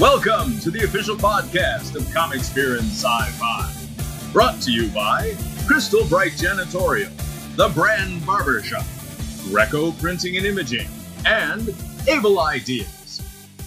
Welcome 0.00 0.58
to 0.60 0.70
the 0.70 0.84
official 0.84 1.14
podcast 1.14 1.94
of 1.94 2.10
Comic 2.14 2.40
Spear 2.40 2.78
and 2.78 2.90
Sci-Fi. 2.90 3.70
Brought 4.32 4.58
to 4.62 4.72
you 4.72 4.88
by 4.88 5.36
Crystal 5.66 6.06
Bright 6.06 6.32
Janitorial, 6.32 7.12
The 7.56 7.68
Brand 7.68 8.24
Barbershop, 8.24 8.86
Greco 9.50 9.92
Printing 9.92 10.38
and 10.38 10.46
Imaging, 10.46 10.88
and 11.26 11.74
Able 12.08 12.40
Ideas. 12.40 13.20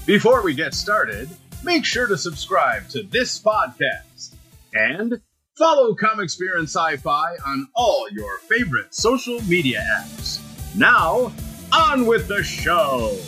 Before 0.08 0.42
we 0.42 0.56
get 0.56 0.74
started, 0.74 1.30
make 1.64 1.86
sure 1.86 2.08
to 2.08 2.18
subscribe 2.18 2.90
to 2.90 3.04
this 3.04 3.40
podcast 3.40 4.34
and 4.74 5.22
follow 5.56 5.94
Comic 5.94 6.32
Spear 6.32 6.58
and 6.58 6.68
Sci-Fi 6.68 7.36
on 7.46 7.68
all 7.76 8.10
your 8.10 8.40
favorite 8.40 8.96
social 8.96 9.40
media 9.44 9.86
apps. 10.00 10.40
Now, 10.76 11.32
on 11.72 12.08
with 12.08 12.28
the 12.28 12.42
show! 12.42 13.20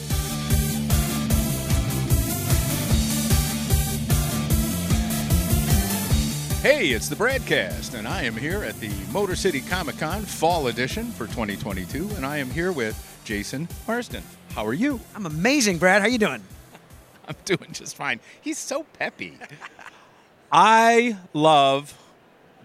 Hey, 6.65 6.93
it's 6.93 7.09
the 7.09 7.15
broadcast, 7.15 7.93
and 7.93 8.07
I 8.07 8.23
am 8.23 8.35
here 8.35 8.63
at 8.63 8.79
the 8.79 8.89
Motor 9.11 9.35
City 9.35 9.61
Comic 9.61 9.99
Con 9.99 10.23
Fall 10.23 10.65
Edition 10.65 11.11
for 11.11 11.27
2022, 11.27 12.09
and 12.15 12.25
I 12.25 12.37
am 12.37 12.49
here 12.49 12.71
with 12.71 13.21
Jason 13.23 13.67
Marsden. 13.87 14.23
How 14.55 14.65
are 14.65 14.73
you? 14.73 14.99
I'm 15.13 15.27
amazing, 15.27 15.77
Brad. 15.77 16.01
How 16.01 16.07
are 16.07 16.09
you 16.09 16.17
doing? 16.17 16.41
I'm 17.27 17.35
doing 17.45 17.67
just 17.71 17.95
fine. 17.95 18.19
He's 18.41 18.57
so 18.57 18.81
peppy. 18.97 19.37
I 20.51 21.17
love 21.33 21.95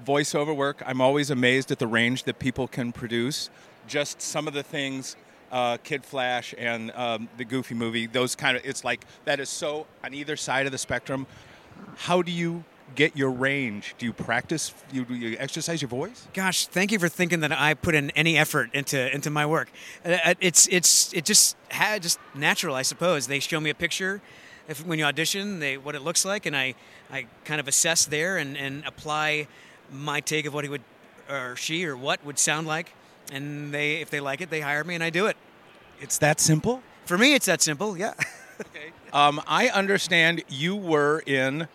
voiceover 0.03 0.57
work. 0.57 0.83
I'm 0.87 1.03
always 1.03 1.29
amazed 1.29 1.71
at 1.71 1.79
the 1.79 1.87
range 1.87 2.25
that 2.25 2.39
people 2.39 2.69
can 2.69 2.93
produce. 2.93 3.51
Just 3.87 4.23
some 4.23 4.49
of 4.49 4.55
the 4.55 4.63
things, 4.63 5.15
uh, 5.53 5.77
Kid 5.85 6.07
Flash 6.07 6.55
and 6.57 6.91
um, 6.93 7.29
the 7.37 7.45
Goofy 7.45 7.75
movie, 7.75 8.07
those 8.07 8.35
kind 8.35 8.57
of, 8.57 8.65
it's 8.65 8.83
like 8.83 9.05
that 9.27 9.41
is 9.41 9.51
so 9.51 9.87
on 10.03 10.15
either 10.15 10.37
side 10.37 10.65
of 10.65 10.73
the 10.73 10.79
spectrum. 10.79 11.27
How 11.97 12.23
do 12.23 12.33
you 12.33 12.65
get 12.95 13.17
your 13.17 13.31
range? 13.31 13.95
Do 13.99 14.07
you 14.07 14.13
practice? 14.13 14.73
You, 14.93 15.05
do 15.05 15.15
you 15.15 15.37
exercise 15.39 15.81
your 15.83 15.89
voice? 15.89 16.27
Gosh, 16.35 16.67
thank 16.67 16.93
you 16.93 16.99
for 16.99 17.09
thinking 17.09 17.41
that 17.41 17.53
I 17.53 17.75
put 17.75 17.95
in 17.95 18.11
any 18.11 18.37
effort 18.37 18.71
into 18.73 19.13
into 19.15 19.31
my 19.31 19.47
work. 19.47 19.71
Uh, 20.05 20.35
It's 20.41 20.67
it's 20.69 21.13
it 21.13 21.25
just 21.25 21.57
had 21.69 22.03
just 22.03 22.19
natural, 22.35 22.75
I 22.75 22.83
suppose. 22.83 23.27
They 23.27 23.41
show 23.41 23.61
me 23.61 23.71
a 23.71 23.75
picture. 23.75 24.21
If, 24.69 24.87
when 24.87 24.99
you 24.99 25.05
audition, 25.05 25.59
they 25.59 25.77
what 25.79 25.95
it 25.95 26.03
looks 26.03 26.25
like, 26.25 26.47
and 26.47 26.57
I, 26.57 26.75
I 27.11 27.27
kind 27.45 27.61
of 27.61 27.67
assess 27.67 28.05
there 28.07 28.37
and, 28.39 28.57
and 28.57 28.85
apply 28.87 29.49
my 29.91 30.21
take 30.21 30.47
of 30.47 30.55
what 30.55 30.65
he 30.65 30.71
would 30.71 30.83
or 31.29 31.57
she 31.57 31.85
or 31.85 31.97
what 31.97 32.25
would 32.25 32.39
sound 32.39 32.67
like, 32.69 32.93
and 33.33 33.73
they 33.75 33.97
if 33.97 34.11
they 34.11 34.21
like 34.21 34.41
it, 34.41 34.51
they 34.51 34.61
hire 34.61 34.85
me 34.85 34.95
and 34.95 35.03
I 35.03 35.11
do 35.11 35.27
it. 35.27 35.37
It's 36.01 36.19
that 36.19 36.41
simple? 36.41 36.83
For 37.05 37.19
me, 37.19 37.35
it's 37.35 37.47
that 37.47 37.63
simple. 37.63 37.97
Yeah. 37.97 38.15
Um, 39.13 39.41
I 39.49 39.69
understand 39.71 40.45
you 40.49 40.77
were 40.77 41.21
in, 41.27 41.67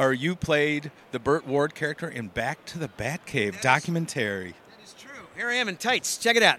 or 0.00 0.14
you 0.14 0.34
played 0.34 0.90
the 1.12 1.18
Burt 1.18 1.46
Ward 1.46 1.74
character 1.74 2.08
in 2.08 2.28
Back 2.28 2.64
to 2.66 2.78
the 2.78 2.88
Batcave 2.88 3.60
documentary. 3.60 4.54
That 4.70 4.84
is 4.84 4.94
true. 4.94 5.26
Here 5.36 5.48
I 5.48 5.54
am 5.56 5.68
in 5.68 5.76
tights. 5.76 6.16
Check 6.16 6.36
it 6.36 6.42
out. 6.42 6.58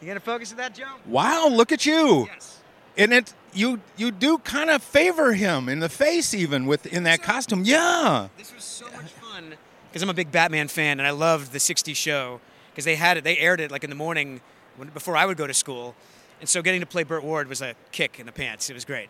You 0.00 0.06
gonna 0.06 0.20
focus 0.20 0.52
on 0.52 0.58
that, 0.58 0.74
Joe? 0.74 0.84
Wow, 1.06 1.48
look 1.48 1.72
at 1.72 1.84
you! 1.84 2.28
Yes. 2.32 2.60
And 2.96 3.12
it 3.12 3.34
you 3.52 3.80
you 3.96 4.12
do 4.12 4.38
kind 4.38 4.70
of 4.70 4.82
favor 4.82 5.32
him 5.32 5.68
in 5.68 5.80
the 5.80 5.88
face 5.88 6.34
even 6.34 6.66
with 6.66 6.86
in 6.86 7.02
that 7.02 7.20
costume. 7.22 7.62
Yeah. 7.64 8.28
This 8.38 8.54
was 8.54 8.62
so 8.62 8.84
much 8.90 9.10
fun 9.10 9.54
because 9.88 10.02
I'm 10.02 10.10
a 10.10 10.14
big 10.14 10.30
Batman 10.30 10.68
fan 10.68 11.00
and 11.00 11.06
I 11.06 11.10
loved 11.10 11.52
the 11.52 11.58
'60s 11.58 11.96
show 11.96 12.40
because 12.70 12.84
they 12.84 12.94
had 12.94 13.16
it. 13.16 13.24
They 13.24 13.38
aired 13.38 13.60
it 13.60 13.72
like 13.72 13.82
in 13.82 13.90
the 13.90 13.96
morning 13.96 14.40
when, 14.76 14.88
before 14.90 15.16
I 15.16 15.26
would 15.26 15.36
go 15.36 15.48
to 15.48 15.54
school, 15.54 15.96
and 16.40 16.48
so 16.48 16.62
getting 16.62 16.80
to 16.80 16.86
play 16.86 17.02
Burt 17.02 17.24
Ward 17.24 17.48
was 17.48 17.60
a 17.60 17.74
kick 17.90 18.20
in 18.20 18.26
the 18.26 18.32
pants. 18.32 18.70
It 18.70 18.74
was 18.74 18.84
great. 18.84 19.08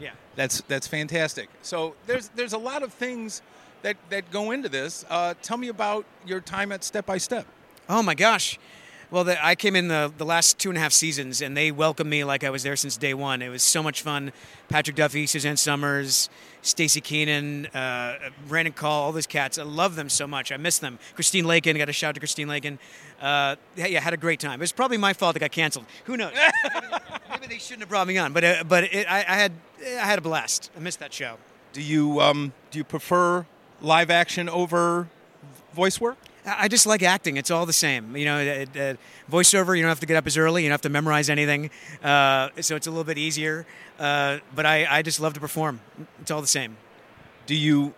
Yeah. 0.00 0.10
That's 0.34 0.62
that's 0.62 0.86
fantastic. 0.86 1.48
So 1.62 1.94
there's 2.06 2.28
there's 2.34 2.52
a 2.52 2.58
lot 2.58 2.82
of 2.82 2.92
things 2.92 3.42
that 3.82 3.96
that 4.10 4.30
go 4.30 4.50
into 4.50 4.68
this. 4.68 5.04
Uh, 5.08 5.34
tell 5.42 5.56
me 5.56 5.68
about 5.68 6.04
your 6.26 6.40
time 6.40 6.72
at 6.72 6.84
Step 6.84 7.06
by 7.06 7.18
Step. 7.18 7.46
Oh 7.88 8.02
my 8.02 8.14
gosh. 8.14 8.58
Well, 9.16 9.24
the, 9.24 9.42
I 9.42 9.54
came 9.54 9.74
in 9.76 9.88
the, 9.88 10.12
the 10.18 10.26
last 10.26 10.58
two 10.58 10.68
and 10.68 10.76
a 10.76 10.80
half 10.82 10.92
seasons, 10.92 11.40
and 11.40 11.56
they 11.56 11.70
welcomed 11.70 12.10
me 12.10 12.22
like 12.22 12.44
I 12.44 12.50
was 12.50 12.62
there 12.64 12.76
since 12.76 12.98
day 12.98 13.14
one. 13.14 13.40
It 13.40 13.48
was 13.48 13.62
so 13.62 13.82
much 13.82 14.02
fun. 14.02 14.30
Patrick 14.68 14.94
Duffy, 14.94 15.26
Suzanne 15.26 15.56
Somers, 15.56 16.28
Staci 16.62 17.02
Keanan, 17.02 17.74
uh, 17.74 18.28
Brandon 18.46 18.74
Call, 18.74 19.04
all 19.04 19.12
those 19.12 19.26
cats. 19.26 19.56
I 19.56 19.62
love 19.62 19.96
them 19.96 20.10
so 20.10 20.26
much. 20.26 20.52
I 20.52 20.58
miss 20.58 20.80
them. 20.80 20.98
Christine 21.14 21.46
Lakin, 21.46 21.78
got 21.78 21.88
a 21.88 21.94
shout 21.94 22.10
out 22.10 22.14
to 22.16 22.20
Christine 22.20 22.46
Lakin. 22.46 22.78
Uh, 23.18 23.56
yeah, 23.74 24.00
had 24.00 24.12
a 24.12 24.18
great 24.18 24.38
time. 24.38 24.60
It 24.60 24.64
was 24.64 24.72
probably 24.72 24.98
my 24.98 25.14
fault 25.14 25.34
it 25.34 25.38
got 25.38 25.50
canceled. 25.50 25.86
Who 26.04 26.18
knows? 26.18 26.34
Maybe 27.30 27.46
they 27.46 27.58
shouldn't 27.58 27.80
have 27.80 27.88
brought 27.88 28.06
me 28.06 28.18
on, 28.18 28.34
but 28.34 28.44
uh, 28.44 28.64
but 28.64 28.84
it, 28.84 29.10
I, 29.10 29.20
I 29.20 29.36
had 29.36 29.52
I 29.82 30.04
had 30.04 30.18
a 30.18 30.22
blast. 30.22 30.70
I 30.76 30.80
missed 30.80 30.98
that 30.98 31.14
show. 31.14 31.38
Do 31.72 31.80
you 31.80 32.20
um, 32.20 32.52
do 32.70 32.76
you 32.76 32.84
prefer 32.84 33.46
live 33.80 34.10
action 34.10 34.50
over 34.50 35.08
voice 35.72 35.98
work? 35.98 36.18
I 36.46 36.68
just 36.68 36.86
like 36.86 37.02
acting. 37.02 37.36
It's 37.36 37.50
all 37.50 37.66
the 37.66 37.72
same. 37.72 38.16
You 38.16 38.24
know, 38.24 38.36
uh, 38.36 38.78
uh, 38.78 38.94
voiceover, 39.30 39.76
you 39.76 39.82
don't 39.82 39.88
have 39.88 40.00
to 40.00 40.06
get 40.06 40.16
up 40.16 40.26
as 40.26 40.36
early. 40.36 40.62
You 40.62 40.68
don't 40.68 40.74
have 40.74 40.82
to 40.82 40.88
memorize 40.88 41.28
anything. 41.28 41.70
Uh, 42.02 42.50
so 42.60 42.76
it's 42.76 42.86
a 42.86 42.90
little 42.90 43.04
bit 43.04 43.18
easier. 43.18 43.66
Uh, 43.98 44.38
but 44.54 44.64
I, 44.64 44.86
I 44.88 45.02
just 45.02 45.20
love 45.20 45.34
to 45.34 45.40
perform. 45.40 45.80
It's 46.20 46.30
all 46.30 46.40
the 46.40 46.46
same. 46.46 46.76
Do 47.46 47.56
you 47.56 47.94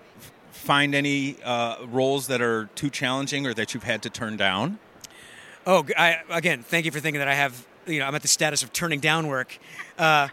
find 0.51 0.95
any 0.95 1.37
uh, 1.45 1.77
roles 1.87 2.27
that 2.29 2.41
are 2.41 2.67
too 2.75 2.91
challenging 2.91 3.47
or 3.47 3.55
that 3.55 3.75
you've 3.75 3.85
had 3.85 4.03
to 4.03 4.11
turn 4.11 4.37
down? 4.37 4.79
Oh, 5.67 5.87
I, 5.97 6.21
again, 6.31 6.63
thank 6.63 6.87
you 6.87 6.91
for 6.91 7.01
thinking 7.01 7.19
that 7.19 7.29
I 7.29 7.35
have, 7.35 7.67
you 7.87 7.99
know, 7.99 8.07
I'm 8.07 8.15
at 8.15 8.23
the 8.23 8.29
status 8.29 8.63
of 8.63 8.73
turning 8.73 9.01
down 9.01 9.27
work. 9.27 9.59
Uh, 9.99 10.29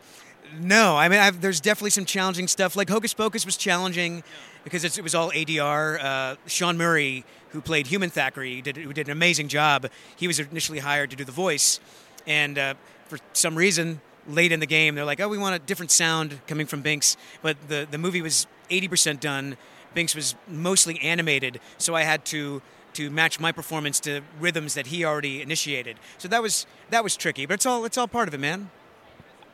no, 0.59 0.95
I 0.95 1.09
mean, 1.09 1.19
I've, 1.19 1.41
there's 1.41 1.59
definitely 1.59 1.89
some 1.89 2.05
challenging 2.05 2.47
stuff. 2.47 2.75
Like 2.75 2.89
Hocus 2.89 3.13
Pocus 3.13 3.45
was 3.45 3.57
challenging 3.57 4.23
because 4.65 4.83
it 4.83 5.01
was 5.01 5.15
all 5.15 5.31
ADR. 5.31 6.03
Uh, 6.03 6.35
Sean 6.47 6.75
Murray, 6.75 7.23
who 7.49 7.61
played 7.61 7.87
Human 7.87 8.09
Thackery, 8.09 8.61
did, 8.61 8.75
who 8.75 8.91
did 8.91 9.07
an 9.07 9.13
amazing 9.13 9.47
job. 9.47 9.87
He 10.17 10.27
was 10.27 10.39
initially 10.39 10.79
hired 10.79 11.11
to 11.11 11.15
do 11.15 11.23
the 11.23 11.31
voice, 11.31 11.79
and 12.27 12.57
uh, 12.57 12.73
for 13.07 13.19
some 13.31 13.55
reason, 13.55 14.01
late 14.27 14.51
in 14.51 14.59
the 14.59 14.65
game, 14.65 14.95
they're 14.95 15.05
like, 15.05 15.21
"Oh, 15.21 15.29
we 15.29 15.37
want 15.37 15.55
a 15.55 15.59
different 15.59 15.91
sound 15.91 16.41
coming 16.47 16.65
from 16.65 16.83
Binx." 16.83 17.15
But 17.41 17.55
the 17.69 17.87
the 17.89 17.97
movie 17.97 18.21
was 18.21 18.47
80% 18.69 19.21
done. 19.21 19.55
Binx 19.95 20.13
was 20.13 20.35
mostly 20.47 20.99
animated, 20.99 21.61
so 21.77 21.95
I 21.95 22.01
had 22.01 22.25
to 22.25 22.61
to 22.93 23.09
match 23.09 23.39
my 23.39 23.51
performance 23.51 23.99
to 23.99 24.21
rhythms 24.39 24.73
that 24.73 24.87
he 24.87 25.05
already 25.05 25.41
initiated. 25.41 25.97
So 26.17 26.27
that 26.27 26.41
was 26.41 26.65
that 26.89 27.03
was 27.03 27.15
tricky, 27.15 27.45
but 27.45 27.55
it's 27.55 27.65
all 27.65 27.85
it's 27.85 27.97
all 27.97 28.07
part 28.07 28.27
of 28.27 28.33
it, 28.33 28.39
man. 28.39 28.71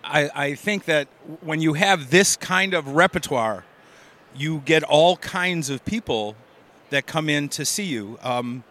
I, 0.03 0.29
I 0.33 0.55
think 0.55 0.85
that 0.85 1.07
when 1.41 1.61
you 1.61 1.73
have 1.73 2.09
this 2.09 2.35
kind 2.35 2.73
of 2.73 2.87
repertoire, 2.95 3.65
you 4.35 4.59
get 4.65 4.83
all 4.83 5.17
kinds 5.17 5.69
of 5.69 5.83
people 5.85 6.35
that 6.89 7.05
come 7.05 7.29
in 7.29 7.49
to 7.49 7.65
see 7.65 7.85
you. 7.85 8.19
Um, 8.21 8.63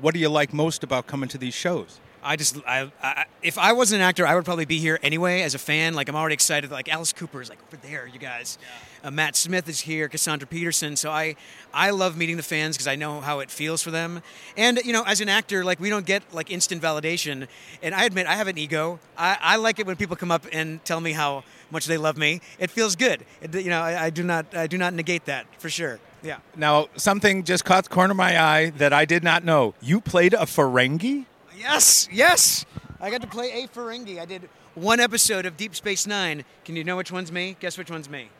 what 0.00 0.14
do 0.14 0.20
you 0.20 0.28
like 0.28 0.52
most 0.52 0.82
about 0.82 1.06
coming 1.06 1.28
to 1.30 1.38
these 1.38 1.54
shows? 1.54 2.00
I 2.22 2.36
just, 2.36 2.56
I, 2.66 2.90
I, 3.02 3.24
if 3.42 3.58
I 3.58 3.72
wasn't 3.72 4.00
an 4.00 4.08
actor, 4.08 4.26
I 4.26 4.34
would 4.34 4.44
probably 4.44 4.64
be 4.64 4.78
here 4.78 4.98
anyway 5.02 5.42
as 5.42 5.54
a 5.54 5.58
fan. 5.58 5.94
Like 5.94 6.08
I'm 6.08 6.14
already 6.14 6.34
excited. 6.34 6.70
Like 6.70 6.88
Alice 6.88 7.12
Cooper 7.12 7.40
is 7.40 7.48
like 7.48 7.58
over 7.66 7.76
there, 7.76 8.06
you 8.06 8.18
guys. 8.18 8.58
Uh, 9.02 9.10
Matt 9.10 9.34
Smith 9.34 9.68
is 9.68 9.80
here, 9.80 10.08
Cassandra 10.08 10.46
Peterson. 10.46 10.94
So 10.94 11.10
I, 11.10 11.34
I 11.74 11.90
love 11.90 12.16
meeting 12.16 12.36
the 12.36 12.42
fans 12.42 12.76
because 12.76 12.86
I 12.86 12.94
know 12.94 13.20
how 13.20 13.40
it 13.40 13.50
feels 13.50 13.82
for 13.82 13.90
them. 13.90 14.22
And 14.56 14.78
you 14.84 14.92
know, 14.92 15.02
as 15.04 15.20
an 15.20 15.28
actor, 15.28 15.64
like 15.64 15.80
we 15.80 15.90
don't 15.90 16.06
get 16.06 16.22
like 16.32 16.50
instant 16.50 16.80
validation. 16.80 17.48
And 17.82 17.94
I 17.94 18.04
admit 18.04 18.26
I 18.26 18.34
have 18.34 18.46
an 18.46 18.58
ego. 18.58 19.00
I, 19.18 19.36
I 19.40 19.56
like 19.56 19.80
it 19.80 19.86
when 19.86 19.96
people 19.96 20.16
come 20.16 20.30
up 20.30 20.46
and 20.52 20.84
tell 20.84 21.00
me 21.00 21.12
how 21.12 21.42
much 21.70 21.86
they 21.86 21.98
love 21.98 22.16
me. 22.16 22.40
It 22.58 22.70
feels 22.70 22.94
good. 22.94 23.24
It, 23.40 23.54
you 23.54 23.70
know, 23.70 23.80
I, 23.80 24.04
I 24.04 24.10
do 24.10 24.22
not, 24.22 24.54
I 24.54 24.66
do 24.66 24.78
not 24.78 24.94
negate 24.94 25.24
that 25.24 25.46
for 25.58 25.68
sure. 25.68 25.98
Yeah. 26.22 26.38
Now, 26.54 26.86
something 26.96 27.42
just 27.42 27.64
caught 27.64 27.84
the 27.84 27.90
corner 27.90 28.12
of 28.12 28.16
my 28.16 28.40
eye 28.40 28.70
that 28.76 28.92
I 28.92 29.04
did 29.04 29.24
not 29.24 29.44
know. 29.44 29.74
You 29.80 30.00
played 30.00 30.34
a 30.34 30.46
Ferengi? 30.46 31.26
Yes, 31.62 32.08
yes. 32.10 32.66
I 33.00 33.08
got 33.08 33.20
to 33.20 33.28
play 33.28 33.62
a 33.62 33.68
Ferengi. 33.68 34.18
I 34.18 34.24
did 34.24 34.48
one 34.74 34.98
episode 34.98 35.46
of 35.46 35.56
Deep 35.56 35.76
Space 35.76 36.08
Nine. 36.08 36.44
Can 36.64 36.74
you 36.74 36.82
know 36.82 36.96
which 36.96 37.12
one's 37.12 37.30
me? 37.30 37.56
Guess 37.60 37.78
which 37.78 37.88
one's 37.88 38.10
me. 38.10 38.30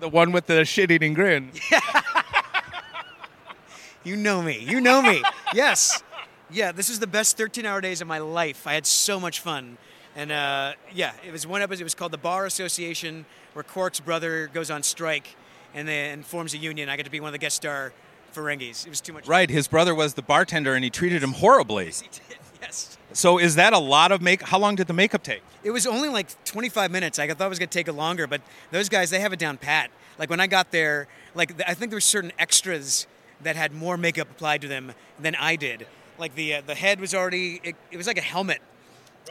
The 0.00 0.08
one 0.08 0.32
with 0.32 0.46
the 0.46 0.64
shit 0.64 0.90
eating 0.90 1.14
grin. 1.14 1.52
You 4.04 4.16
know 4.16 4.42
me. 4.42 4.58
You 4.58 4.82
know 4.82 5.00
me. 5.00 5.22
yes. 5.54 6.02
Yeah, 6.50 6.72
this 6.72 6.90
is 6.90 6.98
the 6.98 7.06
best 7.06 7.38
13 7.38 7.64
hour 7.64 7.80
days 7.80 8.02
of 8.02 8.06
my 8.06 8.18
life. 8.18 8.66
I 8.66 8.74
had 8.74 8.84
so 8.84 9.18
much 9.18 9.40
fun. 9.40 9.78
And 10.14 10.30
uh, 10.30 10.74
yeah, 10.92 11.12
it 11.26 11.32
was 11.32 11.46
one 11.46 11.62
episode. 11.62 11.80
It 11.80 11.84
was 11.84 11.94
called 11.94 12.12
the 12.12 12.18
Bar 12.18 12.44
Association, 12.44 13.24
where 13.54 13.62
Quark's 13.62 14.00
brother 14.00 14.48
goes 14.48 14.70
on 14.70 14.82
strike 14.82 15.36
and 15.72 15.88
then 15.88 16.22
forms 16.22 16.52
a 16.52 16.58
union. 16.58 16.90
I 16.90 16.98
got 16.98 17.06
to 17.06 17.10
be 17.10 17.18
one 17.18 17.28
of 17.28 17.32
the 17.32 17.38
guest 17.38 17.56
star 17.56 17.94
Ferengis. 18.34 18.86
It 18.86 18.90
was 18.90 19.00
too 19.00 19.12
much. 19.12 19.26
Right, 19.26 19.48
his 19.48 19.68
brother 19.68 19.94
was 19.94 20.14
the 20.14 20.22
bartender 20.22 20.74
and 20.74 20.84
he 20.84 20.90
treated 20.90 21.22
him 21.22 21.32
horribly. 21.32 21.86
Yes, 21.86 22.00
he 22.00 22.08
did. 22.08 22.38
Yes. 22.60 22.98
So 23.12 23.38
is 23.38 23.54
that 23.56 23.72
a 23.72 23.78
lot 23.78 24.10
of 24.10 24.20
make? 24.20 24.42
How 24.42 24.58
long 24.58 24.74
did 24.74 24.86
the 24.86 24.92
makeup 24.92 25.22
take? 25.22 25.42
It 25.62 25.70
was 25.70 25.86
only 25.86 26.08
like 26.08 26.44
25 26.44 26.90
minutes. 26.90 27.18
I 27.18 27.28
thought 27.28 27.46
it 27.46 27.48
was 27.48 27.58
going 27.58 27.68
to 27.68 27.78
take 27.78 27.88
it 27.88 27.92
longer, 27.92 28.26
but 28.26 28.40
those 28.70 28.88
guys, 28.88 29.10
they 29.10 29.20
have 29.20 29.32
it 29.32 29.38
down 29.38 29.56
pat. 29.56 29.90
Like 30.18 30.30
when 30.30 30.40
I 30.40 30.46
got 30.46 30.70
there, 30.70 31.08
like 31.34 31.60
I 31.66 31.74
think 31.74 31.90
there 31.90 31.96
were 31.96 32.00
certain 32.00 32.32
extras 32.38 33.06
that 33.42 33.56
had 33.56 33.72
more 33.72 33.96
makeup 33.96 34.30
applied 34.30 34.62
to 34.62 34.68
them 34.68 34.92
than 35.18 35.34
I 35.34 35.56
did. 35.56 35.86
Like 36.18 36.34
the 36.34 36.56
uh, 36.56 36.62
the 36.66 36.74
head 36.74 37.00
was 37.00 37.14
already, 37.14 37.60
it, 37.62 37.76
it 37.90 37.96
was 37.96 38.06
like 38.06 38.18
a 38.18 38.22
helmet, 38.22 38.60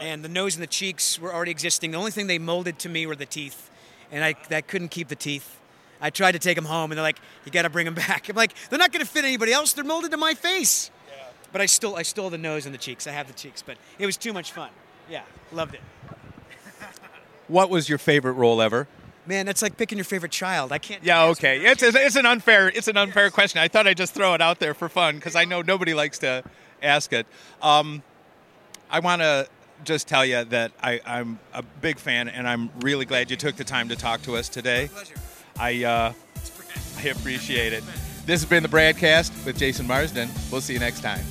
and 0.01 0.23
the 0.23 0.29
nose 0.29 0.55
and 0.55 0.63
the 0.63 0.67
cheeks 0.67 1.19
were 1.19 1.33
already 1.33 1.51
existing. 1.51 1.91
The 1.91 1.97
only 1.97 2.11
thing 2.11 2.27
they 2.27 2.39
molded 2.39 2.79
to 2.79 2.89
me 2.89 3.05
were 3.05 3.15
the 3.15 3.25
teeth, 3.25 3.69
and 4.11 4.23
I 4.23 4.35
that 4.49 4.67
couldn't 4.67 4.89
keep 4.89 5.07
the 5.07 5.15
teeth. 5.15 5.59
I 6.03 6.11
tried 6.11 6.33
to 6.33 6.39
take 6.39 6.55
them 6.55 6.65
home, 6.65 6.91
and 6.91 6.97
they're 6.97 7.03
like, 7.03 7.19
"You 7.45 7.51
got 7.51 7.63
to 7.63 7.69
bring 7.69 7.85
them 7.85 7.95
back." 7.95 8.29
I'm 8.29 8.35
like, 8.35 8.53
"They're 8.69 8.77
not 8.77 8.91
going 8.91 9.03
to 9.03 9.11
fit 9.11 9.25
anybody 9.25 9.53
else. 9.53 9.73
They're 9.73 9.83
molded 9.83 10.11
to 10.11 10.17
my 10.17 10.35
face." 10.35 10.91
But 11.51 11.61
I 11.61 11.67
still, 11.67 11.95
I 11.95 12.01
stole 12.01 12.31
the 12.31 12.37
nose 12.37 12.65
and 12.65 12.73
the 12.73 12.79
cheeks. 12.79 13.05
I 13.07 13.11
have 13.11 13.27
the 13.27 13.33
cheeks, 13.33 13.61
but 13.61 13.77
it 13.99 14.05
was 14.07 14.17
too 14.17 14.33
much 14.33 14.51
fun. 14.51 14.69
Yeah, 15.09 15.21
loved 15.51 15.75
it. 15.75 15.81
What 17.49 17.69
was 17.69 17.89
your 17.89 17.97
favorite 17.97 18.33
role 18.33 18.61
ever? 18.61 18.87
Man, 19.25 19.45
that's 19.45 19.61
like 19.61 19.77
picking 19.77 19.97
your 19.97 20.05
favorite 20.05 20.31
child. 20.31 20.71
I 20.71 20.77
can't. 20.77 21.03
Yeah, 21.03 21.25
okay. 21.25 21.59
It's, 21.59 21.83
it's, 21.83 21.95
it's 21.95 22.15
an 22.15 22.25
unfair 22.25 22.69
it's 22.69 22.87
an 22.87 22.97
unfair 22.97 23.29
question. 23.29 23.59
I 23.59 23.67
thought 23.67 23.85
I'd 23.85 23.97
just 23.97 24.13
throw 24.13 24.33
it 24.33 24.41
out 24.41 24.59
there 24.59 24.73
for 24.73 24.89
fun 24.89 25.15
because 25.15 25.35
I 25.35 25.45
know 25.45 25.61
nobody 25.61 25.93
likes 25.93 26.19
to 26.19 26.43
ask 26.81 27.13
it. 27.13 27.27
Um, 27.61 28.01
I 28.89 28.99
want 28.99 29.21
to 29.21 29.47
just 29.83 30.07
tell 30.07 30.25
you 30.25 30.43
that 30.45 30.71
I, 30.81 31.01
I'm 31.05 31.39
a 31.53 31.63
big 31.81 31.99
fan, 31.99 32.29
and 32.29 32.47
I'm 32.47 32.69
really 32.79 33.05
glad 33.05 33.29
you 33.29 33.37
took 33.37 33.55
the 33.55 33.63
time 33.63 33.89
to 33.89 33.95
talk 33.95 34.21
to 34.23 34.35
us 34.35 34.49
today. 34.49 34.89
I 35.59 35.83
uh, 35.83 36.13
I 36.97 37.07
appreciate 37.07 37.73
it. 37.73 37.83
This 38.25 38.41
has 38.41 38.45
been 38.45 38.63
the 38.63 38.69
broadcast 38.69 39.33
with 39.45 39.57
Jason 39.57 39.85
Marsden. 39.85 40.29
We'll 40.51 40.61
see 40.61 40.73
you 40.73 40.79
next 40.79 41.01
time. 41.01 41.23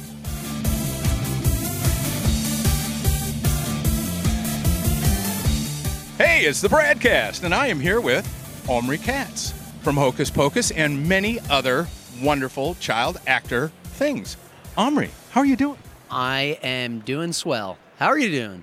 Hey, 6.19 6.45
it's 6.45 6.61
the 6.61 6.69
broadcast, 6.69 7.43
and 7.43 7.55
I 7.55 7.69
am 7.69 7.81
here 7.81 8.01
with 8.01 8.29
Omri 8.69 8.99
Katz 8.99 9.53
from 9.81 9.97
Hocus 9.97 10.31
Pocus 10.31 10.71
and 10.71 11.09
many 11.09 11.41
other 11.51 11.89
wonderful 12.23 12.75
child 12.77 13.19
actor 13.27 13.73
things. 13.85 14.37
Omri, 14.77 15.11
how 15.31 15.41
are 15.41 15.47
you 15.47 15.57
doing? 15.57 15.79
I 16.11 16.59
am 16.63 17.01
doing 17.01 17.33
swell. 17.33 17.79
How 17.99 18.09
are 18.09 18.19
you 18.19 18.31
doing? 18.31 18.63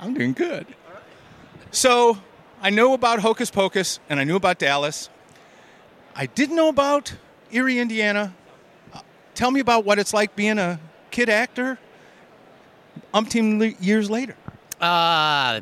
I'm 0.00 0.14
doing 0.14 0.32
good. 0.32 0.66
So, 1.70 2.18
I 2.64 2.70
know 2.70 2.94
about 2.94 3.18
Hocus 3.18 3.50
Pocus 3.50 4.00
and 4.08 4.18
I 4.18 4.24
knew 4.24 4.36
about 4.36 4.58
Dallas. 4.58 5.10
I 6.16 6.24
didn't 6.24 6.56
know 6.56 6.70
about 6.70 7.12
Eerie, 7.52 7.78
Indiana. 7.78 8.34
Uh, 8.90 9.00
Tell 9.34 9.50
me 9.50 9.60
about 9.60 9.84
what 9.84 9.98
it's 9.98 10.14
like 10.14 10.34
being 10.34 10.58
a 10.58 10.80
kid 11.10 11.28
actor 11.28 11.78
umpteen 13.12 13.76
years 13.80 14.08
later. 14.08 14.34
Uh, 14.80 15.60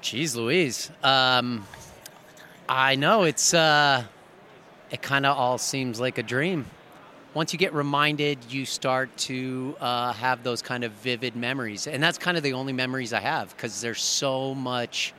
geez, 0.00 0.34
Louise. 0.36 0.90
Um, 1.02 1.66
I 2.66 2.96
know 2.96 3.24
it's. 3.24 3.52
Uh, 3.52 4.04
it 4.90 5.02
kind 5.02 5.26
of 5.26 5.36
all 5.36 5.58
seems 5.58 6.00
like 6.00 6.16
a 6.16 6.22
dream. 6.22 6.64
Once 7.32 7.52
you 7.52 7.58
get 7.58 7.72
reminded, 7.72 8.38
you 8.50 8.66
start 8.66 9.14
to 9.16 9.76
uh, 9.80 10.12
have 10.14 10.42
those 10.42 10.60
kind 10.60 10.82
of 10.82 10.90
vivid 10.92 11.36
memories, 11.36 11.86
and 11.86 12.02
that's 12.02 12.18
kind 12.18 12.36
of 12.36 12.42
the 12.42 12.52
only 12.52 12.72
memories 12.72 13.12
I 13.12 13.20
have 13.20 13.56
because 13.56 13.80
there's 13.80 14.02
so 14.02 14.52
much 14.54 15.14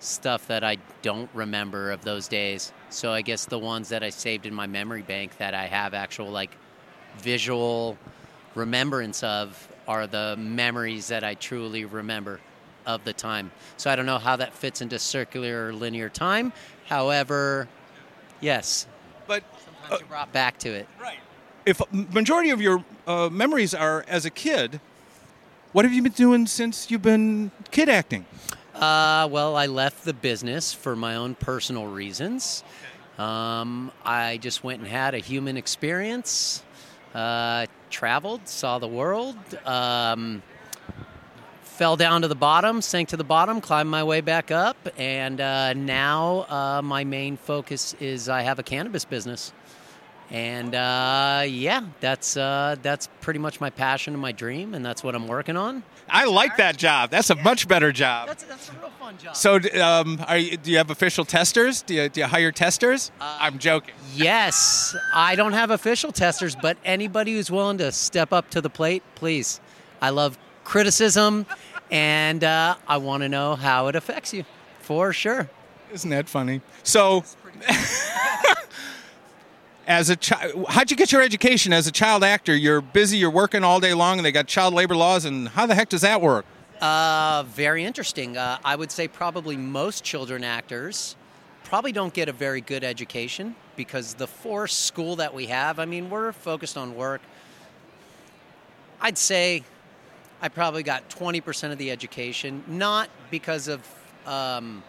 stuff 0.00 0.46
that 0.46 0.64
I 0.64 0.78
don't 1.02 1.28
remember 1.34 1.90
of 1.90 2.02
those 2.02 2.28
days. 2.28 2.72
So 2.88 3.12
I 3.12 3.22
guess 3.22 3.44
the 3.44 3.58
ones 3.58 3.90
that 3.90 4.02
I 4.02 4.10
saved 4.10 4.46
in 4.46 4.54
my 4.54 4.66
memory 4.66 5.02
bank 5.02 5.36
that 5.38 5.54
I 5.54 5.66
have 5.66 5.92
actual 5.92 6.30
like 6.30 6.56
visual 7.18 7.98
remembrance 8.54 9.22
of 9.22 9.68
are 9.86 10.06
the 10.06 10.36
memories 10.38 11.08
that 11.08 11.24
I 11.24 11.34
truly 11.34 11.84
remember 11.84 12.40
of 12.86 13.04
the 13.04 13.12
time. 13.12 13.50
So 13.76 13.90
I 13.90 13.96
don't 13.96 14.06
know 14.06 14.18
how 14.18 14.36
that 14.36 14.54
fits 14.54 14.80
into 14.80 14.98
circular 14.98 15.68
or 15.68 15.72
linear 15.72 16.08
time. 16.08 16.52
However, 16.86 17.68
yes, 18.40 18.86
But 19.26 19.42
sometimes 19.64 20.00
you're 20.00 20.08
brought 20.08 20.32
back 20.32 20.58
to 20.60 20.70
it. 20.70 20.86
Right. 21.00 21.18
If 21.66 21.80
majority 21.92 22.50
of 22.50 22.60
your 22.60 22.84
uh, 23.06 23.30
memories 23.30 23.72
are 23.72 24.04
as 24.06 24.26
a 24.26 24.30
kid, 24.30 24.80
what 25.72 25.86
have 25.86 25.94
you 25.94 26.02
been 26.02 26.12
doing 26.12 26.46
since 26.46 26.90
you've 26.90 27.02
been 27.02 27.52
kid 27.70 27.88
acting? 27.88 28.26
Uh, 28.74 29.26
well, 29.30 29.56
I 29.56 29.66
left 29.66 30.04
the 30.04 30.12
business 30.12 30.74
for 30.74 30.94
my 30.94 31.16
own 31.16 31.34
personal 31.36 31.86
reasons. 31.86 32.62
Um, 33.18 33.92
I 34.04 34.36
just 34.38 34.62
went 34.62 34.80
and 34.80 34.88
had 34.88 35.14
a 35.14 35.18
human 35.18 35.56
experience, 35.56 36.62
uh, 37.14 37.66
traveled, 37.88 38.46
saw 38.46 38.78
the 38.78 38.88
world, 38.88 39.36
um, 39.64 40.42
fell 41.62 41.96
down 41.96 42.22
to 42.22 42.28
the 42.28 42.34
bottom, 42.34 42.82
sank 42.82 43.08
to 43.08 43.16
the 43.16 43.24
bottom, 43.24 43.60
climbed 43.60 43.88
my 43.88 44.04
way 44.04 44.20
back 44.20 44.50
up, 44.50 44.76
and 44.98 45.40
uh, 45.40 45.72
now 45.72 46.44
uh, 46.48 46.82
my 46.82 47.04
main 47.04 47.36
focus 47.36 47.94
is 48.00 48.28
I 48.28 48.42
have 48.42 48.58
a 48.58 48.62
cannabis 48.62 49.04
business. 49.04 49.52
And 50.30 50.74
uh, 50.74 51.44
yeah, 51.46 51.82
that's 52.00 52.36
uh, 52.36 52.76
that's 52.82 53.08
pretty 53.20 53.38
much 53.38 53.60
my 53.60 53.70
passion 53.70 54.14
and 54.14 54.22
my 54.22 54.32
dream, 54.32 54.74
and 54.74 54.84
that's 54.84 55.04
what 55.04 55.14
I'm 55.14 55.28
working 55.28 55.56
on. 55.56 55.82
I 56.08 56.24
like 56.24 56.56
that 56.56 56.76
job. 56.76 57.10
That's 57.10 57.30
a 57.30 57.34
much 57.34 57.68
better 57.68 57.92
job. 57.92 58.28
That's, 58.28 58.44
that's 58.44 58.68
a 58.68 58.72
real 58.72 58.90
fun 58.90 59.16
job. 59.18 59.36
So, 59.36 59.58
um, 59.80 60.22
are 60.26 60.36
you, 60.38 60.56
do 60.56 60.70
you 60.70 60.76
have 60.78 60.90
official 60.90 61.24
testers? 61.24 61.82
Do 61.82 61.94
you, 61.94 62.08
do 62.08 62.20
you 62.20 62.26
hire 62.26 62.52
testers? 62.52 63.10
I'm 63.20 63.58
joking. 63.58 63.94
Yes, 64.14 64.96
I 65.14 65.34
don't 65.34 65.52
have 65.52 65.70
official 65.70 66.12
testers, 66.12 66.56
but 66.56 66.76
anybody 66.84 67.34
who's 67.34 67.50
willing 67.50 67.78
to 67.78 67.90
step 67.92 68.32
up 68.32 68.50
to 68.50 68.60
the 68.60 68.70
plate, 68.70 69.02
please. 69.14 69.60
I 70.02 70.10
love 70.10 70.38
criticism, 70.64 71.46
and 71.90 72.42
uh, 72.44 72.76
I 72.86 72.96
want 72.98 73.22
to 73.22 73.28
know 73.28 73.54
how 73.56 73.88
it 73.88 73.96
affects 73.96 74.34
you, 74.34 74.44
for 74.80 75.12
sure. 75.12 75.48
Isn't 75.92 76.10
that 76.10 76.28
funny? 76.28 76.60
So, 76.82 77.24
as 79.86 80.10
a 80.10 80.16
child, 80.16 80.66
how'd 80.68 80.90
you 80.90 80.96
get 80.96 81.12
your 81.12 81.22
education 81.22 81.72
as 81.72 81.86
a 81.86 81.92
child 81.92 82.24
actor? 82.24 82.54
You're 82.54 82.80
busy, 82.80 83.18
you're 83.18 83.30
working 83.30 83.64
all 83.64 83.80
day 83.80 83.94
long, 83.94 84.18
and 84.18 84.26
they 84.26 84.32
got 84.32 84.46
child 84.46 84.74
labor 84.74 84.96
laws, 84.96 85.24
and 85.24 85.48
how 85.48 85.66
the 85.66 85.74
heck 85.74 85.88
does 85.88 86.00
that 86.02 86.20
work? 86.20 86.46
Uh, 86.80 87.44
very 87.48 87.84
interesting. 87.84 88.36
Uh, 88.36 88.58
I 88.64 88.76
would 88.76 88.90
say 88.90 89.08
probably 89.08 89.56
most 89.56 90.04
children 90.04 90.44
actors 90.44 91.16
probably 91.64 91.92
don't 91.92 92.12
get 92.12 92.28
a 92.28 92.32
very 92.32 92.60
good 92.60 92.84
education 92.84 93.54
because 93.76 94.14
the 94.14 94.26
forced 94.26 94.82
school 94.82 95.16
that 95.16 95.34
we 95.34 95.46
have, 95.46 95.78
I 95.78 95.84
mean, 95.84 96.10
we're 96.10 96.32
focused 96.32 96.76
on 96.76 96.94
work. 96.94 97.20
I'd 99.00 99.18
say 99.18 99.64
I 100.40 100.48
probably 100.48 100.82
got 100.82 101.08
20% 101.10 101.72
of 101.72 101.78
the 101.78 101.90
education, 101.90 102.62
not 102.66 103.08
because 103.30 103.68
of 103.68 103.80
um, 104.26 104.82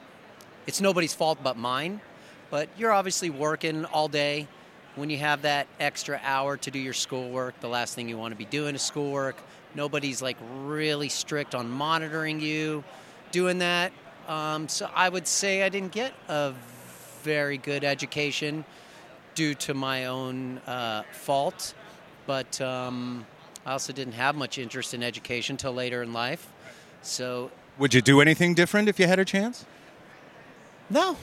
it's 0.68 0.82
nobody's 0.82 1.14
fault 1.14 1.40
but 1.44 1.58
mine, 1.58 2.02
but 2.50 2.70
you're 2.78 2.92
obviously 2.92 3.30
working 3.30 3.86
all 3.86 4.08
day. 4.08 4.48
When 4.96 5.10
you 5.10 5.18
have 5.18 5.42
that 5.42 5.68
extra 5.80 6.22
hour 6.24 6.56
to 6.56 6.72
do 6.72 6.80
your 6.80 6.94
schoolwork, 6.94 7.60
the 7.60 7.68
last 7.68 7.96
thing 7.96 8.08
you 8.08 8.18
want 8.18 8.32
to 8.32 8.38
be 8.38 8.46
doing 8.46 8.76
is 8.76 8.82
schoolwork. 8.82 9.36
Nobody's 9.74 10.22
like 10.22 10.38
really 10.64 11.10
strict 11.10 11.54
on 11.54 11.70
monitoring 11.70 12.40
you 12.40 12.82
doing 13.32 13.58
that. 13.60 13.92
Um, 14.30 14.70
so 14.70 14.90
I 14.96 15.10
would 15.10 15.28
say 15.28 15.64
I 15.64 15.70
didn't 15.70 15.92
get 15.92 16.14
a 16.30 16.54
very 17.24 17.58
good 17.58 17.84
education 17.84 18.64
due 19.34 19.54
to 19.56 19.74
my 19.74 20.06
own 20.06 20.60
uh, 20.60 21.04
fault, 21.12 21.74
but 22.26 22.62
um, 22.62 23.26
I 23.66 23.74
also 23.74 23.92
didn't 23.92 24.14
have 24.14 24.36
much 24.36 24.58
interest 24.58 24.94
in 24.94 25.04
education 25.04 25.58
till 25.58 25.74
later 25.74 26.04
in 26.04 26.14
life. 26.14 26.48
So 27.02 27.52
Would 27.80 27.94
you 27.94 28.02
do 28.02 28.22
anything 28.22 28.54
different 28.54 28.88
if 28.88 28.98
you 28.98 29.08
had 29.08 29.20
a 29.20 29.26
chance? 29.26 29.66
no, 30.90 31.18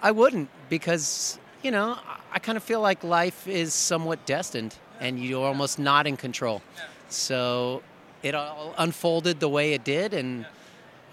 I 0.00 0.10
wouldn't 0.12 0.48
because 0.70 1.38
you 1.64 1.70
know 1.70 1.96
I- 2.32 2.38
kind 2.38 2.56
of 2.56 2.62
feel 2.62 2.80
like 2.80 3.02
life 3.02 3.48
is 3.48 3.72
somewhat 3.72 4.26
destined, 4.26 4.76
and 5.00 5.18
you're 5.18 5.46
almost 5.46 5.78
not 5.78 6.06
in 6.06 6.16
control. 6.16 6.60
So 7.08 7.82
it 8.22 8.34
all 8.34 8.74
unfolded 8.76 9.40
the 9.40 9.48
way 9.48 9.72
it 9.72 9.82
did, 9.84 10.12
and 10.14 10.46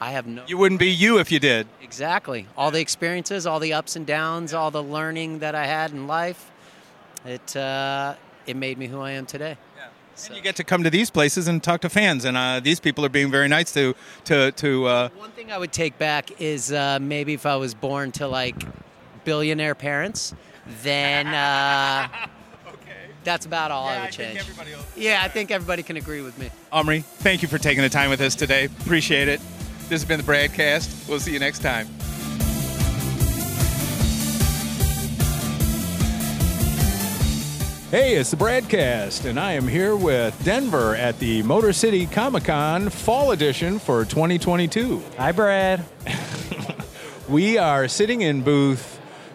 I 0.02 0.12
have 0.12 0.28
no 0.28 0.44
You 0.48 0.58
wouldn't 0.58 0.80
be 0.80 0.90
you 0.92 1.20
if 1.20 1.32
you 1.32 1.40
did. 1.40 1.68
exactly 1.82 2.48
all 2.58 2.72
the 2.72 2.82
experiences, 2.82 3.46
all 3.46 3.60
the 3.60 3.74
ups 3.74 3.96
and 3.96 4.06
downs, 4.06 4.54
all 4.54 4.72
the 4.72 4.84
learning 4.84 5.40
that 5.40 5.56
I 5.56 5.66
had 5.68 5.92
in 5.92 6.08
life. 6.08 6.52
It 7.26 7.56
uh, 7.56 8.16
it 8.46 8.56
made 8.56 8.78
me 8.78 8.88
who 8.88 9.00
I 9.00 9.12
am 9.12 9.26
today. 9.26 9.56
And 10.28 10.36
you 10.36 10.42
get 10.44 10.56
to 10.58 10.64
come 10.64 10.84
to 10.84 10.90
these 10.90 11.10
places 11.10 11.48
and 11.48 11.64
talk 11.64 11.82
to 11.82 11.90
fans, 11.90 12.26
and 12.26 12.36
uh, 12.38 12.60
these 12.60 12.80
people 12.80 13.04
are 13.06 13.10
being 13.10 13.32
very 13.32 13.48
nice 13.48 13.72
to 13.74 13.94
to 14.26 14.52
to. 14.52 14.70
Uh, 14.88 15.10
One 15.18 15.32
thing 15.32 15.52
I 15.52 15.58
would 15.58 15.72
take 15.72 15.98
back 15.98 16.42
is 16.42 16.72
uh, 16.72 17.00
maybe 17.02 17.34
if 17.34 17.46
I 17.46 17.56
was 17.56 17.74
born 17.74 18.12
to 18.14 18.28
like 18.28 18.56
billionaire 19.24 19.76
parents, 19.76 20.34
then 20.84 21.28
uh, 21.28 22.08
that's 23.24 23.46
about 23.46 23.72
all 23.72 23.88
I 23.88 24.02
would 24.02 24.12
change. 24.12 24.42
Yeah, 24.96 25.22
I 25.24 25.28
think 25.28 25.52
everybody 25.52 25.84
can 25.84 25.98
agree 25.98 26.22
with 26.22 26.38
me. 26.38 26.50
Omri, 26.72 27.02
thank 27.02 27.42
you 27.42 27.48
for 27.48 27.58
taking 27.58 27.84
the 27.84 27.90
time 27.90 28.10
with 28.10 28.22
us 28.22 28.36
today. 28.36 28.66
Appreciate 28.66 29.28
it. 29.28 29.40
This 29.90 30.02
has 30.02 30.06
been 30.06 30.20
the 30.20 30.26
broadcast. 30.26 31.10
We'll 31.10 31.20
see 31.20 31.34
you 31.34 31.40
next 31.40 31.60
time. 31.60 31.88
Hey, 37.90 38.16
it's 38.16 38.32
the 38.32 38.38
broadcast, 38.38 39.26
and 39.26 39.38
I 39.38 39.52
am 39.52 39.68
here 39.68 39.98
with 39.98 40.42
Denver 40.46 40.96
at 40.96 41.20
the 41.20 41.44
Motor 41.44 41.74
City 41.74 42.06
Comic 42.06 42.46
Con 42.46 42.90
Fall 42.90 43.32
Edition 43.32 43.80
for 43.80 44.06
2022. 44.06 45.04
Hi, 45.18 45.34
Brad. 45.34 45.84
We 47.32 47.58
are 47.58 47.88
sitting 47.88 48.24
in 48.24 48.42
booth 48.42 48.91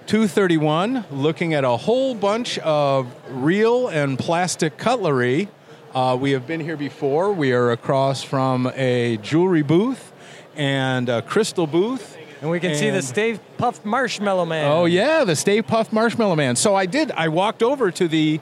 231 0.06 1.04
looking 1.10 1.52
at 1.52 1.64
a 1.64 1.76
whole 1.76 2.14
bunch 2.14 2.58
of 2.60 3.12
real 3.28 3.88
and 3.88 4.16
plastic 4.16 4.76
cutlery. 4.76 5.48
Uh, 5.92 6.16
we 6.20 6.30
have 6.30 6.46
been 6.46 6.60
here 6.60 6.76
before. 6.76 7.32
We 7.32 7.52
are 7.52 7.72
across 7.72 8.22
from 8.22 8.70
a 8.76 9.16
jewelry 9.16 9.62
booth 9.62 10.12
and 10.54 11.08
a 11.08 11.22
crystal 11.22 11.66
booth. 11.66 12.16
And 12.40 12.50
we 12.50 12.60
can 12.60 12.76
see 12.76 12.90
the 12.90 12.96
And- 12.98 13.04
Stay 13.04 13.40
Puft 13.58 13.84
Marshmallow 13.84 14.44
Man. 14.44 14.70
Oh 14.70 14.84
yeah, 14.84 15.25
the 15.25 15.34
Stay 15.34 15.60
Puft 15.60 15.90
Marshmallow 15.92 16.36
Man. 16.36 16.54
So 16.54 16.76
I 16.76 16.86
did. 16.86 17.10
I 17.10 17.26
walked 17.28 17.62
over 17.64 17.90
to 17.90 18.06
the 18.06 18.40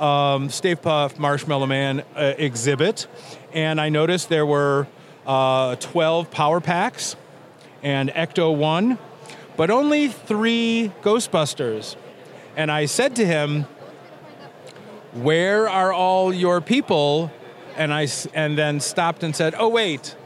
um, 0.00 0.48
Stay 0.50 0.74
Puft 0.74 1.18
Marshmallow 1.18 1.66
Man 1.66 2.02
uh, 2.16 2.32
exhibit, 2.38 3.06
and 3.52 3.80
I 3.80 3.88
noticed 3.88 4.30
there 4.30 4.46
were 4.46 4.88
uh, 5.26 5.76
12 5.76 6.30
power 6.32 6.60
packs 6.60 7.14
and 7.84 8.08
Ecto 8.10 8.56
One, 8.56 8.98
but 9.56 9.70
only 9.70 10.08
three 10.08 10.92
Ghostbusters. 11.02 11.96
And 12.56 12.70
I 12.70 12.86
said 12.86 13.16
to 13.16 13.26
him, 13.26 13.66
"Where 15.12 15.68
are 15.68 15.92
all 15.92 16.32
your 16.32 16.60
people?" 16.60 17.30
And 17.76 17.92
I 17.92 18.06
and 18.34 18.56
then 18.56 18.80
stopped 18.80 19.22
and 19.22 19.34
said, 19.34 19.54
"Oh 19.58 19.68
wait, 19.68 20.16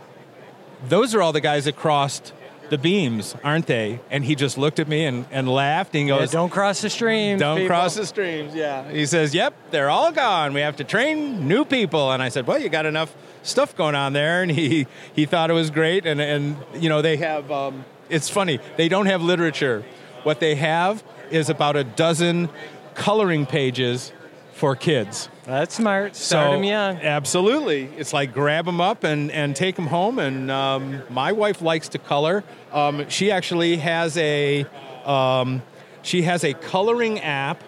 those 0.88 1.14
are 1.14 1.22
all 1.22 1.32
the 1.32 1.40
guys 1.40 1.64
that 1.64 1.76
crossed." 1.76 2.32
The 2.70 2.76
beams, 2.76 3.34
aren't 3.42 3.66
they? 3.66 3.98
And 4.10 4.22
he 4.26 4.34
just 4.34 4.58
looked 4.58 4.78
at 4.78 4.88
me 4.88 5.06
and, 5.06 5.24
and 5.30 5.48
laughed 5.48 5.94
and 5.94 6.02
he 6.04 6.10
Yeah, 6.10 6.18
goes, 6.18 6.30
don't 6.30 6.50
cross 6.50 6.82
the 6.82 6.90
streams. 6.90 7.40
don't 7.40 7.56
people. 7.56 7.68
cross 7.68 7.94
the 7.94 8.04
streams. 8.04 8.54
Yeah. 8.54 8.90
He 8.90 9.06
says, 9.06 9.34
"Yep, 9.34 9.54
they're 9.70 9.88
all 9.88 10.12
gone. 10.12 10.52
We 10.52 10.60
have 10.60 10.76
to 10.76 10.84
train 10.84 11.48
new 11.48 11.64
people." 11.64 12.12
And 12.12 12.22
I 12.22 12.28
said, 12.28 12.46
"Well, 12.46 12.58
you 12.58 12.68
got 12.68 12.84
enough 12.84 13.14
stuff 13.42 13.74
going 13.74 13.94
on 13.94 14.12
there." 14.12 14.42
And 14.42 14.50
he 14.50 14.86
he 15.14 15.24
thought 15.24 15.48
it 15.48 15.54
was 15.54 15.70
great. 15.70 16.04
And 16.04 16.20
and 16.20 16.56
you 16.74 16.90
know 16.90 17.00
they 17.00 17.16
have. 17.16 17.50
Um, 17.50 17.86
it's 18.08 18.28
funny. 18.28 18.60
They 18.76 18.88
don't 18.88 19.06
have 19.06 19.22
literature. 19.22 19.84
What 20.22 20.40
they 20.40 20.54
have 20.56 21.02
is 21.30 21.48
about 21.48 21.76
a 21.76 21.84
dozen 21.84 22.48
coloring 22.94 23.46
pages 23.46 24.12
for 24.52 24.74
kids. 24.74 25.28
That's 25.44 25.76
smart. 25.76 26.16
Start 26.16 26.46
So, 26.48 26.52
them 26.52 26.64
young. 26.64 26.96
Absolutely. 26.98 27.84
It's 27.96 28.12
like 28.12 28.34
grab 28.34 28.64
them 28.64 28.80
up 28.80 29.04
and, 29.04 29.30
and 29.30 29.54
take 29.54 29.76
them 29.76 29.86
home. 29.86 30.18
And 30.18 30.50
um, 30.50 31.02
my 31.08 31.32
wife 31.32 31.62
likes 31.62 31.88
to 31.90 31.98
color. 31.98 32.44
Um, 32.72 33.08
she 33.08 33.30
actually 33.30 33.76
has 33.76 34.16
a 34.18 34.66
um, 35.04 35.62
she 36.02 36.22
has 36.22 36.44
a 36.44 36.54
coloring 36.54 37.20
app. 37.20 37.62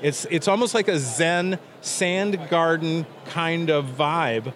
It's 0.00 0.26
it's 0.30 0.48
almost 0.48 0.74
like 0.74 0.88
a 0.88 0.98
Zen 0.98 1.58
sand 1.80 2.48
garden 2.48 3.06
kind 3.26 3.70
of 3.70 3.84
vibe. 3.86 4.52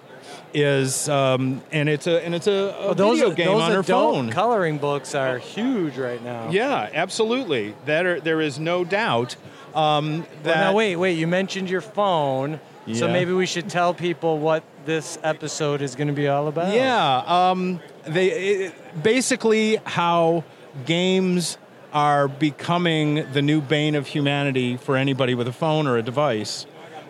Is 0.58 1.06
um, 1.10 1.60
and 1.70 1.86
it's 1.86 2.06
a 2.06 2.24
and 2.24 2.34
it's 2.34 2.46
a, 2.46 2.50
a 2.50 2.86
Well, 2.86 2.94
those 2.94 3.18
video 3.18 3.34
game 3.34 3.46
those 3.48 3.62
on 3.62 3.72
her 3.72 3.82
phone. 3.82 4.30
coloring 4.30 4.78
books 4.78 5.14
are 5.14 5.36
huge 5.36 5.98
right 5.98 6.22
now. 6.24 6.48
yeah, 6.48 6.88
absolutely. 6.94 7.74
That 7.84 8.06
are, 8.06 8.20
there 8.20 8.40
is 8.40 8.58
no 8.58 8.82
doubt. 8.82 9.36
Um, 9.74 10.24
that 10.44 10.56
Well, 10.56 10.72
now 10.72 10.72
wait, 10.72 10.96
wait. 10.96 11.18
You 11.18 11.26
mentioned 11.26 11.68
your 11.68 11.82
phone, 11.82 12.58
so 12.94 13.06
maybe 13.06 13.34
we 13.34 13.44
should 13.44 13.68
tell 13.68 13.92
people 13.92 14.38
what 14.38 14.64
this 14.86 15.18
episode 15.22 15.82
is 15.82 15.94
going 15.94 16.08
to 16.08 16.14
be 16.14 16.26
all 16.26 16.48
about. 16.48 16.72
Yeah, 16.72 17.50
um, 17.50 17.80
they 18.06 18.28
it, 18.30 19.02
basically 19.02 19.76
how 19.84 20.42
games 20.86 21.58
are 21.92 22.28
becoming 22.28 23.30
the 23.34 23.42
new 23.42 23.60
bane 23.60 23.94
of 23.94 24.06
humanity 24.06 24.78
for 24.78 24.96
anybody 24.96 25.34
with 25.34 25.48
a 25.48 25.52
phone 25.52 25.86
or 25.86 25.98
a 25.98 26.02
device, 26.02 26.64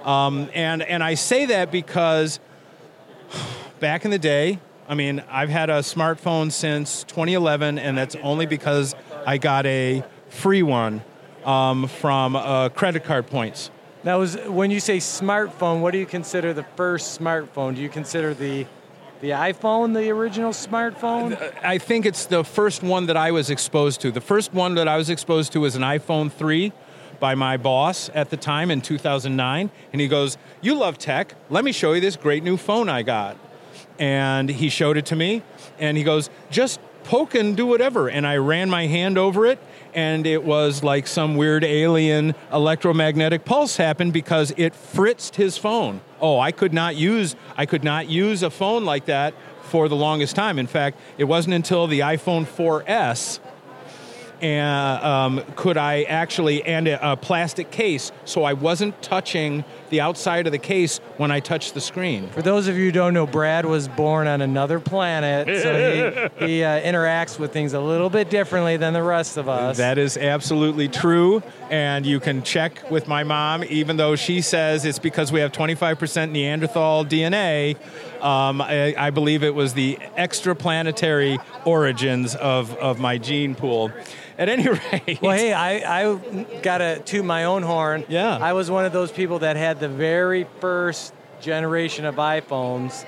um, 0.05 0.51
and 0.53 0.83
and 0.83 1.05
I 1.05 1.15
say 1.15 1.47
that 1.47 1.71
because 1.71 2.41
back 3.81 4.05
in 4.05 4.11
the 4.11 4.19
day, 4.19 4.59
I 4.89 4.95
mean, 4.95 5.23
I've 5.31 5.49
had 5.49 5.71
a 5.71 5.81
smartphone 5.81 6.53
since 6.53 7.05
2011, 7.05 7.79
and 7.79 7.99
that's 7.99 8.17
only 8.17 8.47
because 8.47 8.95
I 9.27 9.39
got 9.39 9.67
a 9.67 10.05
free 10.29 10.63
one 10.63 11.03
um, 11.45 11.89
from 11.89 12.37
uh, 12.37 12.69
credit 12.69 13.05
card 13.05 13.27
points. 13.27 13.71
Now, 14.05 14.21
is 14.21 14.37
when 14.47 14.71
you 14.71 14.79
say 14.79 14.99
smartphone, 14.99 15.81
what 15.81 15.93
do 15.93 15.99
you 15.99 16.07
consider 16.07 16.53
the 16.53 16.63
first 16.77 17.19
smartphone? 17.19 17.75
Do 17.75 17.83
you 17.83 17.89
consider 17.89 18.35
the 18.35 18.67
the 19.21 19.31
iPhone 19.31 19.95
the 19.95 20.11
original 20.11 20.53
smartphone? 20.53 21.53
I 21.65 21.79
think 21.79 22.07
it's 22.07 22.27
the 22.27 22.45
first 22.45 22.83
one 22.83 23.07
that 23.07 23.17
I 23.17 23.31
was 23.31 23.51
exposed 23.51 24.01
to. 24.03 24.13
The 24.13 24.21
first 24.21 24.53
one 24.53 24.75
that 24.75 24.87
I 24.87 24.97
was 24.99 25.11
exposed 25.11 25.53
to 25.53 25.61
was 25.61 25.75
an 25.75 25.83
iPhone 25.83 26.31
3 26.31 26.73
by 27.21 27.35
my 27.35 27.57
boss 27.57 28.11
at 28.15 28.31
the 28.31 28.37
time 28.37 28.71
in 28.71 28.81
2009. 28.81 29.71
And 29.93 30.01
he 30.01 30.09
goes, 30.09 30.37
You 30.61 30.75
love 30.75 30.99
tech. 30.99 31.35
Let 31.51 31.65
me 31.65 31.73
show 31.73 31.93
you 31.93 32.01
this 32.01 32.17
great 32.17 32.43
new 32.43 32.57
phone 32.57 32.89
I 32.89 33.03
got. 33.03 33.37
And 33.99 34.49
he 34.49 34.69
showed 34.69 34.97
it 34.97 35.07
to 35.07 35.17
me. 35.17 35.43
And 35.79 35.97
he 35.97 36.05
goes, 36.05 36.31
Just 36.51 36.81
poke 37.05 37.35
and 37.35 37.57
do 37.57 37.67
whatever. 37.67 38.09
And 38.09 38.27
I 38.27 38.37
ran 38.37 38.69
my 38.69 38.87
hand 38.87 39.17
over 39.17 39.47
it. 39.47 39.59
And 39.95 40.27
it 40.27 40.45
was 40.45 40.83
like 40.83 41.07
some 41.07 41.37
weird 41.37 41.65
alien 41.65 42.35
electromagnetic 42.53 43.45
pulse 43.45 43.77
happened 43.77 44.13
because 44.13 44.53
it 44.57 44.75
fritzed 44.75 45.37
his 45.37 45.57
phone. 45.57 46.03
Oh, 46.21 46.39
I 46.39 46.53
could 46.53 46.75
not 46.75 46.97
use 46.97 47.35
I 47.57 47.65
could 47.65 47.85
not 47.85 48.09
use 48.09 48.43
a 48.43 48.51
phone 48.51 48.85
like 48.85 49.07
that 49.07 49.33
for 49.63 49.89
the 49.89 49.97
longest 49.97 50.37
time. 50.37 50.59
In 50.59 50.67
fact, 50.67 50.99
it 51.19 51.25
wasn't 51.25 51.55
until 51.55 51.87
the 51.87 52.01
iPhone 52.01 52.45
4S 52.45 53.41
and 54.41 55.05
um, 55.05 55.45
could 55.57 55.77
I 55.77 56.03
actually 56.05 56.63
and 56.65 56.89
a, 56.89 57.13
a 57.13 57.17
plastic 57.17 57.71
case, 57.71 58.13
so 58.25 58.45
I 58.45 58.53
wasn't 58.53 59.01
touching 59.03 59.65
the 59.91 60.01
outside 60.01 60.47
of 60.47 60.53
the 60.53 60.59
case 60.59 60.99
when 61.17 61.31
I 61.31 61.41
touched 61.41 61.75
the 61.75 61.81
screen. 61.81 62.29
For 62.31 62.43
those 62.43 62.69
of 62.69 62.77
you 62.77 62.87
who 62.87 62.93
don't 62.93 63.15
know, 63.15 63.27
Brad 63.27 63.65
was 63.65 63.89
born 63.89 64.27
on 64.27 64.41
another 64.41 64.81
planet, 64.81 65.63
so 65.63 66.31
he, 66.39 66.47
he 66.47 66.65
uh, 66.65 66.81
interacts 66.81 67.39
with 67.39 67.53
things 67.53 67.73
a 67.73 67.81
little 67.81 68.11
bit 68.11 68.31
differently 68.31 68.77
than 68.77 68.93
the 68.93 69.03
rest 69.03 69.37
of 69.37 69.49
us. 69.49 69.77
That 69.77 69.99
is 69.99 70.17
absolutely 70.17 70.89
true, 70.89 71.43
and 71.71 72.05
you 72.05 72.21
can 72.21 72.43
check 72.43 72.91
with 72.91 73.09
my 73.09 73.25
mom, 73.25 73.65
even 73.65 73.97
though 73.97 74.17
she 74.17 74.41
says 74.41 74.85
it's 74.85 74.99
because 74.99 75.33
we 75.33 75.41
have 75.41 75.53
25% 75.53 76.31
Neanderthal 76.31 77.05
DNA. 77.05 77.77
Um, 78.23 78.61
I, 78.61 78.95
I 78.97 79.11
believe 79.11 79.43
it 79.43 79.55
was 79.55 79.75
the 79.75 79.99
extraplanetary 80.17 81.39
origins 81.65 82.35
of, 82.35 82.75
of 82.77 82.99
my 82.99 83.19
gene 83.19 83.55
pool. 83.55 83.93
At 84.39 84.49
any 84.49 84.69
rate, 84.93 85.19
Well, 85.23 85.37
hey, 85.37 85.53
I, 85.53 86.03
I 86.03 86.45
got 86.63 86.79
to 86.79 86.99
toot 87.01 87.25
my 87.25 87.45
own 87.45 87.63
horn. 87.63 88.05
Yeah. 88.09 88.37
I 88.37 88.53
was 88.53 88.71
one 88.71 88.85
of 88.85 88.93
those 88.93 89.11
people 89.11 89.39
that 89.41 89.57
had 89.57 89.81
the 89.81 89.89
very 89.89 90.47
first 90.61 91.15
generation 91.41 92.05
of 92.05 92.17
iPhones. 92.17 93.05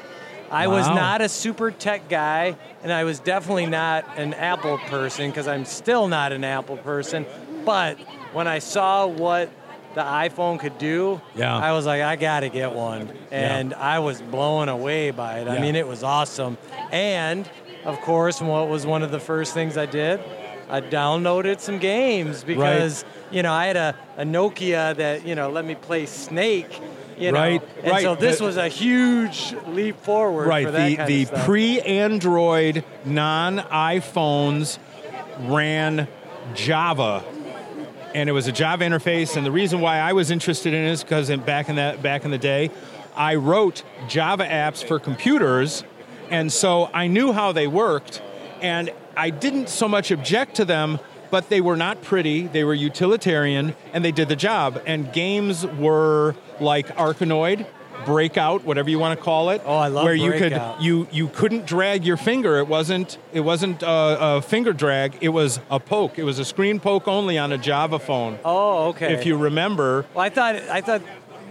I 0.50 0.66
was 0.68 0.86
not 0.86 1.20
a 1.20 1.28
super 1.28 1.70
tech 1.70 2.08
guy, 2.08 2.56
and 2.82 2.90
I 2.90 3.04
was 3.04 3.20
definitely 3.20 3.66
not 3.66 4.06
an 4.16 4.32
Apple 4.32 4.78
person 4.78 5.28
because 5.30 5.46
I'm 5.46 5.66
still 5.66 6.08
not 6.08 6.32
an 6.32 6.42
Apple 6.44 6.78
person. 6.78 7.26
But 7.66 7.98
when 8.32 8.48
I 8.48 8.60
saw 8.60 9.06
what 9.06 9.50
the 9.94 10.00
iPhone 10.00 10.58
could 10.58 10.78
do, 10.78 11.20
Yeah. 11.34 11.54
I 11.54 11.72
was 11.72 11.84
like, 11.84 12.00
I 12.00 12.16
got 12.16 12.40
to 12.40 12.48
get 12.48 12.72
one. 12.72 13.10
And 13.30 13.74
I 13.74 13.98
was 13.98 14.22
blown 14.22 14.70
away 14.70 15.10
by 15.10 15.40
it. 15.40 15.48
I 15.48 15.58
mean, 15.60 15.76
it 15.76 15.86
was 15.86 16.02
awesome. 16.02 16.56
And, 16.92 17.46
of 17.84 18.00
course, 18.00 18.40
what 18.40 18.68
was 18.68 18.86
one 18.86 19.02
of 19.02 19.10
the 19.10 19.20
first 19.20 19.52
things 19.52 19.76
I 19.76 19.84
did? 19.86 20.20
I 20.70 20.80
downloaded 20.80 21.60
some 21.60 21.78
games 21.78 22.44
because 22.44 23.04
you 23.30 23.42
know 23.42 23.52
I 23.52 23.66
had 23.66 23.76
a, 23.76 23.94
a 24.16 24.24
Nokia 24.24 24.96
that 24.96 25.26
you 25.26 25.34
know 25.34 25.50
let 25.50 25.64
me 25.64 25.74
play 25.74 26.06
Snake. 26.06 26.80
You 27.16 27.32
know, 27.32 27.38
Right, 27.40 27.62
and 27.82 27.90
right. 27.90 28.02
so 28.04 28.14
this 28.14 28.38
The- 28.38 28.44
was 28.44 28.56
a 28.58 28.68
huge 28.68 29.52
leap 29.66 29.96
forward. 30.02 30.46
right 30.46 30.66
for 30.66 30.70
that 30.70 31.06
the, 31.08 31.24
the 31.24 31.36
pre-android 31.44 32.84
non-iphones 33.04 34.78
ran 35.40 36.08
java 36.54 37.24
and 38.14 38.28
it 38.28 38.32
was 38.32 38.46
a 38.46 38.52
java 38.52 38.84
interface 38.84 39.36
and 39.36 39.44
the 39.44 39.50
reason 39.50 39.80
why 39.80 39.98
i 39.98 40.12
was 40.12 40.30
interested 40.30 40.72
in 40.72 40.84
it 40.84 40.90
is 40.90 41.02
because 41.02 41.28
in, 41.30 41.40
back 41.40 41.68
in 41.68 41.76
that 41.76 42.00
back 42.02 42.24
in 42.24 42.30
the 42.30 42.38
day 42.38 42.70
i 43.16 43.34
wrote 43.34 43.82
java 44.08 44.44
apps 44.44 44.82
for 44.86 44.98
computers 44.98 45.84
and 46.30 46.52
so 46.52 46.88
i 46.94 47.06
knew 47.06 47.32
how 47.32 47.52
they 47.52 47.66
worked 47.66 48.22
and 48.62 48.90
i 49.18 49.30
didn't 49.30 49.68
so 49.68 49.88
much 49.88 50.10
object 50.10 50.54
to 50.54 50.64
them 50.64 50.98
but 51.30 51.48
they 51.50 51.60
were 51.60 51.76
not 51.76 52.00
pretty 52.02 52.46
they 52.46 52.64
were 52.64 52.74
utilitarian 52.74 53.74
and 53.92 54.04
they 54.04 54.12
did 54.12 54.28
the 54.28 54.36
job 54.36 54.80
and 54.86 55.12
games 55.12 55.66
were 55.66 56.34
like 56.60 56.86
arkanoid 56.96 57.66
breakout 58.06 58.64
whatever 58.64 58.88
you 58.88 58.98
want 58.98 59.18
to 59.18 59.22
call 59.22 59.50
it 59.50 59.60
Oh, 59.64 59.76
I 59.76 59.88
love 59.88 60.04
where 60.04 60.14
you 60.14 60.32
could 60.32 60.60
you 60.80 61.08
you 61.10 61.28
couldn't 61.28 61.66
drag 61.66 62.04
your 62.04 62.16
finger. 62.16 62.58
It 62.58 62.68
wasn't 62.68 63.18
it 63.32 63.40
wasn't 63.40 63.82
a, 63.82 64.36
a 64.36 64.42
finger 64.42 64.72
drag. 64.72 65.18
It 65.20 65.30
was 65.30 65.60
a 65.70 65.80
poke. 65.80 66.18
It 66.18 66.24
was 66.24 66.38
a 66.38 66.44
screen 66.44 66.80
poke 66.80 67.08
only 67.08 67.38
on 67.38 67.52
a 67.52 67.58
Java 67.58 67.98
phone. 67.98 68.38
Oh, 68.44 68.88
okay. 68.90 69.12
If 69.14 69.26
you 69.26 69.36
remember, 69.36 70.06
well, 70.14 70.24
I 70.24 70.30
thought 70.30 70.54
I 70.54 70.80
thought 70.80 71.02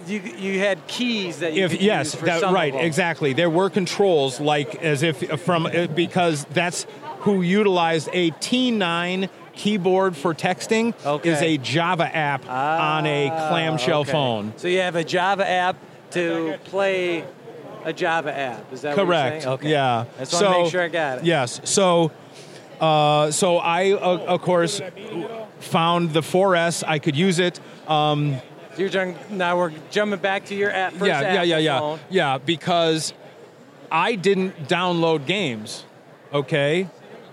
you 0.08 0.20
you 0.20 0.60
had 0.60 0.88
keys 0.88 1.40
that 1.40 1.54
you 1.54 1.66
if 1.66 1.72
could 1.72 1.82
yes, 1.82 2.14
that, 2.16 2.42
right, 2.54 2.74
exactly. 2.74 3.34
There 3.34 3.50
were 3.50 3.70
controls 3.70 4.40
like 4.40 4.76
as 4.82 5.04
if 5.04 5.42
from 5.42 5.70
because 5.94 6.46
that's 6.46 6.88
who 7.28 7.42
utilized 7.42 8.08
a 8.14 8.32
T9 8.32 9.28
keyboard 9.54 10.16
for 10.16 10.34
texting 10.34 10.94
Okay. 11.06 11.30
is 11.30 11.42
a 11.42 11.58
Java 11.58 12.06
app 12.16 12.48
on 12.50 13.06
a 13.06 13.30
Ah, 13.30 13.50
clamshell 13.50 14.02
okay. 14.02 14.12
phone. 14.14 14.54
So 14.56 14.70
you 14.70 14.80
have 14.80 14.96
a 14.96 15.04
Java 15.04 15.46
app 15.46 15.76
to 16.12 16.56
play 16.64 17.26
a 17.84 17.92
Java 17.92 18.32
app. 18.34 18.72
Is 18.72 18.82
that 18.84 18.92
what 18.92 18.98
you're 18.98 19.06
Correct. 19.06 19.46
Okay. 19.46 19.70
Yeah. 19.72 20.06
I 20.16 20.20
just 20.20 20.32
So- 20.32 20.52
make 20.64 20.72
sure 20.72 20.82
I 20.84 20.88
got 20.88 21.18
it. 21.18 21.26
Yes. 21.26 21.60
So, 21.66 22.12
uh, 22.80 23.30
so 23.32 23.58
I, 23.58 23.92
uh, 23.92 23.98
of 24.36 24.42
course, 24.42 24.80
found 25.60 26.14
the 26.14 26.22
4S. 26.22 26.82
I 26.88 26.98
could 26.98 27.18
use 27.18 27.40
it. 27.40 27.60
Um, 27.90 28.38
So 28.76 28.82
you're 28.84 28.90
trying, 28.90 29.18
now 29.32 29.58
we're 29.58 29.74
jumping 29.92 30.20
back 30.20 30.46
to 30.46 30.56
your 30.56 30.72
app. 30.72 30.94
First 30.94 31.08
yeah, 31.08 31.34
yeah, 31.34 31.44
yeah, 31.44 31.58
yeah, 31.58 31.80
phone. 31.80 32.00
yeah. 32.10 32.38
Because 32.38 33.12
I 33.92 34.16
didn't 34.16 34.70
download 34.70 35.26
games. 35.26 35.84
Okay, 36.34 36.88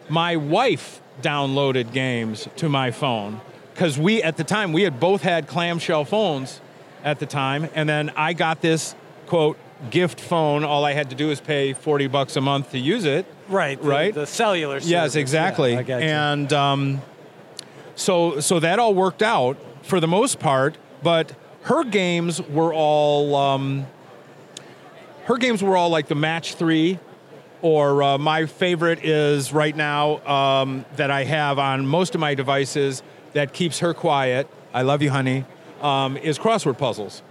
my 0.09 0.37
wife 0.37 1.01
downloaded 1.23 1.93
games 1.93 2.49
to 2.57 2.69
my 2.69 2.91
phone 2.91 3.41
because 3.73 3.99
we 3.99 4.23
at 4.23 4.37
the 4.37 4.45
time 4.45 4.73
we 4.73 4.83
had 4.83 5.01
both 5.01 5.23
had 5.23 5.47
clamshell 5.47 6.05
phones 6.05 6.61
at 7.03 7.19
the 7.19 7.27
time, 7.27 7.69
and 7.75 7.89
then 7.89 8.11
I 8.17 8.33
got 8.33 8.61
this 8.61 8.95
quote 9.27 9.59
gift 9.91 10.21
phone. 10.21 10.65
All 10.65 10.85
I 10.85 10.93
had 10.93 11.11
to 11.11 11.17
do 11.17 11.29
was 11.29 11.41
pay 11.41 11.73
forty 11.73 12.07
bucks 12.07 12.37
a 12.37 12.41
month 12.41 12.71
to 12.73 12.79
use 12.79 13.05
it. 13.05 13.27
Right. 13.49 13.81
The, 13.81 13.89
Right. 13.89 14.15
The 14.15 14.27
cellular. 14.27 14.79
Yes, 14.79 15.17
exactly. 15.17 15.73
Yeah, 15.75 15.79
I 15.79 15.83
got 15.83 16.03
you. 16.03 16.09
and 16.09 16.53
um, 16.53 17.03
so 17.95 18.41
so 18.41 18.61
that 18.61 18.79
all 18.79 18.95
worked 18.95 19.23
out 19.23 19.57
for 19.83 20.01
the 20.01 20.09
most 20.09 20.39
part. 20.39 20.77
But 21.03 21.35
her 21.65 21.85
games 21.85 22.41
were 22.41 22.73
all 22.73 23.35
um, 23.37 23.87
her 25.25 25.37
games 25.37 25.63
were 25.63 25.77
all 25.77 25.91
like 25.91 26.09
the 26.09 26.15
match 26.15 26.55
three. 26.55 26.99
Or 27.65 28.03
uh, 28.03 28.19
my 28.19 28.45
favorite 28.45 29.07
is 29.07 29.51
right 29.51 29.75
now 29.75 30.19
um, 30.27 30.85
that 30.97 31.11
I 31.11 31.25
have 31.25 31.59
on 31.59 31.87
most 31.87 32.15
of 32.15 32.21
my 32.21 32.35
devices 32.35 33.03
that 33.33 33.55
keeps 33.55 33.79
her 33.79 33.95
quiet. 33.95 34.49
I 34.75 34.83
love 34.83 35.01
you, 35.01 35.09
honey. 35.09 35.47
Um, 35.81 36.19
is 36.19 36.39
crossword 36.39 36.77
puzzles. 36.77 37.23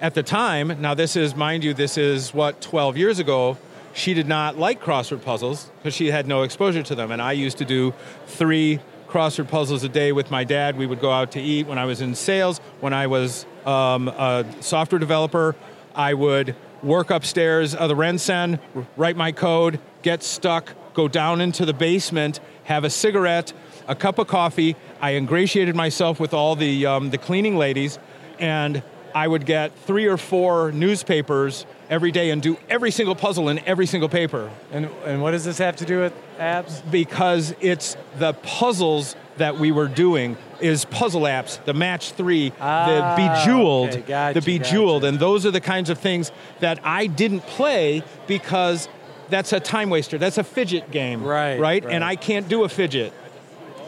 At 0.00 0.14
the 0.14 0.24
time, 0.24 0.80
now 0.80 0.94
this 0.94 1.14
is, 1.14 1.36
mind 1.36 1.62
you, 1.62 1.72
this 1.72 1.96
is 1.96 2.34
what 2.34 2.60
12 2.60 2.96
years 2.96 3.20
ago. 3.20 3.58
She 3.92 4.12
did 4.12 4.26
not 4.26 4.58
like 4.58 4.82
crossword 4.82 5.22
puzzles 5.22 5.70
because 5.78 5.94
she 5.94 6.10
had 6.10 6.26
no 6.26 6.42
exposure 6.42 6.82
to 6.82 6.96
them, 6.96 7.12
and 7.12 7.22
I 7.22 7.30
used 7.30 7.58
to 7.58 7.64
do 7.64 7.94
three 8.26 8.80
crossword 9.06 9.46
puzzles 9.46 9.84
a 9.84 9.88
day 9.88 10.10
with 10.10 10.32
my 10.32 10.42
dad. 10.42 10.76
We 10.76 10.86
would 10.86 11.00
go 11.00 11.12
out 11.12 11.30
to 11.32 11.40
eat 11.40 11.68
when 11.68 11.78
I 11.78 11.84
was 11.84 12.00
in 12.00 12.16
sales. 12.16 12.58
When 12.80 12.92
I 12.92 13.06
was 13.06 13.46
um, 13.64 14.08
a 14.08 14.44
software 14.58 14.98
developer, 14.98 15.54
I 15.94 16.12
would 16.12 16.56
work 16.82 17.10
upstairs 17.10 17.74
of 17.74 17.88
the 17.88 17.94
RenCen, 17.94 18.58
write 18.96 19.16
my 19.16 19.32
code, 19.32 19.80
get 20.02 20.22
stuck, 20.22 20.74
go 20.94 21.08
down 21.08 21.40
into 21.40 21.64
the 21.64 21.74
basement, 21.74 22.40
have 22.64 22.84
a 22.84 22.90
cigarette, 22.90 23.52
a 23.88 23.94
cup 23.94 24.18
of 24.18 24.26
coffee. 24.26 24.76
I 25.00 25.12
ingratiated 25.12 25.74
myself 25.76 26.18
with 26.18 26.34
all 26.34 26.56
the 26.56 26.86
um, 26.86 27.10
the 27.10 27.18
cleaning 27.18 27.56
ladies, 27.56 27.98
and 28.38 28.82
I 29.14 29.26
would 29.28 29.46
get 29.46 29.72
three 29.86 30.06
or 30.06 30.16
four 30.18 30.72
newspapers 30.72 31.64
every 31.88 32.10
day 32.10 32.30
and 32.30 32.42
do 32.42 32.58
every 32.68 32.90
single 32.90 33.14
puzzle 33.14 33.48
in 33.48 33.60
every 33.60 33.86
single 33.86 34.08
paper 34.08 34.50
And 34.72 34.90
and 35.04 35.22
what 35.22 35.30
does 35.30 35.44
this 35.44 35.58
have 35.58 35.76
to 35.76 35.84
do 35.84 36.00
with 36.00 36.12
apps? 36.38 36.82
because 36.90 37.54
it's 37.60 37.96
the 38.18 38.34
puzzles 38.34 39.16
that 39.38 39.58
we 39.58 39.72
were 39.72 39.88
doing 39.88 40.36
is 40.60 40.84
puzzle 40.86 41.22
apps 41.22 41.62
the 41.64 41.74
match 41.74 42.12
three 42.12 42.52
Ah, 42.60 42.86
the 43.16 43.22
bejeweled 43.22 43.90
okay, 43.90 44.00
gotcha, 44.02 44.40
the 44.40 44.44
bejeweled 44.58 45.02
gotcha. 45.02 45.08
and 45.08 45.18
those 45.20 45.44
are 45.44 45.50
the 45.50 45.60
kinds 45.60 45.90
of 45.90 45.98
things 45.98 46.32
that 46.60 46.78
i 46.84 47.06
didn't 47.06 47.40
play 47.40 48.02
because 48.26 48.88
that's 49.28 49.52
a 49.52 49.60
time 49.60 49.90
waster 49.90 50.16
that's 50.18 50.38
a 50.38 50.44
fidget 50.44 50.90
game 50.90 51.22
Right, 51.22 51.58
right, 51.60 51.84
right. 51.84 51.92
and 51.94 52.02
i 52.02 52.16
can't 52.16 52.48
do 52.48 52.64
a 52.64 52.68
fidget 52.68 53.12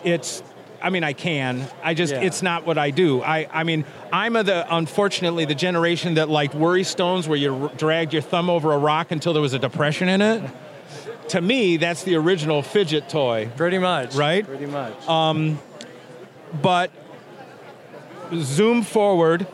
it's 0.05 0.43
I 0.81 0.91
mean, 0.91 1.03
I 1.03 1.13
can. 1.13 1.67
I 1.83 1.93
just, 1.95 2.13
Yeah. 2.13 2.21
it's 2.21 2.41
not 2.41 2.65
what 2.65 2.79
I 2.79 2.91
do. 2.93 3.21
I, 3.21 3.49
I 3.53 3.65
mean, 3.65 3.85
I'm 4.13 4.37
of 4.37 4.47
the, 4.47 4.65
unfortunately, 4.73 5.45
the 5.45 5.57
generation 5.57 6.15
that 6.15 6.29
liked 6.29 6.55
worry 6.55 6.85
stones 6.85 7.27
where 7.27 7.37
you 7.37 7.53
r- 7.65 7.73
dragged 7.77 8.13
your 8.13 8.23
thumb 8.23 8.49
over 8.49 8.73
a 8.73 8.79
rock 8.79 9.11
until 9.11 9.33
there 9.33 9.43
was 9.43 9.55
a 9.55 9.59
depression 9.59 10.09
in 10.09 10.23
it. 10.23 10.41
To 11.31 11.41
me, 11.41 11.77
that's 11.77 12.03
the 12.03 12.17
original 12.17 12.63
fidget 12.63 13.09
toy. 13.09 13.51
Pretty 13.57 13.79
much. 13.79 14.15
Right? 14.15 14.47
Pretty 14.47 14.67
much. 14.67 15.09
Um, 15.09 15.59
But 16.63 16.91
zoom 18.35 18.83
forward, 18.83 19.47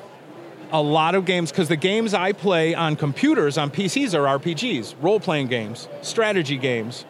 a 0.73 0.81
lot 0.81 1.14
of 1.14 1.25
games, 1.25 1.50
because 1.50 1.69
the 1.69 1.76
games 1.76 2.14
I 2.14 2.33
play 2.33 2.75
on 2.75 2.97
computers, 2.97 3.59
on 3.59 3.71
PCs, 3.71 4.14
are 4.14 4.38
RPGs, 4.38 4.95
role 5.00 5.21
playing 5.21 5.49
games, 5.49 5.88
strategy 6.03 6.57
games. 6.57 7.05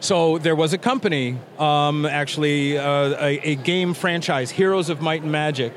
So 0.00 0.38
there 0.38 0.54
was 0.54 0.72
a 0.72 0.78
company, 0.78 1.38
um, 1.58 2.06
actually, 2.06 2.78
uh, 2.78 3.16
a, 3.20 3.50
a 3.50 3.54
game 3.56 3.94
franchise, 3.94 4.50
Heroes 4.50 4.90
of 4.90 5.00
Might 5.00 5.22
and 5.22 5.32
Magic. 5.32 5.72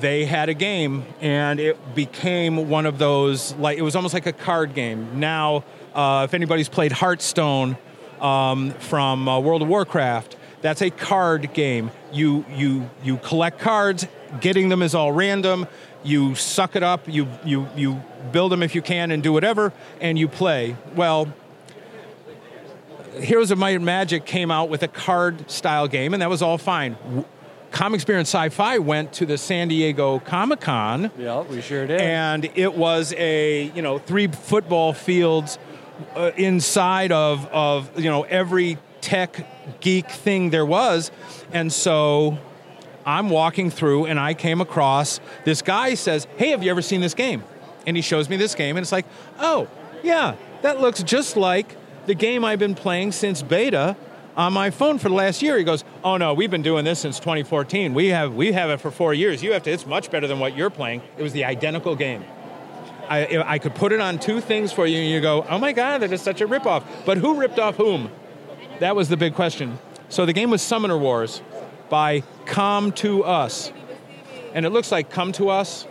They 0.00 0.24
had 0.24 0.48
a 0.48 0.54
game, 0.54 1.04
and 1.20 1.60
it 1.60 1.94
became 1.94 2.68
one 2.68 2.86
of 2.86 2.98
those, 2.98 3.54
like, 3.56 3.78
it 3.78 3.82
was 3.82 3.94
almost 3.94 4.14
like 4.14 4.26
a 4.26 4.32
card 4.32 4.74
game. 4.74 5.20
Now, 5.20 5.64
uh, 5.94 6.22
if 6.24 6.34
anybody's 6.34 6.68
played 6.68 6.92
Hearthstone 6.92 7.76
um, 8.20 8.72
from 8.72 9.28
uh, 9.28 9.40
World 9.40 9.62
of 9.62 9.68
Warcraft, 9.68 10.36
that's 10.60 10.82
a 10.82 10.90
card 10.90 11.52
game. 11.54 11.90
You, 12.12 12.44
you, 12.54 12.88
you 13.02 13.16
collect 13.18 13.58
cards, 13.58 14.06
getting 14.40 14.68
them 14.68 14.82
is 14.82 14.94
all 14.94 15.12
random. 15.12 15.66
You 16.04 16.34
suck 16.34 16.76
it 16.76 16.82
up, 16.82 17.08
you, 17.08 17.28
you, 17.44 17.68
you 17.76 18.02
build 18.32 18.52
them 18.52 18.62
if 18.62 18.74
you 18.74 18.82
can, 18.82 19.10
and 19.10 19.22
do 19.22 19.32
whatever, 19.32 19.72
and 20.00 20.18
you 20.18 20.28
play. 20.28 20.76
Well, 20.94 21.32
Heroes 23.20 23.50
of 23.50 23.58
Might 23.58 23.76
and 23.76 23.84
Magic 23.84 24.24
came 24.24 24.50
out 24.50 24.68
with 24.68 24.82
a 24.82 24.88
card 24.88 25.50
style 25.50 25.86
game, 25.86 26.14
and 26.14 26.22
that 26.22 26.30
was 26.30 26.42
all 26.42 26.58
fine. 26.58 26.96
Comic 27.70 27.98
Experience 27.98 28.28
Sci 28.28 28.48
Fi 28.50 28.78
went 28.78 29.12
to 29.14 29.26
the 29.26 29.38
San 29.38 29.68
Diego 29.68 30.18
Comic 30.20 30.60
Con, 30.60 31.10
yeah, 31.18 31.40
we 31.42 31.60
sure 31.62 31.86
did. 31.86 32.00
and 32.00 32.50
it 32.54 32.74
was 32.74 33.14
a 33.16 33.70
you 33.74 33.80
know 33.80 33.98
three 33.98 34.26
football 34.26 34.92
fields 34.92 35.58
uh, 36.16 36.32
inside 36.36 37.12
of 37.12 37.46
of 37.46 37.98
you 37.98 38.10
know 38.10 38.22
every 38.22 38.78
tech 39.00 39.80
geek 39.80 40.10
thing 40.10 40.50
there 40.50 40.66
was, 40.66 41.10
and 41.52 41.72
so 41.72 42.38
I'm 43.04 43.30
walking 43.30 43.70
through 43.70 44.06
and 44.06 44.18
I 44.18 44.34
came 44.34 44.60
across 44.60 45.20
this 45.44 45.62
guy 45.62 45.94
says, 45.94 46.26
"Hey, 46.36 46.50
have 46.50 46.62
you 46.62 46.70
ever 46.70 46.82
seen 46.82 47.00
this 47.00 47.14
game?" 47.14 47.44
And 47.86 47.96
he 47.96 48.02
shows 48.02 48.28
me 48.28 48.36
this 48.36 48.54
game, 48.54 48.76
and 48.76 48.84
it's 48.84 48.92
like, 48.92 49.06
"Oh, 49.38 49.68
yeah, 50.02 50.36
that 50.62 50.80
looks 50.80 51.02
just 51.02 51.36
like 51.36 51.76
the 52.06 52.14
game 52.14 52.44
I've 52.44 52.58
been 52.58 52.74
playing 52.74 53.12
since 53.12 53.42
beta." 53.42 53.96
On 54.34 54.50
my 54.52 54.70
phone 54.70 54.98
for 54.98 55.10
the 55.10 55.14
last 55.14 55.42
year, 55.42 55.58
he 55.58 55.64
goes, 55.64 55.84
"Oh 56.02 56.16
no, 56.16 56.32
we've 56.32 56.50
been 56.50 56.62
doing 56.62 56.84
this 56.84 57.00
since 57.00 57.18
2014. 57.18 57.92
We 57.92 58.08
have 58.08 58.34
we 58.34 58.52
have 58.52 58.70
it 58.70 58.80
for 58.80 58.90
four 58.90 59.12
years. 59.12 59.42
You 59.42 59.52
have 59.52 59.62
to. 59.64 59.70
It's 59.70 59.86
much 59.86 60.10
better 60.10 60.26
than 60.26 60.38
what 60.38 60.56
you're 60.56 60.70
playing. 60.70 61.02
It 61.18 61.22
was 61.22 61.32
the 61.32 61.44
identical 61.44 61.94
game. 61.96 62.24
I, 63.12 63.54
I 63.54 63.58
could 63.58 63.74
put 63.74 63.92
it 63.92 64.00
on 64.00 64.18
two 64.18 64.40
things 64.40 64.72
for 64.72 64.86
you, 64.86 64.98
and 64.98 65.10
you 65.10 65.20
go, 65.20 65.44
oh 65.48 65.58
my 65.58 65.72
god, 65.72 66.00
that 66.00 66.12
is 66.12 66.22
such 66.22 66.40
a 66.40 66.48
ripoff. 66.48 66.82
But 67.04 67.18
who 67.18 67.38
ripped 67.38 67.58
off 67.58 67.76
whom? 67.76 68.10
That 68.78 68.96
was 68.96 69.10
the 69.10 69.18
big 69.18 69.34
question. 69.34 69.78
So 70.08 70.24
the 70.24 70.32
game 70.32 70.50
was 70.50 70.62
Summoners 70.62 70.98
War 70.98 71.26
by 71.90 72.22
Com2uS, 72.46 73.72
and 74.54 74.64
it 74.64 74.70
looks 74.70 74.90
like 74.90 75.12
Com2uS, 75.12 75.86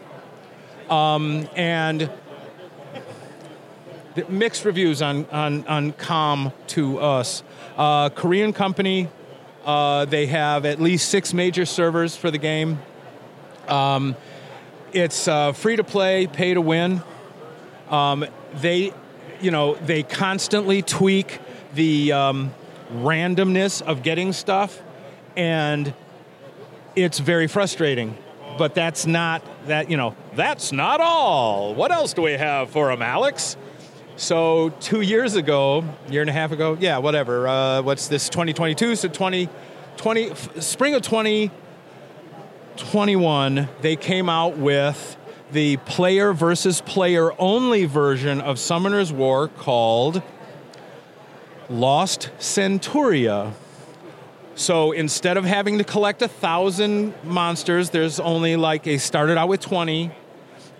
um, 0.89 1.47
and 1.55 2.09
mixed 4.27 4.65
reviews 4.65 5.03
on 5.03 5.25
on 5.27 5.65
on 5.67 5.93
Come 5.93 6.51
to 6.67 6.97
Us. 6.99 7.43
Uh, 7.77 8.09
Korean 8.09 8.51
company. 8.51 9.09
Uh, 9.63 10.05
they 10.05 10.25
have 10.25 10.65
at 10.65 10.81
least 10.81 11.09
six 11.09 11.35
major 11.35 11.67
servers 11.67 12.15
for 12.15 12.31
the 12.31 12.39
game. 12.39 12.79
Um, 13.67 14.15
it's 14.91 15.27
uh, 15.27 15.51
free 15.51 15.75
to 15.75 15.83
play, 15.83 16.25
pay 16.25 16.55
to 16.55 16.61
win. 16.61 17.03
Um, 17.91 18.25
they, 18.55 18.93
you 19.41 19.51
know, 19.51 19.75
they 19.75 20.03
constantly 20.03 20.81
tweak 20.81 21.39
the 21.75 22.13
um, 22.13 22.53
randomness 22.93 23.81
of 23.81 24.03
getting 24.03 24.33
stuff, 24.33 24.81
and 25.35 25.93
it's 26.95 27.19
very 27.19 27.47
frustrating. 27.47 28.17
But 28.57 28.75
that's 28.75 29.05
not 29.05 29.41
that 29.67 29.89
you 29.89 29.95
know. 29.97 30.15
That's 30.35 30.71
not 30.71 31.01
all. 31.01 31.75
What 31.75 31.91
else 31.91 32.13
do 32.13 32.21
we 32.21 32.31
have 32.33 32.69
for 32.69 32.87
them, 32.87 33.01
Alex? 33.01 33.57
So 34.17 34.69
two 34.79 35.01
years 35.01 35.35
ago, 35.35 35.83
year 36.09 36.21
and 36.21 36.29
a 36.29 36.33
half 36.33 36.51
ago, 36.51 36.77
yeah, 36.79 36.99
whatever. 36.99 37.47
Uh, 37.47 37.81
what's 37.81 38.07
this? 38.07 38.29
2022. 38.29 38.95
So 38.95 39.07
20, 39.07 39.49
20 39.97 40.29
f- 40.29 40.61
spring 40.61 40.93
of 40.93 41.01
2021, 41.01 43.67
they 43.81 43.95
came 43.95 44.29
out 44.29 44.57
with 44.57 45.17
the 45.51 45.77
player 45.77 46.33
versus 46.33 46.81
player 46.81 47.31
only 47.39 47.85
version 47.85 48.41
of 48.41 48.57
Summoners 48.57 49.11
War 49.11 49.47
called 49.47 50.21
Lost 51.69 52.29
Centuria. 52.39 53.53
So 54.55 54.91
instead 54.91 55.37
of 55.37 55.45
having 55.45 55.77
to 55.77 55.83
collect 55.83 56.21
a 56.21 56.27
thousand 56.27 57.13
monsters, 57.23 57.89
there's 57.89 58.19
only 58.19 58.55
like 58.55 58.87
a 58.87 58.97
started 58.97 59.37
out 59.37 59.47
with 59.47 59.61
20 59.61 60.11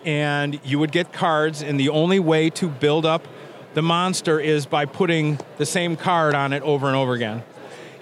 and 0.06 0.60
you 0.64 0.80
would 0.80 0.92
get 0.92 1.14
cards, 1.14 1.62
and 1.62 1.80
the 1.80 1.90
only 1.90 2.20
way 2.20 2.50
to 2.50 2.68
build 2.68 3.06
up 3.06 3.28
the 3.74 3.82
monster 3.82 4.40
is 4.40 4.66
by 4.66 4.86
putting 4.86 5.40
the 5.58 5.66
same 5.66 5.96
card 5.96 6.36
on 6.36 6.54
it 6.54 6.64
over 6.64 6.88
and 6.88 6.96
over 6.96 7.14
again. 7.14 7.44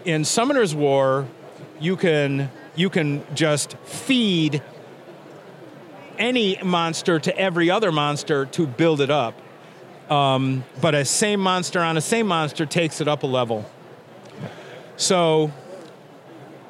In 0.05 0.23
Summoners 0.23 0.73
War, 0.73 1.27
you 1.79 1.95
can 1.95 2.49
you 2.75 2.89
can 2.89 3.23
just 3.36 3.75
feed 3.79 4.62
any 6.19 6.62
monster 6.62 7.19
to 7.19 7.36
every 7.38 7.71
other 7.71 7.91
monster 7.91 8.45
to 8.45 8.67
build 8.67 9.01
it 9.01 9.10
up. 9.10 9.39
Um, 10.12 10.63
but 10.82 10.93
a 10.93 11.05
same 11.05 11.39
monster 11.39 11.79
on 11.79 11.97
a 11.97 12.01
same 12.01 12.27
monster 12.27 12.65
takes 12.65 12.99
it 12.99 13.08
up 13.08 13.23
a 13.23 13.27
level. 13.27 13.69
So 14.97 15.51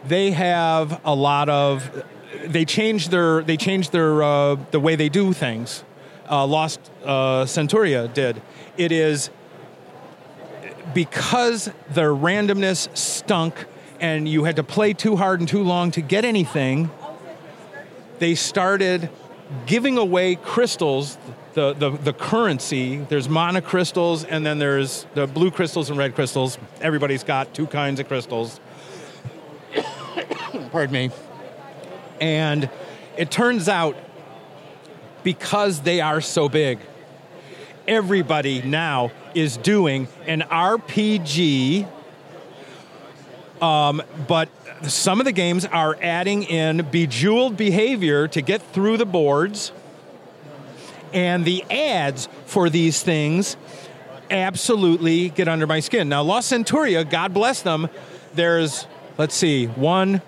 they 0.06 0.32
have 0.32 1.02
a 1.04 1.16
lot 1.16 1.50
of 1.50 2.06
they 2.46 2.64
changed 2.64 3.12
their 3.12 3.42
they 3.42 3.58
changed 3.58 3.92
their 3.92 4.22
uh, 4.22 4.56
the 4.72 4.80
way 4.80 4.96
they 4.96 5.10
do 5.10 5.34
things. 5.34 5.84
Uh, 6.30 6.46
Lost 6.46 6.80
uh, 7.04 7.46
Centuria 7.46 8.14
did. 8.14 8.42
It 8.78 8.92
is 8.92 9.32
because 10.94 11.66
the 11.90 12.02
randomness 12.02 12.96
stunk 12.96 13.66
and 14.00 14.28
you 14.28 14.44
had 14.44 14.56
to 14.58 14.64
play 14.64 14.94
too 14.94 15.16
hard 15.16 15.40
and 15.40 15.50
too 15.50 15.64
long 15.64 15.92
to 15.92 16.02
get 16.02 16.24
anything, 16.26 16.90
they 18.20 18.36
started 18.36 19.10
giving 19.66 19.98
away 19.98 20.36
crystals, 20.36 21.18
the, 21.54 21.74
the, 21.74 21.90
the 21.90 22.14
currency. 22.14 22.98
There's 22.98 23.28
monocrystals 23.28 24.26
and 24.28 24.46
then 24.46 24.60
there's 24.60 25.06
the 25.16 25.28
blue 25.28 25.52
crystals 25.52 25.90
and 25.90 25.98
red 25.98 26.16
crystals. 26.16 26.58
Everybody's 26.82 27.24
got 27.24 27.54
two 27.54 27.68
kinds 27.68 28.00
of 28.00 28.08
crystals. 28.08 28.60
Pardon 30.72 30.94
me. 30.94 31.12
And 32.22 32.70
it 33.18 33.32
turns 33.32 33.68
out 33.68 33.96
because 35.24 35.82
they 35.82 36.02
are 36.02 36.22
so 36.22 36.48
big, 36.50 36.80
everybody 37.88 38.62
now 38.62 39.12
is 39.36 39.58
doing 39.58 40.08
an 40.26 40.42
RPG. 40.42 41.88
Um, 43.62 44.02
but 44.28 44.48
some 44.88 45.20
of 45.20 45.26
the 45.26 45.32
games 45.32 45.66
are 45.66 45.98
adding 46.02 46.44
in 46.44 46.88
bejeweled 46.92 47.58
behavior 47.58 48.28
to 48.30 48.42
get 48.42 48.62
through 48.62 48.98
the 48.98 49.06
boards. 49.06 49.72
And 51.14 51.44
the 51.44 51.64
ads 51.72 52.30
for 52.46 52.70
these 52.70 53.02
things 53.02 53.58
absolutely 54.30 55.30
get 55.30 55.48
under 55.48 55.66
my 55.68 55.80
skin. 55.80 56.10
Now, 56.10 56.22
Lost 56.22 56.52
Centuria, 56.52 57.10
God 57.10 57.34
bless 57.34 57.62
them, 57.62 57.90
there's, 58.36 58.86
let's 59.18 59.36
see, 59.36 59.66
one, 59.66 60.22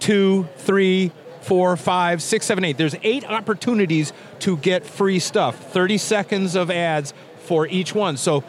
two, 0.00 0.48
three, 0.56 1.12
four, 1.42 1.76
five, 1.76 2.22
six, 2.22 2.46
seven, 2.46 2.64
eight. 2.64 2.76
There's 2.76 2.96
eight 3.02 3.24
opportunities 3.28 4.12
to 4.40 4.56
get 4.56 4.84
free 4.84 5.18
stuff. 5.18 5.72
30 5.72 5.98
seconds 5.98 6.56
of 6.56 6.70
ads 6.70 7.14
for 7.40 7.66
each 7.66 7.94
one. 7.94 8.16
So 8.16 8.44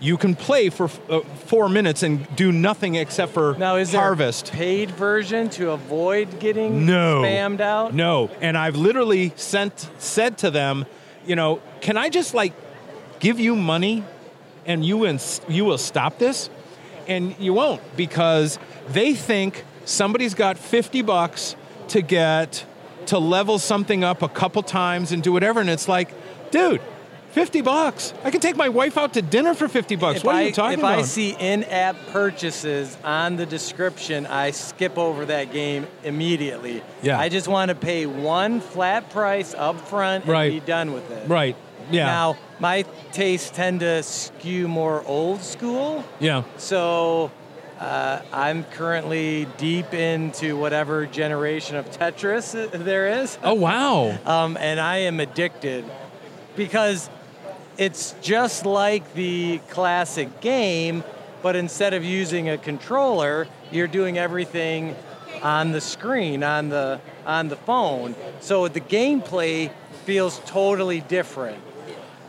you 0.00 0.16
can 0.16 0.34
play 0.34 0.68
for 0.68 0.90
uh, 1.08 1.20
four 1.46 1.68
minutes 1.68 2.02
and 2.02 2.26
do 2.36 2.52
nothing 2.52 2.96
except 2.96 3.32
for 3.32 3.54
Now, 3.58 3.76
is 3.76 3.92
there 3.92 4.00
harvest. 4.00 4.48
a 4.48 4.52
paid 4.52 4.90
version 4.90 5.48
to 5.50 5.70
avoid 5.70 6.38
getting 6.40 6.84
No. 6.86 7.22
spammed 7.22 7.60
out? 7.60 7.94
No, 7.94 8.30
and 8.40 8.56
I've 8.58 8.76
literally 8.76 9.32
sent 9.36 9.88
said 9.98 10.38
to 10.38 10.50
them, 10.50 10.84
you 11.26 11.34
know, 11.36 11.60
can 11.80 11.96
I 11.96 12.08
just 12.08 12.34
like 12.34 12.52
give 13.20 13.40
you 13.40 13.56
money, 13.56 14.04
and 14.66 14.84
you 14.84 15.06
ins- 15.06 15.40
you 15.48 15.64
will 15.64 15.78
stop 15.78 16.18
this, 16.18 16.50
and 17.08 17.34
you 17.38 17.54
won't 17.54 17.80
because 17.96 18.58
they 18.88 19.14
think 19.14 19.64
somebody's 19.84 20.34
got 20.34 20.58
fifty 20.58 21.02
bucks 21.02 21.56
to 21.88 22.02
get 22.02 22.64
to 23.06 23.18
level 23.18 23.58
something 23.58 24.02
up 24.04 24.20
a 24.22 24.28
couple 24.28 24.62
times 24.62 25.12
and 25.12 25.22
do 25.22 25.32
whatever, 25.32 25.60
and 25.60 25.70
it's 25.70 25.88
like, 25.88 26.10
dude. 26.50 26.80
50 27.36 27.60
bucks. 27.60 28.14
I 28.24 28.30
can 28.30 28.40
take 28.40 28.56
my 28.56 28.70
wife 28.70 28.96
out 28.96 29.12
to 29.12 29.20
dinner 29.20 29.52
for 29.52 29.68
50 29.68 29.96
bucks. 29.96 30.20
If 30.20 30.24
what 30.24 30.36
are 30.36 30.42
you 30.42 30.52
talking 30.52 30.72
if 30.72 30.78
about? 30.78 31.00
If 31.00 31.04
I 31.04 31.06
see 31.06 31.36
in-app 31.38 31.94
purchases 32.06 32.96
on 33.04 33.36
the 33.36 33.44
description, 33.44 34.24
I 34.24 34.52
skip 34.52 34.96
over 34.96 35.26
that 35.26 35.52
game 35.52 35.86
immediately. 36.02 36.82
Yeah. 37.02 37.20
I 37.20 37.28
just 37.28 37.46
want 37.46 37.68
to 37.68 37.74
pay 37.74 38.06
one 38.06 38.62
flat 38.62 39.10
price 39.10 39.52
up 39.52 39.78
front 39.86 40.24
and 40.24 40.32
Right. 40.32 40.50
be 40.50 40.60
done 40.60 40.94
with 40.94 41.10
it. 41.10 41.28
right. 41.28 41.54
Yeah. 41.90 42.06
Now, 42.06 42.38
my 42.58 42.86
tastes 43.12 43.50
tend 43.50 43.80
to 43.80 44.02
skew 44.02 44.66
more 44.66 45.04
old 45.06 45.42
school, 45.42 46.04
yeah. 46.18 46.42
so 46.56 47.30
uh, 47.78 48.22
I'm 48.32 48.64
currently 48.64 49.46
deep 49.58 49.92
into 49.92 50.56
whatever 50.56 51.04
generation 51.04 51.76
of 51.76 51.90
Tetris 51.90 52.70
there 52.84 53.20
is. 53.20 53.36
Oh 53.44 53.52
wow. 53.52 54.18
um, 54.24 54.56
and 54.58 54.80
I 54.80 54.96
am 55.00 55.20
addicted 55.20 55.84
because 56.56 57.10
it's 57.78 58.14
just 58.22 58.66
like 58.66 59.14
the 59.14 59.58
classic 59.68 60.40
game, 60.40 61.04
but 61.42 61.56
instead 61.56 61.94
of 61.94 62.04
using 62.04 62.48
a 62.48 62.58
controller, 62.58 63.46
you're 63.70 63.86
doing 63.86 64.18
everything 64.18 64.96
on 65.42 65.72
the 65.72 65.80
screen 65.80 66.42
on 66.42 66.68
the 66.68 67.00
on 67.26 67.48
the 67.48 67.56
phone. 67.56 68.14
So 68.40 68.68
the 68.68 68.80
gameplay 68.80 69.70
feels 70.04 70.40
totally 70.46 71.00
different. 71.00 71.62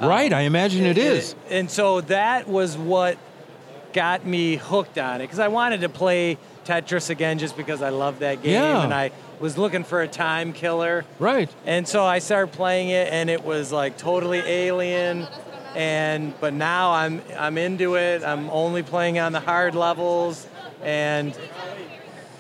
right. 0.02 0.32
I 0.34 0.42
imagine 0.42 0.86
it 0.86 0.98
uh, 0.98 1.02
is. 1.02 1.36
And 1.50 1.70
so 1.70 2.02
that 2.02 2.48
was 2.48 2.78
what 2.78 3.18
got 3.94 4.26
me 4.26 4.58
hooked 4.58 4.98
on 4.98 5.22
it 5.22 5.26
because 5.26 5.40
I 5.40 5.48
wanted 5.48 5.82
to 5.82 5.90
play 5.90 6.38
Tetris 6.68 7.10
again 7.10 7.40
just 7.40 7.56
because 7.56 7.82
I 7.82 7.90
love 7.90 8.20
that 8.20 8.44
game 8.44 8.54
Yeah. 8.54 8.84
and 8.84 8.94
I 8.94 9.12
was 9.40 9.58
looking 9.58 9.84
for 9.84 10.02
a 10.02 10.08
time 10.08 10.52
killer. 10.54 11.06
Right. 11.20 11.50
And 11.66 11.88
so 11.88 12.04
I 12.04 12.20
started 12.20 12.52
playing 12.54 12.90
it, 12.90 13.12
and 13.12 13.30
it 13.30 13.44
was 13.46 13.72
like 13.72 13.98
totally 13.98 14.40
alien. 14.40 15.28
And 15.76 16.34
but 16.42 16.54
now 16.54 16.92
I'm 16.92 17.22
I'm 17.38 17.58
into 17.58 17.96
it. 17.96 18.24
I'm 18.24 18.50
only 18.50 18.84
playing 18.84 19.20
on 19.20 19.32
the 19.32 19.40
hard 19.40 19.76
levels, 19.76 20.48
and 20.82 21.38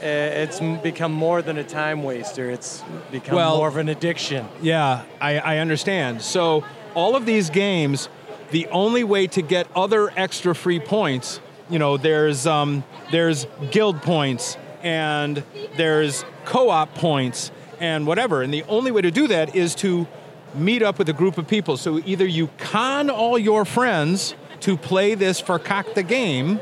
it's 0.01 0.59
become 0.83 1.11
more 1.11 1.41
than 1.41 1.57
a 1.57 1.63
time 1.63 2.03
waster. 2.03 2.49
It's 2.49 2.83
become 3.11 3.35
Well- 3.35 3.57
more 3.57 3.67
of 3.67 3.77
an 3.77 3.89
addiction. 3.89 4.47
Yeah, 4.61 5.03
I, 5.21 5.39
I 5.39 5.57
understand. 5.57 6.21
So 6.21 6.63
all 6.95 7.15
of 7.15 7.25
these 7.25 7.49
games, 7.49 8.09
the 8.51 8.67
only 8.67 9.03
way 9.03 9.27
to 9.27 9.41
get 9.41 9.67
other 9.75 10.11
extra 10.15 10.53
free 10.55 10.79
points, 10.79 11.39
you 11.69 11.80
know, 11.80 11.97
there's 11.97 12.47
um, 12.47 12.84
there's 13.12 13.45
guild 13.71 14.01
points 14.01 14.58
and 14.84 15.43
there's 15.75 16.23
co-op 16.45 16.93
points 16.95 17.51
and 17.80 18.08
whatever, 18.08 18.41
and 18.41 18.53
the 18.53 18.63
only 18.63 18.91
way 18.91 19.01
to 19.01 19.12
do 19.12 19.27
that 19.27 19.56
is 19.56 19.75
to 19.75 20.08
meet 20.56 20.82
up 20.82 20.97
with 20.97 21.10
a 21.10 21.13
group 21.13 21.38
of 21.38 21.47
people. 21.47 21.77
So 21.77 22.01
either 22.06 22.25
you 22.25 22.49
con 22.58 23.10
all 23.10 23.38
your 23.38 23.65
friends 23.65 24.34
to 24.62 24.77
play 24.77 25.13
this 25.15 25.39
for 25.39 25.60
cock 25.60 25.93
the 25.93 26.03
game, 26.03 26.60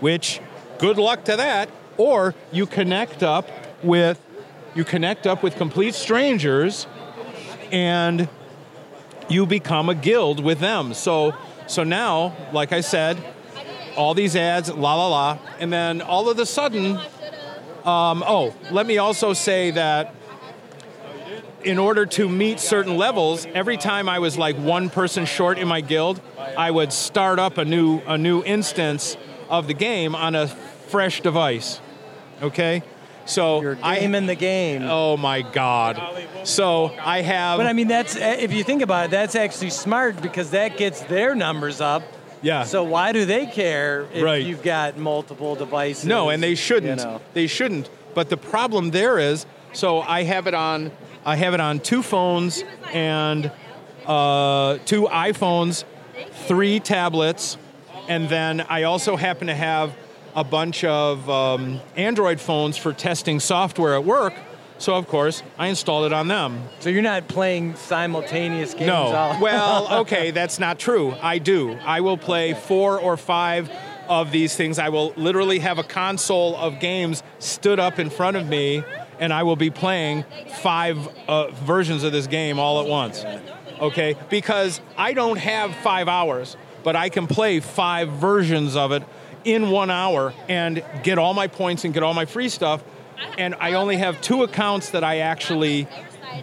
which 0.00 0.40
good 0.78 0.96
luck 0.96 1.24
to 1.24 1.36
that, 1.36 1.68
or 1.96 2.34
you 2.52 2.66
connect 2.66 3.22
up 3.22 3.48
with 3.82 4.20
you 4.74 4.84
connect 4.84 5.26
up 5.26 5.42
with 5.42 5.56
complete 5.56 5.94
strangers 5.94 6.86
and 7.72 8.28
you 9.28 9.44
become 9.44 9.88
a 9.88 9.94
guild 9.94 10.42
with 10.42 10.60
them. 10.60 10.94
So 10.94 11.34
so 11.66 11.84
now, 11.84 12.34
like 12.52 12.72
I 12.72 12.80
said, 12.80 13.16
all 13.96 14.14
these 14.14 14.36
ads, 14.36 14.70
la 14.70 14.94
la 14.94 15.08
la, 15.08 15.38
and 15.58 15.72
then 15.72 16.00
all 16.02 16.28
of 16.28 16.38
a 16.38 16.46
sudden, 16.46 16.96
um, 17.84 18.22
oh, 18.26 18.54
let 18.70 18.86
me 18.86 18.98
also 18.98 19.32
say 19.32 19.70
that 19.72 20.14
in 21.64 21.78
order 21.78 22.06
to 22.06 22.28
meet 22.28 22.60
certain 22.60 22.96
levels, 22.96 23.46
every 23.54 23.76
time 23.76 24.08
I 24.08 24.18
was 24.18 24.38
like 24.38 24.56
one 24.56 24.90
person 24.90 25.24
short 25.24 25.58
in 25.58 25.68
my 25.68 25.80
guild, 25.80 26.20
I 26.38 26.70
would 26.70 26.92
start 26.92 27.38
up 27.38 27.58
a 27.58 27.64
new 27.64 28.00
a 28.06 28.16
new 28.16 28.42
instance 28.44 29.16
of 29.48 29.66
the 29.66 29.74
game 29.74 30.14
on 30.14 30.34
a 30.34 30.46
fresh 30.46 31.20
device. 31.20 31.80
Okay, 32.42 32.82
so 33.26 33.76
I 33.82 33.98
am 33.98 34.14
in 34.14 34.26
the 34.26 34.34
game. 34.34 34.82
Oh 34.84 35.16
my 35.16 35.42
God! 35.42 36.00
So 36.44 36.94
I 37.00 37.20
have. 37.20 37.58
But 37.58 37.66
I 37.66 37.72
mean, 37.72 37.88
that's 37.88 38.16
eh, 38.16 38.36
if 38.40 38.52
you 38.52 38.64
think 38.64 38.82
about 38.82 39.06
it, 39.06 39.10
that's 39.10 39.34
actually 39.34 39.70
smart 39.70 40.22
because 40.22 40.50
that 40.50 40.76
gets 40.76 41.02
their 41.02 41.34
numbers 41.34 41.80
up. 41.80 42.02
Yeah. 42.42 42.64
So 42.64 42.82
why 42.84 43.12
do 43.12 43.24
they 43.24 43.46
care 43.46 44.06
if 44.12 44.22
Right. 44.22 44.42
you've 44.44 44.62
got 44.62 44.96
multiple 44.98 45.54
devices? 45.54 46.04
no, 46.06 46.30
and 46.30 46.42
they 46.42 46.54
shouldn't. 46.54 47.00
You 47.00 47.06
know? 47.06 47.20
They 47.34 47.46
shouldn't. 47.46 47.88
But 48.14 48.28
the 48.28 48.36
problem 48.36 48.90
there 48.90 49.18
is, 49.18 49.46
so 49.72 50.00
I 50.00 50.22
have 50.24 50.46
it 50.46 50.54
on. 50.54 50.90
I 51.24 51.36
have 51.36 51.52
it 51.54 51.60
on 51.60 51.80
two 51.80 52.02
phones 52.02 52.64
and 52.92 53.52
uh, 54.06 54.78
two 54.86 55.02
iPhones, 55.02 55.84
three 56.46 56.80
tablets, 56.80 57.56
and 58.08 58.28
then 58.28 58.62
I 58.68 58.84
also 58.84 59.16
happen 59.16 59.46
to 59.48 59.54
have 59.54 59.94
a 60.34 60.42
bunch 60.44 60.82
of 60.84 61.28
um, 61.28 61.80
Android 61.96 62.40
phones 62.40 62.76
for 62.76 62.92
testing 62.92 63.38
software 63.40 63.94
at 63.94 64.04
work. 64.04 64.32
So 64.80 64.94
of 64.94 65.06
course 65.06 65.42
I 65.58 65.68
installed 65.68 66.06
it 66.06 66.12
on 66.12 66.26
them. 66.26 66.62
So 66.80 66.88
you're 66.88 67.02
not 67.02 67.28
playing 67.28 67.76
simultaneous 67.76 68.72
games. 68.74 68.86
No. 68.88 68.94
all- 69.14 69.40
well, 69.40 70.00
okay, 70.00 70.30
that's 70.32 70.58
not 70.58 70.78
true. 70.78 71.14
I 71.22 71.38
do. 71.38 71.74
I 71.84 72.00
will 72.00 72.16
play 72.18 72.54
four 72.54 72.98
or 72.98 73.16
five 73.16 73.70
of 74.08 74.32
these 74.32 74.56
things. 74.56 74.78
I 74.78 74.88
will 74.88 75.12
literally 75.16 75.60
have 75.60 75.78
a 75.78 75.84
console 75.84 76.56
of 76.56 76.80
games 76.80 77.22
stood 77.38 77.78
up 77.78 77.98
in 78.00 78.10
front 78.10 78.36
of 78.36 78.48
me, 78.48 78.82
and 79.20 79.32
I 79.32 79.44
will 79.44 79.54
be 79.54 79.70
playing 79.70 80.24
five 80.62 80.98
uh, 81.28 81.48
versions 81.52 82.02
of 82.02 82.10
this 82.10 82.26
game 82.26 82.58
all 82.58 82.80
at 82.80 82.88
once. 82.88 83.24
Okay? 83.80 84.16
Because 84.28 84.80
I 84.96 85.12
don't 85.12 85.36
have 85.38 85.76
five 85.76 86.08
hours, 86.08 86.56
but 86.82 86.96
I 86.96 87.08
can 87.08 87.26
play 87.28 87.60
five 87.60 88.08
versions 88.10 88.74
of 88.76 88.90
it 88.92 89.04
in 89.44 89.70
one 89.70 89.90
hour 89.90 90.34
and 90.48 90.82
get 91.02 91.18
all 91.18 91.32
my 91.34 91.46
points 91.46 91.84
and 91.84 91.94
get 91.94 92.02
all 92.02 92.14
my 92.14 92.24
free 92.24 92.48
stuff. 92.48 92.82
And 93.38 93.54
I 93.60 93.74
only 93.74 93.96
have 93.96 94.20
two 94.20 94.42
accounts 94.42 94.90
that 94.90 95.04
I 95.04 95.18
actually 95.18 95.88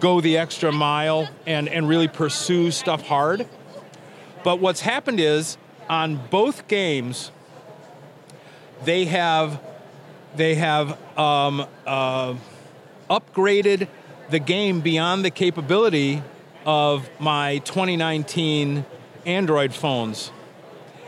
go 0.00 0.20
the 0.20 0.38
extra 0.38 0.72
mile 0.72 1.28
and, 1.46 1.68
and 1.68 1.88
really 1.88 2.08
pursue 2.08 2.70
stuff 2.70 3.06
hard. 3.06 3.46
But 4.44 4.60
what's 4.60 4.80
happened 4.80 5.20
is 5.20 5.56
on 5.88 6.20
both 6.30 6.68
games, 6.68 7.30
they 8.84 9.06
have 9.06 9.60
they 10.36 10.54
have 10.54 10.98
um, 11.18 11.66
uh, 11.86 12.34
upgraded 13.10 13.88
the 14.30 14.38
game 14.38 14.80
beyond 14.80 15.24
the 15.24 15.30
capability 15.30 16.22
of 16.64 17.08
my 17.18 17.58
2019 17.58 18.84
Android 19.24 19.74
phones. 19.74 20.30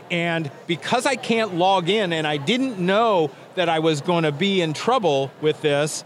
And 0.09 0.51
because 0.67 1.05
I 1.05 1.15
can't 1.15 1.55
log 1.55 1.87
in 1.87 2.11
and 2.11 2.27
I 2.27 2.37
didn't 2.37 2.79
know 2.79 3.31
that 3.55 3.69
I 3.69 3.79
was 3.79 4.01
going 4.01 4.23
to 4.23 4.31
be 4.31 4.61
in 4.61 4.73
trouble 4.73 5.31
with 5.41 5.61
this, 5.61 6.03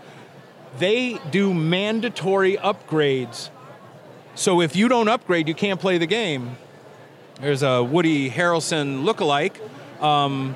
they 0.79 1.19
do 1.31 1.53
mandatory 1.53 2.57
upgrades. 2.57 3.49
So 4.35 4.61
if 4.61 4.75
you 4.75 4.87
don't 4.87 5.07
upgrade, 5.07 5.47
you 5.47 5.53
can't 5.53 5.79
play 5.79 5.97
the 5.97 6.05
game. 6.05 6.57
There's 7.39 7.63
a 7.63 7.83
Woody 7.83 8.29
Harrelson 8.29 9.03
lookalike. 9.05 9.55
Um, 10.01 10.55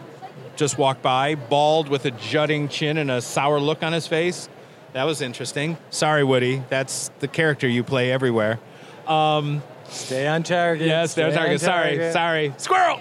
just 0.55 0.77
walked 0.77 1.01
by, 1.01 1.35
bald 1.35 1.87
with 1.87 2.05
a 2.05 2.11
jutting 2.11 2.67
chin 2.67 2.97
and 2.97 3.09
a 3.09 3.21
sour 3.21 3.59
look 3.59 3.81
on 3.81 3.93
his 3.93 4.07
face. 4.07 4.49
That 4.91 5.05
was 5.05 5.21
interesting. 5.21 5.77
Sorry, 5.89 6.23
Woody. 6.23 6.63
That's 6.69 7.11
the 7.19 7.27
character 7.27 7.67
you 7.67 7.83
play 7.83 8.11
everywhere. 8.11 8.59
Um, 9.07 9.63
Stay 9.87 10.27
on 10.27 10.43
target. 10.43 10.85
yes, 10.87 11.11
stay 11.11 11.23
there's 11.23 11.35
on 11.35 11.43
target. 11.43 11.61
Sorry, 11.61 11.89
target. 11.97 12.13
sorry. 12.13 12.53
Squirrel! 12.57 12.99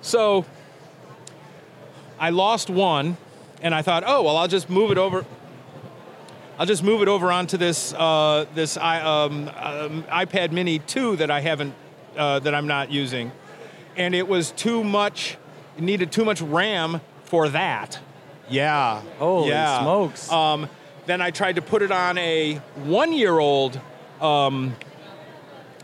So 0.00 0.44
I 2.18 2.30
lost 2.30 2.68
one, 2.70 3.16
and 3.62 3.74
I 3.74 3.82
thought, 3.82 4.04
oh, 4.06 4.22
well, 4.22 4.36
I'll 4.36 4.48
just 4.48 4.70
move 4.70 4.90
it 4.90 4.98
over. 4.98 5.24
I'll 6.58 6.66
just 6.66 6.82
move 6.82 7.02
it 7.02 7.08
over 7.08 7.30
onto 7.30 7.58
this 7.58 7.92
uh, 7.92 8.46
this 8.54 8.78
i 8.78 9.00
um, 9.00 9.48
um, 9.56 10.04
iPad 10.04 10.52
Mini 10.52 10.78
2 10.78 11.16
that 11.16 11.30
I 11.30 11.40
haven't 11.40 11.74
uh, 12.16 12.38
that 12.38 12.54
I'm 12.54 12.66
not 12.66 12.90
using, 12.90 13.30
and 13.96 14.14
it 14.14 14.26
was 14.26 14.52
too 14.52 14.82
much. 14.82 15.36
It 15.76 15.82
needed 15.82 16.10
too 16.12 16.24
much 16.24 16.40
RAM 16.40 17.02
for 17.24 17.50
that. 17.50 17.98
Yeah. 18.48 19.02
Holy 19.18 19.50
yeah. 19.50 19.80
smokes. 19.82 20.30
Um, 20.30 20.68
then 21.06 21.20
I 21.20 21.30
tried 21.30 21.56
to 21.56 21.62
put 21.62 21.82
it 21.82 21.90
on 21.90 22.16
a 22.18 22.54
one-year-old 22.84 23.80
um, 24.20 24.74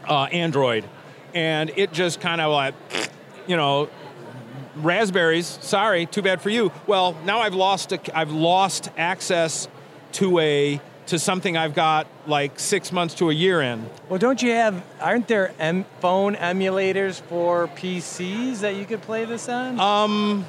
uh, 0.08 0.24
Android, 0.24 0.84
and 1.34 1.70
it 1.76 1.92
just 1.92 2.20
kind 2.20 2.40
of 2.40 2.52
like, 2.52 2.74
you 3.46 3.56
know, 3.56 3.88
raspberries. 4.76 5.58
Sorry, 5.60 6.06
too 6.06 6.22
bad 6.22 6.40
for 6.40 6.50
you. 6.50 6.72
Well, 6.86 7.16
now 7.24 7.40
I've 7.40 7.54
lost 7.54 7.92
a, 7.92 8.18
I've 8.18 8.32
lost 8.32 8.90
access 8.96 9.68
to 10.12 10.38
a 10.38 10.80
to 11.06 11.18
something 11.18 11.56
I've 11.56 11.74
got 11.74 12.06
like 12.26 12.58
six 12.60 12.92
months 12.92 13.14
to 13.14 13.30
a 13.30 13.34
year 13.34 13.60
in. 13.60 13.90
Well, 14.08 14.18
don't 14.18 14.40
you 14.40 14.52
have? 14.52 14.84
Aren't 15.00 15.28
there 15.28 15.52
em- 15.58 15.84
phone 16.00 16.36
emulators 16.36 17.20
for 17.20 17.68
PCs 17.68 18.60
that 18.60 18.76
you 18.76 18.84
could 18.84 19.02
play 19.02 19.24
this 19.24 19.48
on? 19.48 19.80
Um, 19.80 20.46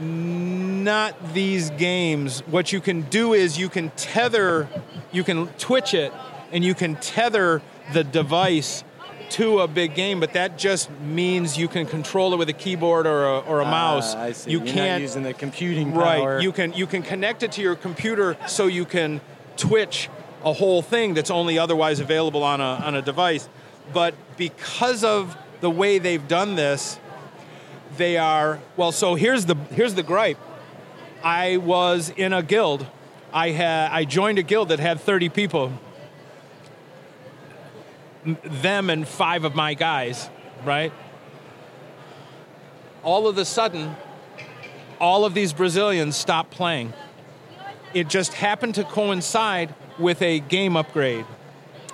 not 0.00 1.34
these 1.34 1.70
games. 1.70 2.40
What 2.40 2.72
you 2.72 2.80
can 2.80 3.02
do 3.02 3.34
is 3.34 3.58
you 3.58 3.68
can 3.68 3.90
tether, 3.90 4.68
you 5.12 5.22
can 5.22 5.48
twitch 5.58 5.94
it, 5.94 6.12
and 6.50 6.64
you 6.64 6.74
can 6.74 6.96
tether 6.96 7.62
the 7.92 8.04
device 8.04 8.84
to 9.30 9.60
a 9.60 9.68
big 9.68 9.94
game, 9.94 10.20
but 10.20 10.32
that 10.34 10.58
just 10.58 10.90
means 11.00 11.56
you 11.58 11.68
can 11.68 11.86
control 11.86 12.32
it 12.32 12.36
with 12.36 12.48
a 12.48 12.52
keyboard 12.52 13.06
or 13.06 13.24
a, 13.24 13.38
or 13.40 13.60
a 13.60 13.64
mouse. 13.64 14.14
Ah, 14.14 14.22
I 14.22 14.32
see. 14.32 14.50
You 14.50 14.58
You're 14.58 14.66
can't 14.68 15.02
using 15.02 15.22
the 15.22 15.34
computing 15.34 15.92
power. 15.92 16.34
right. 16.36 16.42
You 16.42 16.52
can 16.52 16.72
you 16.72 16.86
can 16.86 17.02
connect 17.02 17.42
it 17.42 17.52
to 17.52 17.62
your 17.62 17.76
computer 17.76 18.36
so 18.46 18.66
you 18.66 18.84
can 18.84 19.20
twitch 19.56 20.08
a 20.44 20.52
whole 20.52 20.82
thing 20.82 21.14
that's 21.14 21.30
only 21.30 21.58
otherwise 21.58 22.00
available 22.00 22.42
on 22.42 22.60
a 22.60 22.64
on 22.64 22.94
a 22.94 23.02
device. 23.02 23.48
But 23.92 24.14
because 24.36 25.04
of 25.04 25.36
the 25.60 25.70
way 25.70 25.98
they've 25.98 26.26
done 26.26 26.54
this, 26.56 26.98
they 27.96 28.16
are 28.16 28.60
well. 28.76 28.92
So 28.92 29.14
here's 29.14 29.46
the 29.46 29.56
here's 29.72 29.94
the 29.94 30.02
gripe. 30.02 30.38
I 31.22 31.56
was 31.56 32.10
in 32.16 32.32
a 32.32 32.42
guild. 32.42 32.86
I 33.32 33.50
had 33.50 33.90
I 33.90 34.04
joined 34.04 34.38
a 34.38 34.42
guild 34.42 34.68
that 34.68 34.78
had 34.80 35.00
30 35.00 35.28
people. 35.30 35.72
Them 38.42 38.90
and 38.90 39.06
five 39.06 39.44
of 39.44 39.54
my 39.54 39.74
guys, 39.74 40.28
right? 40.64 40.92
All 43.02 43.28
of 43.28 43.38
a 43.38 43.44
sudden, 43.44 43.94
all 45.00 45.24
of 45.24 45.34
these 45.34 45.52
Brazilians 45.52 46.16
stopped 46.16 46.50
playing. 46.50 46.92
It 47.94 48.08
just 48.08 48.34
happened 48.34 48.74
to 48.76 48.84
coincide 48.84 49.74
with 49.98 50.20
a 50.22 50.40
game 50.40 50.76
upgrade. 50.76 51.24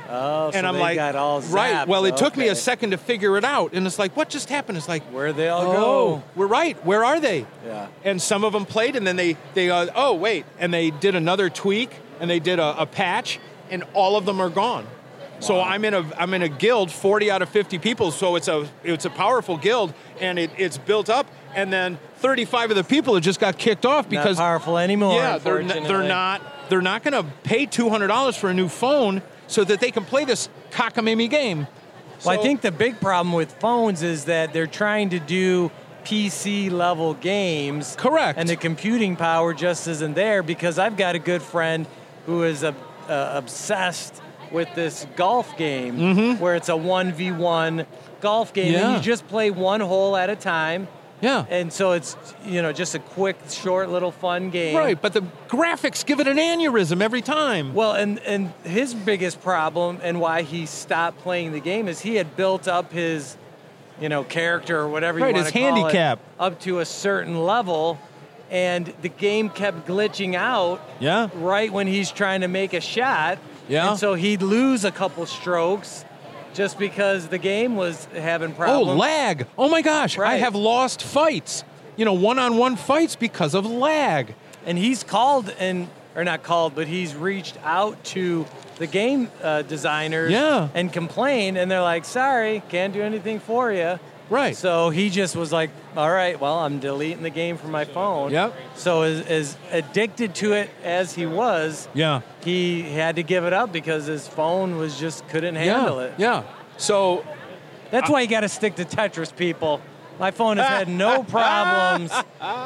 oh, 0.08 0.50
so 0.50 0.56
and 0.56 0.66
I'm 0.66 0.74
they 0.74 0.80
like, 0.80 0.96
got 0.96 1.14
all 1.14 1.40
right. 1.42 1.74
zapped. 1.74 1.86
Well, 1.86 2.06
it 2.06 2.16
took 2.16 2.36
me 2.36 2.48
a 2.48 2.54
second 2.54 2.90
to 2.92 2.96
figure 2.96 3.36
it 3.36 3.44
out, 3.44 3.72
and 3.74 3.86
it's 3.86 3.98
like, 3.98 4.16
what 4.16 4.28
just 4.30 4.48
happened? 4.48 4.78
It's 4.78 4.88
like, 4.88 5.02
Where 5.12 5.32
they 5.32 5.48
all 5.48 5.62
oh, 5.70 5.72
go? 6.16 6.22
we're 6.34 6.46
right. 6.46 6.82
Where 6.84 7.04
are 7.04 7.20
they? 7.20 7.46
Yeah. 7.64 7.88
And 8.04 8.20
some 8.20 8.42
of 8.42 8.52
them 8.52 8.64
played, 8.64 8.96
and 8.96 9.06
then 9.06 9.16
they 9.16 9.36
they 9.54 9.70
uh, 9.70 9.88
oh 9.94 10.14
wait, 10.14 10.46
and 10.58 10.72
they 10.72 10.90
did 10.90 11.14
another 11.14 11.50
tweak, 11.50 11.90
and 12.20 12.30
they 12.30 12.40
did 12.40 12.58
a, 12.58 12.80
a 12.82 12.86
patch, 12.86 13.38
and 13.70 13.84
all 13.92 14.16
of 14.16 14.24
them 14.24 14.40
are 14.40 14.50
gone. 14.50 14.86
So 15.42 15.60
I'm 15.60 15.84
in 15.84 15.92
a 15.94 16.04
I'm 16.16 16.32
in 16.34 16.42
a 16.42 16.48
guild, 16.48 16.90
40 16.90 17.30
out 17.30 17.42
of 17.42 17.48
50 17.48 17.78
people. 17.78 18.10
So 18.12 18.36
it's 18.36 18.48
a 18.48 18.68
it's 18.84 19.04
a 19.04 19.10
powerful 19.10 19.56
guild, 19.56 19.92
and 20.20 20.38
it, 20.38 20.50
it's 20.56 20.78
built 20.78 21.10
up, 21.10 21.26
and 21.54 21.72
then 21.72 21.98
35 22.18 22.70
of 22.70 22.76
the 22.76 22.84
people 22.84 23.14
have 23.14 23.22
just 23.24 23.40
got 23.40 23.58
kicked 23.58 23.84
off 23.84 24.08
because 24.08 24.38
not 24.38 24.44
powerful 24.44 24.78
anymore. 24.78 25.16
yeah, 25.16 25.38
they're 25.38 25.58
n- 25.60 25.66
they're 25.84 26.04
not 26.04 26.40
they're 26.68 26.80
not 26.80 27.02
going 27.02 27.12
to 27.24 27.28
pay 27.42 27.66
two 27.66 27.90
hundred 27.90 28.06
dollars 28.06 28.36
for 28.36 28.50
a 28.50 28.54
new 28.54 28.68
phone 28.68 29.20
so 29.48 29.64
that 29.64 29.80
they 29.80 29.90
can 29.90 30.04
play 30.04 30.24
this 30.24 30.48
cockamamie 30.70 31.28
game. 31.28 31.66
Well, 32.24 32.38
I 32.38 32.42
think 32.42 32.60
the 32.60 32.70
big 32.70 33.00
problem 33.00 33.32
with 33.34 33.52
phones 33.54 34.04
is 34.04 34.26
that 34.26 34.52
they're 34.52 34.68
trying 34.68 35.10
to 35.10 35.18
do 35.18 35.72
PC 36.04 36.70
level 36.70 37.14
games. 37.14 37.96
Correct. 37.98 38.38
And 38.38 38.48
the 38.48 38.54
computing 38.56 39.16
power 39.16 39.52
just 39.52 39.88
isn't 39.88 40.14
there 40.14 40.44
because 40.44 40.78
I've 40.78 40.96
got 40.96 41.16
a 41.16 41.18
good 41.18 41.42
friend 41.42 41.84
who 42.26 42.44
is 42.44 42.62
uh, 42.62 42.72
uh, 43.08 43.32
obsessed 43.34 44.21
with 44.52 44.72
this 44.74 45.06
golf 45.16 45.56
game 45.56 46.38
where 46.38 46.54
it's 46.54 46.68
a 46.68 46.72
1v1 46.72 47.86
golf 48.20 48.52
game 48.52 48.74
and 48.74 48.82
Mm-hmm. 48.84 48.94
You 48.96 49.00
just 49.00 49.26
play 49.28 49.50
one 49.50 49.80
hole 49.80 50.16
at 50.16 50.30
a 50.30 50.36
time. 50.36 50.88
yeah, 51.20 51.44
And 51.48 51.72
so 51.72 51.92
it's, 51.92 52.16
you 52.44 52.62
know, 52.62 52.72
just 52.72 52.94
a 52.94 52.98
quick, 52.98 53.36
short, 53.48 53.90
little 53.90 54.10
fun 54.12 54.50
game. 54.50 54.76
right. 54.76 55.00
But 55.00 55.12
the 55.12 55.22
graphics 55.48 56.04
give 56.04 56.20
it 56.20 56.26
an 56.26 56.36
aneurysm 56.36 57.00
every 57.00 57.22
time. 57.22 57.74
Well, 57.74 57.92
and 57.92 58.18
and 58.20 58.52
his 58.64 58.92
biggest 58.94 59.40
problem 59.40 60.00
and 60.02 60.20
why 60.20 60.42
he 60.42 60.66
stopped 60.66 61.18
playing 61.18 61.52
the 61.52 61.60
game 61.60 61.88
is 61.88 62.00
he 62.00 62.16
had 62.16 62.36
built 62.36 62.66
up 62.68 62.92
his, 62.92 63.36
you 64.00 64.08
know, 64.08 64.24
character 64.24 64.78
or 64.78 64.88
whatever 64.88 65.18
you 65.20 65.24
Right, 65.26 65.34
want 65.34 65.44
his 65.46 65.52
to 65.52 65.58
call 65.58 65.74
handicap. 65.76 66.18
it, 66.18 66.24
up 66.42 66.60
to 66.60 66.80
a 66.80 66.84
certain 66.84 67.44
level, 67.44 67.98
and 68.50 68.92
the 69.02 69.08
game 69.08 69.48
kept 69.48 69.86
glitching 69.86 70.34
out 70.34 70.80
Yeah. 71.00 71.28
right 71.34 71.72
when 71.72 71.86
he's 71.86 72.10
trying 72.10 72.40
to 72.42 72.48
make 72.48 72.74
a 72.74 72.80
shot. 72.80 73.38
Yeah. 73.72 73.90
And 73.90 73.98
so 73.98 74.14
he'd 74.14 74.42
lose 74.42 74.84
a 74.84 74.90
couple 74.90 75.24
strokes 75.26 76.04
just 76.54 76.78
because 76.78 77.28
the 77.28 77.38
game 77.38 77.76
was 77.76 78.04
having 78.14 78.52
problems. 78.54 78.88
Oh, 78.88 78.94
lag! 78.94 79.46
Oh 79.56 79.68
my 79.70 79.80
gosh, 79.82 80.18
Right. 80.18 80.34
I 80.34 80.36
have 80.36 80.54
lost 80.54 81.02
fights. 81.02 81.64
You 81.96 82.04
know, 82.04 82.12
one-on-one 82.12 82.76
fights 82.76 83.16
because 83.16 83.54
of 83.54 83.64
lag. 83.66 84.34
and 84.66 84.78
he's 84.78 85.02
called 85.02 85.48
and 85.58 85.88
or 86.14 86.22
not 86.24 86.42
called, 86.42 86.74
but 86.74 86.86
he's 86.86 87.14
reached 87.16 87.56
out 87.64 87.96
to 88.04 88.44
the 88.76 88.86
game 88.86 89.30
uh, 89.42 89.62
designers 89.62 90.30
Yeah. 90.30 90.68
and 90.74 90.92
complained, 90.92 91.56
and 91.58 91.70
they're 91.70 91.80
like, 91.82 92.04
"Sorry, 92.04 92.62
can't 92.68 92.92
do 92.92 93.02
anything 93.02 93.40
for 93.40 93.72
you." 93.72 93.98
Right. 94.32 94.56
So 94.56 94.88
he 94.88 95.10
just 95.10 95.36
was 95.36 95.52
like, 95.52 95.70
"All 95.94 96.10
right, 96.10 96.40
well, 96.40 96.60
I'm 96.60 96.78
deleting 96.78 97.22
the 97.22 97.30
game 97.30 97.58
from 97.58 97.70
my 97.70 97.84
phone." 97.84 98.32
Yep. 98.32 98.54
So 98.76 99.02
as, 99.02 99.20
as 99.26 99.56
addicted 99.70 100.34
to 100.36 100.54
it 100.54 100.70
as 100.82 101.12
he 101.14 101.26
was, 101.26 101.86
Yeah. 101.92 102.22
he 102.42 102.80
had 102.82 103.16
to 103.16 103.22
give 103.22 103.44
it 103.44 103.52
up 103.52 103.72
because 103.72 104.06
his 104.06 104.26
phone 104.26 104.78
was 104.78 104.98
just 104.98 105.28
couldn't 105.28 105.56
handle 105.56 106.00
yeah. 106.00 106.06
it. 106.06 106.14
Yeah. 106.16 106.42
So 106.78 107.24
That's 107.90 108.08
why 108.08 108.22
you 108.22 108.26
got 108.28 108.40
to 108.40 108.48
stick 108.48 108.76
to 108.76 108.86
Tetris, 108.86 109.36
people. 109.36 109.82
My 110.18 110.30
phone 110.30 110.56
has 110.56 110.66
had 110.66 110.88
no 110.88 111.22
problems 111.38 112.10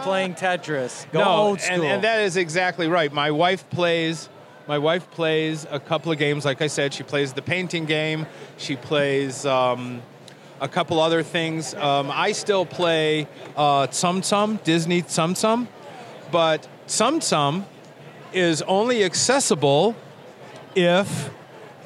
playing 0.03 0.35
Tetris. 0.35 1.11
Go 1.11 1.21
no, 1.21 1.31
old 1.31 1.61
school. 1.61 1.77
And, 1.77 1.85
and 1.85 2.05
that 2.05 2.21
is 2.21 2.37
exactly 2.37 2.87
right. 2.87 3.13
My 3.13 3.33
wife 3.33 3.69
plays. 3.71 4.29
My 4.69 4.79
wife 4.79 5.11
plays 5.11 5.67
a 5.71 5.81
couple 5.81 6.13
of 6.13 6.19
games. 6.19 6.45
Like 6.45 6.61
I 6.63 6.67
said, 6.67 6.93
she 6.95 7.03
plays 7.03 7.33
the 7.33 7.43
painting 7.43 7.87
game. 7.87 8.27
She 8.57 8.77
plays 8.77 9.47
um, 9.47 10.03
a 10.61 10.69
couple 10.69 11.01
other 11.01 11.23
things. 11.23 11.75
Um, 11.75 12.11
I 12.11 12.33
still 12.33 12.67
play 12.67 13.29
uh, 13.57 13.87
Tsum 13.89 14.21
Tsum, 14.21 14.63
Disney 14.65 15.03
Tsum 15.03 15.35
Tsum, 15.35 15.69
but 16.31 16.67
Tsum 16.87 17.21
Tsum 17.21 17.65
is 18.33 18.63
only 18.63 19.05
accessible 19.05 19.95
if 20.75 21.31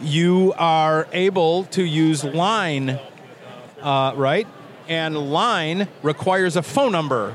you 0.01 0.53
are 0.57 1.07
able 1.13 1.65
to 1.65 1.83
use 1.83 2.25
line, 2.25 2.99
uh, 3.83 4.13
right? 4.17 4.47
And 4.89 5.17
line 5.31 5.89
requires 6.03 6.57
a 6.57 6.63
phone 6.63 6.93
number. 6.93 7.35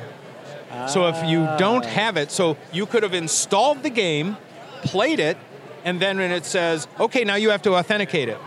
So 0.87 1.07
if 1.07 1.23
you 1.25 1.47
don't 1.57 1.85
have 1.85 2.17
it, 2.17 2.31
so 2.31 2.57
you 2.73 2.85
could 2.85 3.03
have 3.03 3.13
installed 3.13 3.81
the 3.81 3.89
game, 3.89 4.35
played 4.83 5.21
it, 5.21 5.37
and 5.85 6.01
then 6.01 6.17
when 6.17 6.31
it 6.31 6.45
says, 6.45 6.87
okay, 6.99 7.23
now 7.23 7.35
you 7.35 7.49
have 7.51 7.61
to 7.61 7.75
authenticate 7.75 8.27
it. 8.27 8.37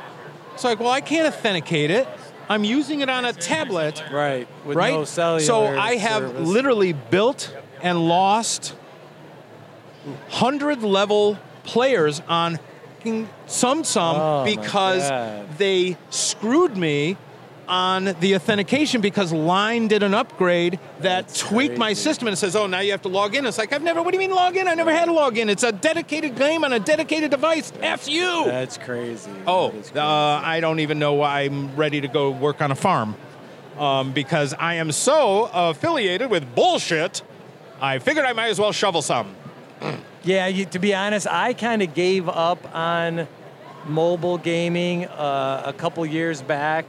It's 0.53 0.63
like, 0.63 0.79
well, 0.79 0.91
I 0.91 1.01
can't 1.01 1.27
authenticate 1.27 1.91
it. 1.91 2.07
I'm 2.49 2.65
using 2.65 3.01
it 3.01 3.09
on 3.11 3.25
a 3.25 3.33
tablet, 3.33 4.03
right. 4.11 4.49
With 4.65 4.77
right? 4.77 4.95
no 4.95 5.05
cellular 5.05 5.41
so 5.41 5.67
I 5.67 5.97
have 5.97 6.23
service. 6.23 6.49
literally 6.49 6.93
built 6.93 7.55
and 7.83 8.09
lost 8.09 8.75
hundred 10.31 10.83
level 10.83 11.39
players 11.65 12.23
on 12.29 12.59
Tsum 13.05 13.85
Oh, 13.87 14.45
because 14.45 15.09
they 15.59 15.97
screwed 16.11 16.77
me 16.77 17.17
on 17.69 18.05
the 18.21 18.35
authentication 18.35 19.01
because 19.01 19.33
Line 19.33 19.89
did 19.89 20.03
an 20.03 20.15
upgrade 20.15 20.79
that 21.01 21.33
tweaked 21.35 21.79
my 21.79 21.93
system 21.93 22.29
and 22.29 22.33
it 22.33 22.39
says, 22.39 22.57
"Oh, 22.57 22.67
now 22.67 22.81
you 22.81 22.91
have 22.93 23.03
to 23.03 23.09
log 23.09 23.35
in." 23.35 23.47
It's 23.47 23.59
like 23.59 23.73
I've 23.73 23.83
never. 23.83 24.03
What 24.03 24.13
do 24.13 24.17
you 24.21 24.27
mean 24.29 24.35
log 24.35 24.57
in? 24.57 24.67
I 24.69 24.75
never 24.75 24.93
had 24.93 25.09
a 25.09 25.13
login. 25.13 25.49
It's 25.49 25.63
a 25.63 25.73
dedicated 25.73 26.37
game 26.37 26.65
on 26.65 26.73
a 26.73 26.81
dedicated 26.81 27.31
device. 27.31 27.73
F 27.81 28.09
you. 28.09 28.45
That's 28.47 28.79
crazy. 28.79 29.31
Oh, 29.47 29.71
That 29.71 29.79
is 29.79 29.93
uh, 29.97 30.41
I 30.45 30.61
don't 30.61 30.81
even 30.81 30.99
know 30.99 31.15
why 31.15 31.43
I'm 31.43 31.75
ready 31.77 32.01
to 32.01 32.09
go 32.09 32.31
work 32.31 32.61
on 32.61 32.71
a 32.71 32.77
farm 32.77 33.15
um, 33.79 34.13
because 34.13 34.55
I 34.55 34.75
am 34.75 34.93
so 34.93 35.51
affiliated 35.53 36.31
with 36.31 36.55
bullshit. 36.55 37.23
I 37.81 37.99
figured 37.99 38.25
I 38.25 38.33
might 38.33 38.49
as 38.49 38.59
well 38.59 38.73
shovel 38.73 39.03
some. 39.03 39.35
Yeah, 40.25 40.49
you, 40.49 40.65
to 40.67 40.79
be 40.81 40.95
honest, 40.95 41.27
I 41.29 41.55
kind 41.55 41.81
of 41.81 41.95
gave 41.95 42.29
up 42.29 42.75
on 42.75 43.29
mobile 43.87 44.37
gaming 44.37 45.07
uh, 45.07 45.63
a 45.65 45.73
couple 45.73 46.05
years 46.05 46.43
back. 46.43 46.85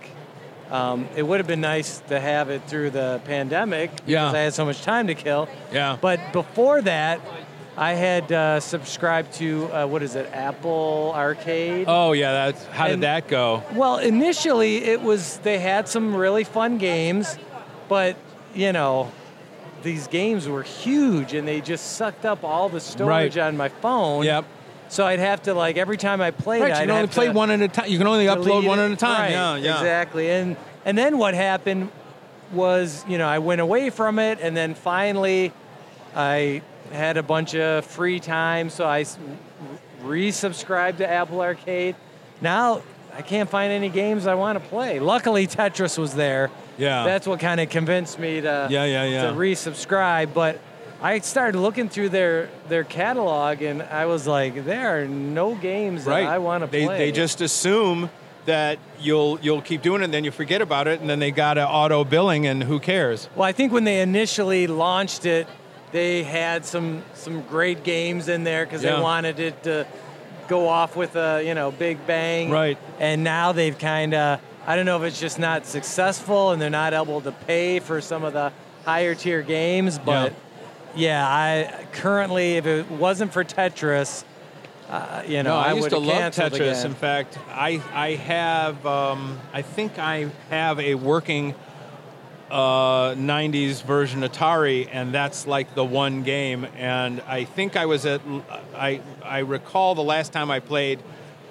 Um, 0.71 1.07
it 1.15 1.23
would 1.23 1.39
have 1.39 1.47
been 1.47 1.61
nice 1.61 1.99
to 2.09 2.19
have 2.19 2.49
it 2.49 2.61
through 2.67 2.91
the 2.91 3.19
pandemic 3.25 3.91
because 3.91 4.07
Yeah. 4.09 4.31
I 4.31 4.37
had 4.39 4.53
so 4.53 4.65
much 4.65 4.81
time 4.83 5.07
to 5.07 5.15
kill. 5.15 5.47
Yeah. 5.73 5.97
But 5.99 6.19
before 6.31 6.81
that, 6.83 7.19
I 7.75 7.93
had 7.93 8.31
uh, 8.31 8.59
subscribed 8.59 9.33
to 9.35 9.65
uh, 9.73 9.87
what 9.87 10.03
is 10.03 10.15
it, 10.15 10.29
Apple 10.33 11.11
Arcade. 11.15 11.85
Oh 11.87 12.11
yeah, 12.11 12.33
that's 12.51 12.65
how 12.65 12.87
did 12.87 13.01
that 13.01 13.27
go? 13.27 13.63
Well, 13.73 13.97
initially 13.97 14.83
it 14.83 15.01
was 15.01 15.37
they 15.39 15.59
had 15.59 15.87
some 15.87 16.13
really 16.15 16.43
fun 16.43 16.77
games, 16.77 17.37
but 17.87 18.15
you 18.53 18.73
know, 18.73 19.11
these 19.81 20.07
games 20.07 20.47
were 20.47 20.63
huge 20.63 21.33
and 21.33 21.47
they 21.47 21.61
just 21.61 21.93
sucked 21.93 22.25
up 22.25 22.43
all 22.43 22.67
the 22.69 22.81
storage 22.81 23.37
Right. 23.37 23.47
on 23.47 23.55
my 23.57 23.69
phone. 23.69 24.23
Yep. 24.25 24.45
So 24.89 25.05
I'd 25.05 25.19
have 25.19 25.43
to 25.43 25.53
like 25.53 25.77
every 25.77 25.97
time 25.97 26.19
I 26.19 26.31
played, 26.31 26.61
Right, 26.63 26.71
I'd 26.73 26.81
you 26.81 26.87
can 26.87 26.91
only 26.91 27.01
have 27.01 27.11
play 27.11 27.29
one 27.29 27.51
at 27.51 27.61
a 27.61 27.67
time. 27.67 27.89
You 27.89 27.97
can 27.97 28.07
only 28.07 28.25
upload 28.25 28.65
one 28.67 28.79
at 28.79 28.91
a 28.91 28.95
time. 28.95 29.21
Right, 29.21 29.31
yeah, 29.31 29.55
yeah. 29.55 29.77
exactly. 29.77 30.29
And 30.29 30.57
and 30.85 30.97
then 30.97 31.17
what 31.17 31.33
happened 31.33 31.89
was, 32.51 33.05
you 33.07 33.17
know, 33.17 33.27
I 33.27 33.39
went 33.39 33.61
away 33.61 33.91
from 33.91 34.17
it, 34.17 34.39
and 34.41 34.57
then 34.57 34.73
finally, 34.73 35.53
I 36.15 36.63
had 36.91 37.17
a 37.17 37.23
bunch 37.23 37.53
of 37.53 37.85
free 37.85 38.19
time, 38.19 38.69
so 38.71 38.85
I 38.85 39.05
resubscribed 40.03 40.97
to 40.97 41.09
Apple 41.09 41.41
Arcade. 41.41 41.95
Now 42.41 42.81
I 43.13 43.21
can't 43.21 43.49
find 43.49 43.71
any 43.71 43.89
games 43.89 44.27
I 44.27 44.35
want 44.35 44.61
to 44.61 44.69
play. 44.69 44.99
Luckily, 44.99 45.45
Tetris 45.45 45.97
was 45.97 46.13
there. 46.13 46.49
Yeah. 46.77 47.03
That's 47.03 47.27
what 47.27 47.39
kind 47.39 47.59
of 47.59 47.69
convinced 47.69 48.17
me 48.17 48.41
to 48.41 48.67
Yeah, 48.69 48.85
yeah, 48.85 49.03
yeah. 49.03 49.27
to 49.27 49.33
resubscribe. 49.33 50.33
But 50.33 50.59
I 51.01 51.19
started 51.19 51.59
looking 51.59 51.87
through 51.89 52.09
their 52.09 52.49
their 52.67 52.83
catalog, 52.83 53.61
and 53.61 53.81
I 53.81 54.05
was 54.05 54.27
like, 54.27 54.65
there 54.65 55.01
are 55.01 55.07
no 55.07 55.55
games 55.55 56.05
right. 56.05 56.23
that 56.23 56.29
I 56.29 56.37
want 56.39 56.63
to 56.63 56.67
play. 56.67 56.97
They 56.97 57.11
just 57.11 57.41
assume 57.41 58.09
that 58.45 58.79
you'll 58.99 59.39
you'll 59.41 59.61
keep 59.61 59.81
doing 59.81 60.01
it, 60.01 60.05
and 60.05 60.13
then 60.13 60.23
you 60.23 60.31
forget 60.31 60.61
about 60.61 60.87
it, 60.87 60.99
and 60.99 61.09
then 61.09 61.19
they 61.19 61.31
got 61.31 61.57
a 61.57 61.67
auto 61.67 62.03
billing, 62.03 62.47
and 62.47 62.63
who 62.63 62.79
cares? 62.79 63.29
Well, 63.35 63.47
I 63.47 63.53
think 63.53 63.71
when 63.71 63.85
they 63.85 64.01
initially 64.01 64.67
launched 64.67 65.25
it, 65.25 65.47
they 65.91 66.23
had 66.23 66.65
some 66.65 67.03
some 67.13 67.43
great 67.43 67.83
games 67.83 68.27
in 68.27 68.43
there 68.43 68.65
because 68.65 68.83
Yeah. 68.83 68.97
they 68.97 69.01
wanted 69.01 69.39
it 69.39 69.63
to 69.63 69.87
go 70.49 70.67
off 70.67 70.95
with 70.95 71.15
a 71.15 71.41
you 71.45 71.53
know 71.53 71.71
big 71.71 72.05
bang. 72.07 72.49
Right. 72.49 72.77
And 72.99 73.23
now 73.23 73.53
they've 73.53 73.77
kind 73.77 74.13
of 74.13 74.41
I 74.67 74.75
don't 74.75 74.85
know 74.85 74.97
if 74.97 75.03
it's 75.03 75.19
just 75.19 75.39
not 75.39 75.65
successful 75.65 76.51
and 76.51 76.61
they're 76.61 76.69
not 76.69 76.93
able 76.93 77.21
to 77.21 77.31
pay 77.31 77.79
for 77.79 78.01
some 78.01 78.23
of 78.23 78.33
the 78.33 78.51
higher 78.85 79.15
tier 79.15 79.41
games, 79.41 79.97
but 79.97 80.31
yeah, 80.31 80.37
I 80.97 81.85
currently 81.93 82.57
if 82.57 82.65
it 82.65 82.89
wasn't 82.89 83.33
for 83.33 83.43
Tetris, 83.43 84.23
uh, 84.89 85.23
you 85.27 85.43
know, 85.43 85.51
no, 85.51 85.57
I, 85.57 85.69
I, 85.69 85.73
used 85.73 85.83
would 85.83 85.89
to 85.91 85.97
love 85.99 86.33
Tetris. 86.33 86.55
again. 86.55 86.85
In 86.87 86.93
fact, 86.95 87.37
I 87.49 87.81
I 87.93 88.15
have 88.15 88.85
um, 88.85 89.39
I 89.53 89.61
think 89.61 89.99
I 89.99 90.29
have 90.49 90.79
a 90.79 90.95
working 90.95 91.53
uh, 92.49 93.13
90s 93.13 93.83
version 93.83 94.21
Atari, 94.21 94.89
and 94.91 95.13
that's 95.13 95.45
like 95.45 95.75
the 95.75 95.85
one 95.85 96.23
game. 96.23 96.65
And 96.75 97.21
I 97.27 97.43
think 97.43 97.75
I 97.77 97.85
was 97.85 98.05
at 98.07 98.21
I 98.75 99.01
I 99.23 99.39
recall 99.39 99.93
the 99.95 100.03
last 100.03 100.33
time 100.33 100.49
I 100.49 100.59
played 100.59 100.99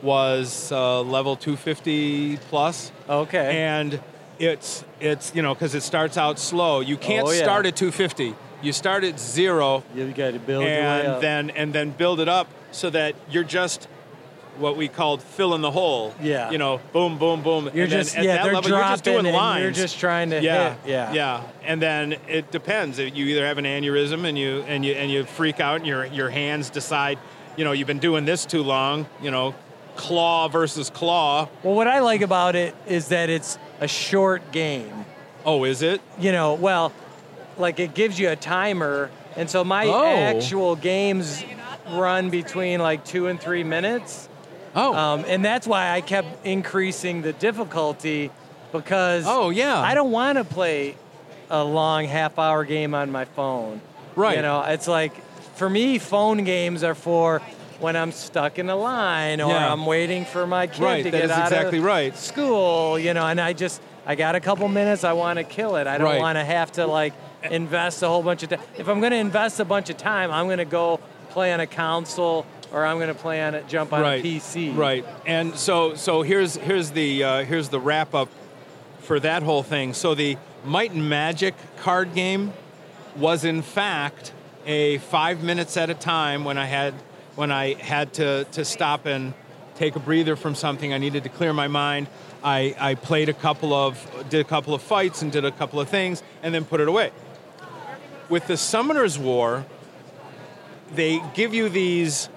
was 0.02 0.70
uh, 0.72 1.02
level 1.02 1.36
250 1.36 2.38
plus. 2.48 2.92
Okay. 3.08 3.62
and 3.64 4.00
it's 4.40 4.84
it's 5.00 5.32
you 5.34 5.42
know 5.42 5.54
because 5.54 5.74
it 5.74 5.82
starts 5.82 6.16
out 6.16 6.38
slow. 6.38 6.80
You 6.80 6.96
can't 6.96 7.26
Oh, 7.26 7.30
yeah. 7.30 7.42
start 7.42 7.66
at 7.66 7.76
250. 7.76 8.34
You 8.62 8.72
start 8.72 9.04
at 9.04 9.20
zero, 9.20 9.84
you 9.94 10.10
got 10.12 10.32
to 10.32 10.38
build 10.38 10.64
and 10.64 11.06
up. 11.06 11.20
then 11.20 11.50
and 11.50 11.72
then 11.72 11.90
build 11.90 12.20
it 12.20 12.28
up 12.28 12.48
so 12.72 12.90
that 12.90 13.14
you're 13.30 13.44
just 13.44 13.88
what 14.58 14.76
we 14.76 14.88
called 14.88 15.22
filling 15.22 15.60
the 15.60 15.70
hole. 15.70 16.14
Yeah. 16.20 16.50
You 16.50 16.58
know, 16.58 16.80
boom, 16.92 17.18
boom, 17.18 17.42
boom. 17.42 17.70
You're 17.72 17.84
and 17.84 17.92
then 17.92 18.00
just- 18.02 18.16
at 18.16 18.24
yeah, 18.24 18.36
that 18.36 18.44
they're 18.44 18.54
level, 18.54 18.70
you're 18.70 18.80
just 18.80 19.04
doing 19.04 19.22
dropping 19.22 19.34
lines. 19.34 19.62
you're 19.62 19.70
just 19.70 19.98
trying 20.00 20.30
to 20.30 20.42
yeah, 20.42 20.74
hit, 20.74 20.90
yeah. 20.90 21.12
yeah. 21.12 21.42
And 21.64 21.80
then 21.80 22.16
it 22.26 22.50
depends. 22.50 22.98
You 22.98 23.26
either 23.26 23.46
have 23.46 23.58
an 23.58 23.64
aneurysm 23.64 24.26
and 24.28 24.36
you 24.36 24.62
and 24.66 24.84
you 24.84 24.94
and 24.94 25.10
you 25.10 25.24
freak 25.24 25.60
out, 25.60 25.76
and 25.76 25.86
your 25.86 26.04
your 26.06 26.30
hands 26.30 26.70
decide, 26.70 27.18
you 27.56 27.64
know, 27.64 27.72
you've 27.72 27.86
been 27.86 28.00
doing 28.00 28.24
this 28.24 28.44
too 28.44 28.62
long. 28.62 29.06
You 29.22 29.30
know, 29.30 29.54
claw 29.96 30.48
versus 30.48 30.90
claw. 30.90 31.48
Well, 31.62 31.74
what 31.74 31.86
I 31.86 32.00
like 32.00 32.22
about 32.22 32.56
it 32.56 32.74
is 32.86 33.08
that 33.08 33.30
it's 33.30 33.58
a 33.80 33.88
short 33.88 34.50
game. 34.50 35.04
Oh, 35.44 35.64
is 35.64 35.82
it? 35.82 36.00
You 36.18 36.32
know, 36.32 36.54
well, 36.54 36.92
like 37.58 37.80
it 37.80 37.94
gives 37.94 38.18
you 38.18 38.30
a 38.30 38.36
timer, 38.36 39.10
and 39.36 39.48
so 39.50 39.64
my 39.64 39.86
Oh. 39.86 40.16
actual 40.16 40.76
games 40.76 41.44
run 41.92 42.30
between 42.30 42.80
like 42.80 43.04
two 43.04 43.26
and 43.28 43.40
three 43.40 43.64
minutes, 43.64 44.28
Oh. 44.74 44.94
um, 44.94 45.24
and 45.26 45.44
that's 45.44 45.66
why 45.66 45.90
I 45.90 46.00
kept 46.00 46.46
increasing 46.46 47.22
the 47.22 47.32
difficulty 47.32 48.30
because 48.72 49.24
Oh, 49.26 49.50
yeah. 49.50 49.78
I 49.80 49.94
don't 49.94 50.10
want 50.10 50.38
to 50.38 50.44
play 50.44 50.96
a 51.50 51.64
long 51.64 52.04
half-hour 52.04 52.64
game 52.64 52.94
on 52.94 53.10
my 53.10 53.24
phone. 53.24 53.80
Right. 54.14 54.36
You 54.36 54.42
know, 54.42 54.62
it's 54.62 54.86
like 54.86 55.12
for 55.56 55.68
me, 55.70 55.98
phone 55.98 56.44
games 56.44 56.84
are 56.84 56.94
for 56.94 57.40
when 57.80 57.96
I'm 57.96 58.12
stuck 58.12 58.58
in 58.58 58.68
a 58.68 58.76
line 58.76 59.40
or 59.40 59.50
Yeah. 59.52 59.72
I'm 59.72 59.86
waiting 59.86 60.24
for 60.24 60.46
my 60.46 60.66
kid 60.66 60.82
Right, 60.82 61.02
to 61.04 61.10
get 61.10 61.30
out 61.30 61.46
exactly 61.50 61.78
of 61.78 61.84
right. 61.84 62.16
school, 62.16 62.98
you 62.98 63.14
know, 63.14 63.26
and 63.26 63.40
I 63.40 63.52
just 63.54 63.80
I 64.06 64.14
got 64.14 64.34
a 64.34 64.40
couple 64.40 64.66
minutes, 64.68 65.04
I 65.04 65.12
want 65.12 65.38
to 65.38 65.44
kill 65.44 65.76
it. 65.76 65.86
I 65.86 65.96
don't 65.98 66.06
Right. 66.06 66.18
want 66.20 66.36
to 66.38 66.44
have 66.44 66.72
to 66.72 66.86
like 66.86 67.12
invest 67.42 68.02
a 68.02 68.08
whole 68.08 68.22
bunch 68.22 68.42
of 68.42 68.50
time. 68.50 68.60
If 68.76 68.88
I'm 68.88 69.00
going 69.00 69.12
to 69.12 69.18
invest 69.18 69.60
a 69.60 69.64
bunch 69.64 69.90
of 69.90 69.96
time, 69.96 70.30
I'm 70.30 70.46
going 70.46 70.58
to 70.58 70.64
go 70.64 71.00
play 71.30 71.52
on 71.52 71.60
a 71.60 71.66
console 71.66 72.46
or 72.72 72.84
I'm 72.84 72.96
going 72.98 73.08
to 73.08 73.14
play 73.14 73.42
on 73.42 73.54
it, 73.54 73.68
jump 73.68 73.92
on 73.92 74.02
right. 74.02 74.24
a 74.24 74.28
PC. 74.28 74.76
Right. 74.76 75.04
And 75.26 75.56
so 75.56 75.94
so 75.94 76.22
here's 76.22 76.56
here's 76.56 76.90
the 76.90 77.24
uh, 77.24 77.44
here's 77.44 77.68
the 77.68 77.80
wrap 77.80 78.14
up 78.14 78.28
for 79.00 79.18
that 79.20 79.42
whole 79.42 79.62
thing. 79.62 79.94
So 79.94 80.14
the 80.14 80.36
Might 80.64 80.92
and 80.92 81.08
Magic 81.08 81.54
card 81.78 82.14
game 82.14 82.52
was 83.16 83.44
in 83.44 83.62
fact 83.62 84.32
a 84.66 84.98
five 84.98 85.42
minutes 85.42 85.76
at 85.76 85.88
a 85.90 85.94
time 85.94 86.44
when 86.44 86.58
I 86.58 86.66
had 86.66 86.94
when 87.36 87.50
I 87.50 87.74
had 87.74 88.12
to 88.14 88.44
to 88.52 88.64
stop 88.64 89.06
and 89.06 89.32
take 89.76 89.96
a 89.96 90.00
breather 90.00 90.36
from 90.36 90.54
something. 90.54 90.92
I 90.92 90.98
needed 90.98 91.22
to 91.22 91.28
clear 91.28 91.52
my 91.52 91.68
mind. 91.68 92.08
I, 92.42 92.74
I 92.78 92.94
played 92.94 93.28
a 93.28 93.32
couple 93.32 93.72
of 93.72 94.26
did 94.28 94.40
a 94.40 94.44
couple 94.44 94.74
of 94.74 94.82
fights 94.82 95.22
and 95.22 95.32
did 95.32 95.44
a 95.44 95.50
couple 95.50 95.80
of 95.80 95.88
things 95.88 96.22
and 96.42 96.54
then 96.54 96.64
put 96.64 96.80
it 96.80 96.88
away. 96.88 97.10
With 98.28 98.46
the 98.46 98.54
Summoners 98.54 99.18
War, 99.18 99.64
they 100.94 101.22
give 101.34 101.54
you 101.54 101.68
these 101.68 102.28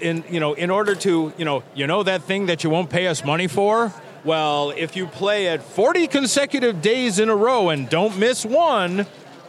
in 0.00 0.24
you 0.30 0.40
know 0.40 0.54
in 0.54 0.70
order 0.70 0.94
to 0.94 1.32
you 1.36 1.44
know 1.44 1.62
you 1.74 1.86
know 1.86 2.02
that 2.02 2.22
thing 2.22 2.46
that 2.46 2.64
you 2.64 2.70
won't 2.70 2.90
pay 2.90 3.06
us 3.06 3.24
money 3.24 3.46
for? 3.46 3.92
Well 4.24 4.70
if 4.70 4.96
you 4.96 5.06
play 5.06 5.48
it 5.48 5.62
40 5.62 6.06
consecutive 6.06 6.80
days 6.80 7.18
in 7.18 7.28
a 7.28 7.36
row 7.36 7.68
and 7.68 7.88
don't 7.88 8.16
miss 8.18 8.44
one 8.44 9.06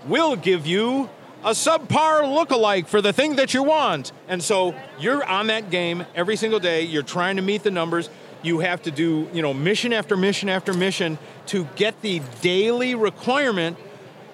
we'll 0.07 0.35
give 0.35 0.65
you 0.65 1.09
a 1.43 1.51
subpar 1.51 2.33
look-alike 2.33 2.87
for 2.87 3.01
the 3.01 3.13
thing 3.13 3.35
that 3.37 3.53
you 3.53 3.63
want. 3.63 4.11
And 4.27 4.43
so 4.43 4.75
you're 4.99 5.23
on 5.23 5.47
that 5.47 5.69
game 5.69 6.05
every 6.15 6.35
single 6.35 6.59
day. 6.59 6.81
You're 6.81 7.03
trying 7.03 7.35
to 7.37 7.41
meet 7.41 7.63
the 7.63 7.71
numbers. 7.71 8.09
You 8.41 8.59
have 8.59 8.81
to 8.83 8.91
do 8.91 9.29
you 9.33 9.41
know 9.41 9.53
mission 9.53 9.93
after 9.93 10.17
mission 10.17 10.49
after 10.49 10.73
mission 10.73 11.17
to 11.47 11.65
get 11.75 12.01
the 12.01 12.21
daily 12.41 12.95
requirement 12.95 13.77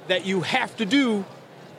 that 0.08 0.26
you 0.26 0.42
have 0.42 0.76
to 0.78 0.86
do 0.86 1.24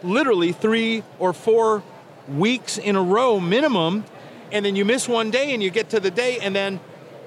literally 0.05 0.53
three 0.53 1.03
or 1.19 1.33
four 1.33 1.83
weeks 2.29 2.79
in 2.79 2.97
a 2.97 3.03
row 3.03 3.41
minimum, 3.41 4.05
and 4.53 4.65
then 4.65 4.77
you 4.77 4.85
miss 4.85 5.09
one 5.09 5.31
day 5.31 5.53
and 5.53 5.63
you 5.63 5.71
get 5.71 5.91
to 5.91 6.01
the 6.01 6.11
day, 6.11 6.39
and 6.41 6.55
then 6.55 6.81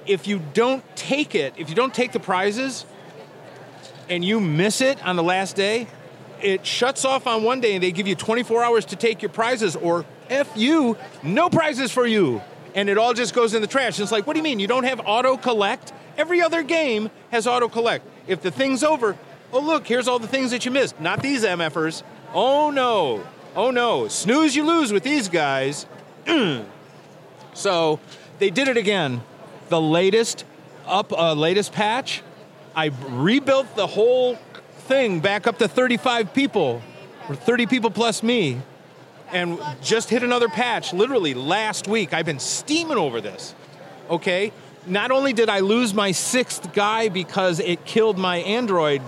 if 0.06 0.26
you 0.26 0.40
don't 0.54 0.82
take 0.96 1.34
it, 1.34 1.54
if 1.56 1.68
you 1.68 1.74
don't 1.74 1.94
take 1.94 2.12
the 2.12 2.20
prizes 2.20 2.86
and 4.08 4.24
you 4.24 4.40
miss 4.40 4.80
it 4.80 5.04
on 5.04 5.16
the 5.16 5.22
last 5.22 5.54
day, 5.54 5.86
it 6.40 6.64
shuts 6.64 7.04
off 7.04 7.26
on 7.26 7.42
one 7.42 7.60
day 7.60 7.74
and 7.74 7.82
they 7.82 7.92
give 7.92 8.06
you 8.06 8.14
24 8.14 8.64
hours 8.64 8.84
to 8.86 8.96
take 8.96 9.22
your 9.22 9.28
prizes, 9.28 9.76
or 9.76 10.06
F 10.30 10.50
you, 10.56 10.96
no 11.22 11.50
prizes 11.50 11.92
for 11.92 12.06
you. 12.06 12.40
And 12.74 12.88
it 12.88 12.96
all 12.96 13.12
just 13.12 13.34
goes 13.34 13.54
in 13.54 13.62
the 13.62 13.68
trash. 13.68 13.98
It's 13.98 14.12
like, 14.12 14.26
what 14.26 14.34
do 14.34 14.38
you 14.38 14.44
mean? 14.44 14.60
You 14.60 14.66
don't 14.66 14.84
have 14.84 15.00
auto 15.04 15.36
collect? 15.36 15.92
Every 16.16 16.40
other 16.40 16.62
game 16.62 17.10
has 17.30 17.46
auto 17.46 17.68
collect. 17.68 18.06
If 18.26 18.42
the 18.42 18.50
thing's 18.50 18.84
over, 18.84 19.16
oh, 19.52 19.60
look, 19.60 19.86
here's 19.86 20.06
all 20.06 20.18
the 20.18 20.28
things 20.28 20.50
that 20.52 20.64
you 20.64 20.70
missed. 20.70 21.00
Not 21.00 21.22
these 21.22 21.44
MFers. 21.44 22.02
Oh, 22.34 22.70
no. 22.70 23.26
Oh, 23.56 23.70
no. 23.70 24.08
Snooze, 24.08 24.54
you 24.54 24.64
lose 24.64 24.92
with 24.92 25.02
these 25.02 25.28
guys. 25.28 25.86
so 27.54 28.00
they 28.38 28.50
did 28.50 28.68
it 28.68 28.76
again. 28.76 29.22
The 29.68 29.80
latest 29.80 30.44
up, 30.86 31.12
uh, 31.12 31.34
latest 31.34 31.72
patch, 31.72 32.22
I 32.74 32.90
rebuilt 33.08 33.74
the 33.76 33.86
whole 33.86 34.36
thing 34.86 35.20
back 35.20 35.46
up 35.46 35.58
to 35.58 35.68
35 35.68 36.32
people, 36.32 36.82
or 37.28 37.34
30 37.34 37.66
people 37.66 37.90
plus 37.90 38.22
me, 38.22 38.60
and 39.32 39.58
just 39.82 40.08
hit 40.08 40.22
another 40.22 40.48
patch 40.48 40.92
literally 40.92 41.34
last 41.34 41.88
week. 41.88 42.14
I've 42.14 42.26
been 42.26 42.38
steaming 42.38 42.96
over 42.96 43.20
this. 43.20 43.54
Okay? 44.08 44.52
Not 44.86 45.10
only 45.10 45.34
did 45.34 45.50
I 45.50 45.60
lose 45.60 45.92
my 45.92 46.12
sixth 46.12 46.72
guy 46.72 47.08
because 47.10 47.60
it 47.60 47.84
killed 47.84 48.16
my 48.16 48.36
Android 48.38 49.02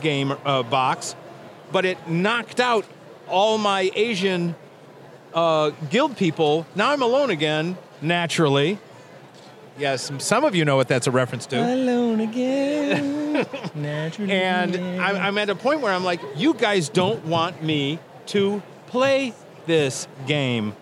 game 0.00 0.32
uh, 0.44 0.62
box, 0.62 1.16
but 1.74 1.84
it 1.84 2.08
knocked 2.08 2.60
out 2.60 2.86
all 3.28 3.58
my 3.58 3.90
Asian 3.96 4.54
uh, 5.34 5.70
guild 5.90 6.16
people. 6.16 6.64
Now 6.76 6.92
I'm 6.92 7.02
alone 7.02 7.30
again, 7.30 7.76
naturally. 8.00 8.78
Yes, 9.76 10.12
some 10.18 10.44
of 10.44 10.54
you 10.54 10.64
know 10.64 10.76
what 10.76 10.86
that's 10.86 11.08
a 11.08 11.10
reference 11.10 11.46
to. 11.46 11.56
Alone 11.56 12.20
again. 12.20 13.44
naturally. 13.74 14.32
And 14.32 14.76
I'm, 15.02 15.16
I'm 15.16 15.38
at 15.38 15.50
a 15.50 15.56
point 15.56 15.80
where 15.80 15.92
I'm 15.92 16.04
like, 16.04 16.20
you 16.36 16.54
guys 16.54 16.88
don't 16.88 17.24
want 17.26 17.60
me 17.60 17.98
to 18.26 18.62
play 18.86 19.34
this 19.66 20.06
game 20.28 20.76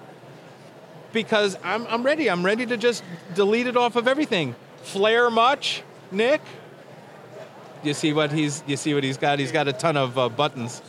because 1.14 1.56
I'm, 1.64 1.86
I'm 1.86 2.02
ready. 2.02 2.28
I'm 2.28 2.44
ready 2.44 2.66
to 2.66 2.76
just 2.76 3.02
delete 3.34 3.66
it 3.66 3.78
off 3.78 3.96
of 3.96 4.06
everything. 4.06 4.54
Flare 4.82 5.30
much, 5.30 5.82
Nick? 6.10 6.42
You 7.82 7.94
see 7.94 8.12
what 8.12 8.32
he's 8.32 8.62
you 8.66 8.76
see 8.76 8.94
what 8.94 9.04
he's 9.04 9.16
got? 9.16 9.38
He's 9.38 9.52
got 9.52 9.68
a 9.68 9.72
ton 9.72 9.96
of 9.96 10.16
uh, 10.18 10.28
buttons. 10.28 10.80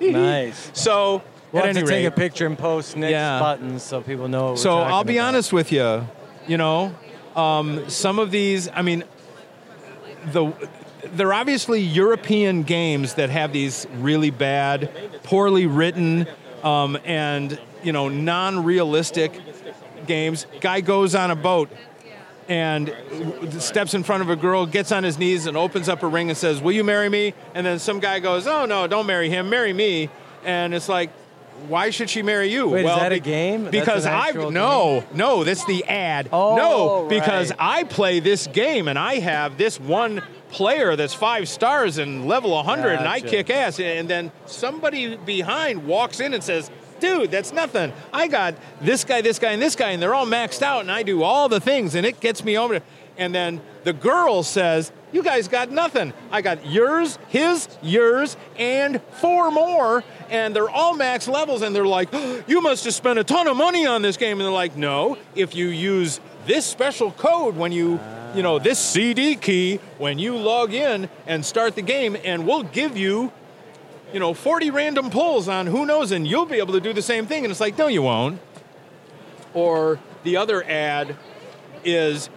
nice. 0.00 0.70
So 0.74 1.22
We'll 1.52 1.64
have 1.64 1.74
to 1.74 1.84
take 1.84 2.06
a 2.06 2.10
picture 2.12 2.46
and 2.46 2.56
post 2.56 2.96
Nick's 2.96 3.10
Yeah. 3.12 3.40
buttons 3.40 3.82
so 3.82 4.00
people 4.02 4.28
know. 4.28 4.42
What 4.42 4.50
we're 4.52 4.56
so 4.58 4.78
I'll 4.78 5.02
be 5.04 5.16
about. 5.16 5.28
honest 5.28 5.52
with 5.52 5.72
you. 5.72 6.06
You 6.46 6.56
know, 6.56 6.94
um, 7.36 7.88
some 7.90 8.18
of 8.18 8.30
these. 8.30 8.68
I 8.72 8.82
mean, 8.82 9.04
the 10.32 10.52
they're 11.12 11.32
obviously 11.32 11.80
European 11.80 12.62
games 12.62 13.14
that 13.14 13.30
have 13.30 13.52
these 13.52 13.86
really 13.96 14.30
bad, 14.30 14.90
poorly 15.22 15.66
written, 15.66 16.26
um, 16.62 16.98
and 17.04 17.58
you 17.82 17.92
know 17.92 18.08
non-realistic 18.08 19.32
games. 20.06 20.46
Guy 20.60 20.80
goes 20.82 21.14
on 21.14 21.30
a 21.30 21.36
boat 21.36 21.70
and 22.50 22.92
steps 23.60 23.94
in 23.94 24.02
front 24.02 24.22
of 24.22 24.28
a 24.28 24.36
girl, 24.36 24.66
gets 24.66 24.90
on 24.92 25.04
his 25.04 25.18
knees, 25.18 25.46
and 25.46 25.56
opens 25.56 25.88
up 25.88 26.02
a 26.02 26.06
ring 26.06 26.28
and 26.28 26.36
says, 26.36 26.60
"Will 26.60 26.72
you 26.72 26.84
marry 26.84 27.08
me?" 27.08 27.32
And 27.54 27.64
then 27.64 27.78
some 27.78 28.00
guy 28.00 28.18
goes, 28.18 28.46
"Oh 28.46 28.66
no, 28.66 28.86
don't 28.86 29.06
marry 29.06 29.30
him, 29.30 29.48
marry 29.48 29.72
me." 29.72 30.10
And 30.44 30.74
it's 30.74 30.88
like, 30.88 31.10
why 31.68 31.90
should 31.90 32.08
she 32.08 32.22
marry 32.22 32.50
you? 32.50 32.68
Wait, 32.68 32.80
is 32.80 32.84
well, 32.86 32.98
that 32.98 33.12
a 33.12 33.18
game? 33.18 33.70
Because 33.70 34.06
I 34.06 34.32
no, 34.32 35.04
no, 35.12 35.44
that's 35.44 35.64
the 35.66 35.84
ad. 35.84 36.28
Oh, 36.32 36.56
no, 36.56 37.08
because 37.08 37.50
right. 37.50 37.80
I 37.80 37.84
play 37.84 38.20
this 38.20 38.46
game 38.46 38.88
and 38.88 38.98
I 38.98 39.16
have 39.16 39.58
this 39.58 39.78
one 39.78 40.22
player 40.50 40.96
that's 40.96 41.14
five 41.14 41.48
stars 41.48 41.98
and 41.98 42.26
level 42.26 42.50
100 42.50 42.98
and 42.98 43.06
I 43.06 43.20
kick 43.20 43.50
ass. 43.50 43.78
And 43.78 44.08
then 44.08 44.32
somebody 44.46 45.16
behind 45.16 45.86
walks 45.86 46.20
in 46.20 46.34
and 46.34 46.42
says, 46.42 46.70
Dude, 47.00 47.30
that's 47.30 47.52
nothing. 47.52 47.92
I 48.12 48.28
got 48.28 48.54
this 48.80 49.04
guy, 49.04 49.20
this 49.22 49.38
guy, 49.38 49.52
and 49.52 49.62
this 49.62 49.74
guy, 49.74 49.90
and 49.90 50.02
they're 50.02 50.14
all 50.14 50.26
maxed 50.26 50.62
out, 50.62 50.82
and 50.82 50.90
I 50.90 51.02
do 51.02 51.22
all 51.22 51.48
the 51.48 51.60
things, 51.60 51.94
and 51.94 52.06
it 52.06 52.20
gets 52.20 52.44
me 52.44 52.56
over. 52.58 52.80
And 53.16 53.34
then 53.34 53.60
the 53.84 53.92
girl 53.92 54.42
says, 54.42 54.92
You 55.12 55.22
guys 55.22 55.48
got 55.48 55.70
nothing. 55.70 56.12
I 56.30 56.42
got 56.42 56.66
yours, 56.66 57.18
his, 57.28 57.68
yours, 57.82 58.36
and 58.58 59.00
four 59.20 59.50
more, 59.50 60.04
and 60.30 60.54
they're 60.54 60.70
all 60.70 60.94
max 60.94 61.28
levels, 61.28 61.62
and 61.62 61.74
they're 61.74 61.86
like, 61.86 62.08
oh, 62.12 62.42
You 62.46 62.60
must 62.60 62.84
have 62.84 62.94
spent 62.94 63.18
a 63.18 63.24
ton 63.24 63.46
of 63.46 63.56
money 63.56 63.86
on 63.86 64.02
this 64.02 64.16
game. 64.16 64.38
And 64.38 64.46
they're 64.46 64.52
like, 64.52 64.76
No, 64.76 65.18
if 65.34 65.54
you 65.54 65.68
use 65.68 66.20
this 66.46 66.64
special 66.64 67.10
code 67.12 67.56
when 67.56 67.72
you, 67.72 68.00
you 68.34 68.42
know, 68.42 68.58
this 68.58 68.78
CD 68.78 69.36
key 69.36 69.80
when 69.98 70.18
you 70.18 70.36
log 70.36 70.72
in 70.72 71.08
and 71.26 71.44
start 71.44 71.74
the 71.74 71.82
game, 71.82 72.16
and 72.24 72.46
we'll 72.46 72.62
give 72.62 72.96
you 72.96 73.32
you 74.12 74.20
know, 74.20 74.34
40 74.34 74.70
random 74.70 75.10
pulls 75.10 75.48
on 75.48 75.66
who 75.66 75.86
knows, 75.86 76.12
and 76.12 76.26
you'll 76.26 76.46
be 76.46 76.58
able 76.58 76.72
to 76.74 76.80
do 76.80 76.92
the 76.92 77.02
same 77.02 77.26
thing. 77.26 77.44
And 77.44 77.50
it's 77.50 77.60
like, 77.60 77.78
no, 77.78 77.86
you 77.86 78.02
won't. 78.02 78.40
Or 79.54 79.98
the 80.22 80.36
other 80.36 80.62
ad 80.64 81.16
is, 81.84 82.30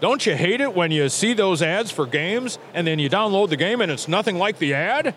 don't 0.00 0.24
you 0.24 0.34
hate 0.34 0.60
it 0.60 0.74
when 0.74 0.90
you 0.90 1.08
see 1.08 1.32
those 1.32 1.62
ads 1.62 1.90
for 1.90 2.06
games 2.06 2.58
and 2.74 2.86
then 2.86 2.98
you 2.98 3.10
download 3.10 3.48
the 3.48 3.56
game 3.56 3.80
and 3.80 3.90
it's 3.90 4.08
nothing 4.08 4.36
like 4.36 4.58
the 4.58 4.74
ad? 4.74 5.14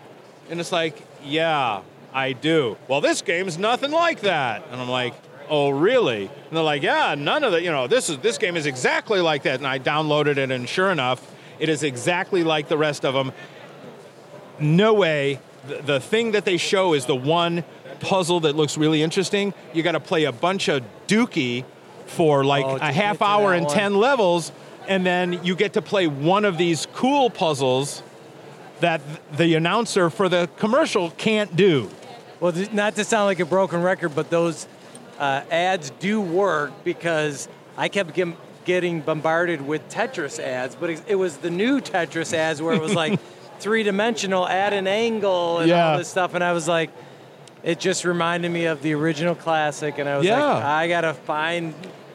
And 0.50 0.60
it's 0.60 0.72
like, 0.72 1.02
yeah, 1.24 1.82
I 2.12 2.32
do. 2.32 2.76
Well, 2.88 3.00
this 3.00 3.22
game's 3.22 3.58
nothing 3.58 3.90
like 3.90 4.20
that. 4.20 4.66
And 4.70 4.80
I'm 4.80 4.88
like, 4.88 5.14
oh, 5.48 5.70
really? 5.70 6.26
And 6.26 6.56
they're 6.56 6.62
like, 6.62 6.82
yeah, 6.82 7.14
none 7.16 7.44
of 7.44 7.52
the, 7.52 7.62
you 7.62 7.70
know, 7.70 7.86
this 7.86 8.08
is 8.10 8.18
this 8.18 8.38
game 8.38 8.56
is 8.56 8.66
exactly 8.66 9.20
like 9.20 9.44
that. 9.44 9.58
And 9.58 9.66
I 9.66 9.78
downloaded 9.78 10.36
it, 10.36 10.50
and 10.50 10.68
sure 10.68 10.90
enough, 10.90 11.34
it 11.58 11.68
is 11.68 11.82
exactly 11.82 12.42
like 12.44 12.68
the 12.68 12.78
rest 12.78 13.04
of 13.04 13.14
them 13.14 13.32
no 14.58 14.94
way. 14.94 15.40
The, 15.68 15.82
the 15.82 16.00
thing 16.00 16.32
that 16.32 16.44
they 16.44 16.56
show 16.56 16.94
is 16.94 17.06
the 17.06 17.16
one 17.16 17.64
puzzle 18.00 18.40
that 18.40 18.54
looks 18.56 18.76
really 18.76 19.02
interesting. 19.02 19.54
You 19.72 19.82
got 19.82 19.92
to 19.92 20.00
play 20.00 20.24
a 20.24 20.32
bunch 20.32 20.68
of 20.68 20.82
Dookie 21.06 21.64
for 22.06 22.44
like 22.44 22.64
Oh, 22.66 22.76
a 22.76 22.92
half 22.92 23.22
hour 23.22 23.52
and 23.54 23.66
one. 23.66 23.74
10 23.74 23.94
levels, 23.96 24.52
and 24.88 25.06
then 25.06 25.44
you 25.44 25.56
get 25.56 25.72
to 25.74 25.82
play 25.82 26.06
one 26.06 26.44
of 26.44 26.58
these 26.58 26.86
cool 26.92 27.30
puzzles 27.30 28.02
that 28.80 29.00
the 29.36 29.54
announcer 29.54 30.10
for 30.10 30.28
the 30.28 30.48
commercial 30.58 31.10
can't 31.12 31.54
do. 31.56 31.88
Well, 32.40 32.52
not 32.72 32.96
to 32.96 33.04
sound 33.04 33.26
like 33.26 33.40
a 33.40 33.46
broken 33.46 33.80
record, 33.82 34.14
but 34.14 34.28
those 34.28 34.66
uh, 35.18 35.42
ads 35.50 35.90
do 36.00 36.20
work 36.20 36.72
because 36.84 37.48
I 37.78 37.88
kept 37.88 38.18
getting 38.66 39.00
bombarded 39.00 39.62
with 39.62 39.88
Tetris 39.88 40.38
ads, 40.38 40.74
but 40.74 40.90
it 41.06 41.14
was 41.14 41.38
the 41.38 41.50
new 41.50 41.80
Tetris 41.80 42.34
ads 42.34 42.60
where 42.60 42.74
it 42.74 42.82
was 42.82 42.94
like 42.94 43.18
three 43.60 43.82
dimensional, 43.82 44.48
add 44.48 44.72
an 44.72 44.86
angle, 44.86 45.58
and 45.58 45.68
Yeah. 45.68 45.92
all 45.92 45.98
this 45.98 46.08
stuff. 46.08 46.34
And 46.34 46.42
I 46.44 46.52
was 46.52 46.68
like, 46.68 46.90
it 47.62 47.80
just 47.80 48.04
reminded 48.04 48.50
me 48.50 48.66
of 48.66 48.82
the 48.82 48.94
original 48.94 49.34
classic, 49.34 49.98
and 49.98 50.08
I 50.08 50.18
was 50.18 50.26
Yeah. 50.26 50.54
like, 50.54 50.64
I 50.64 50.88
gotta 50.88 51.14
find 51.14 51.74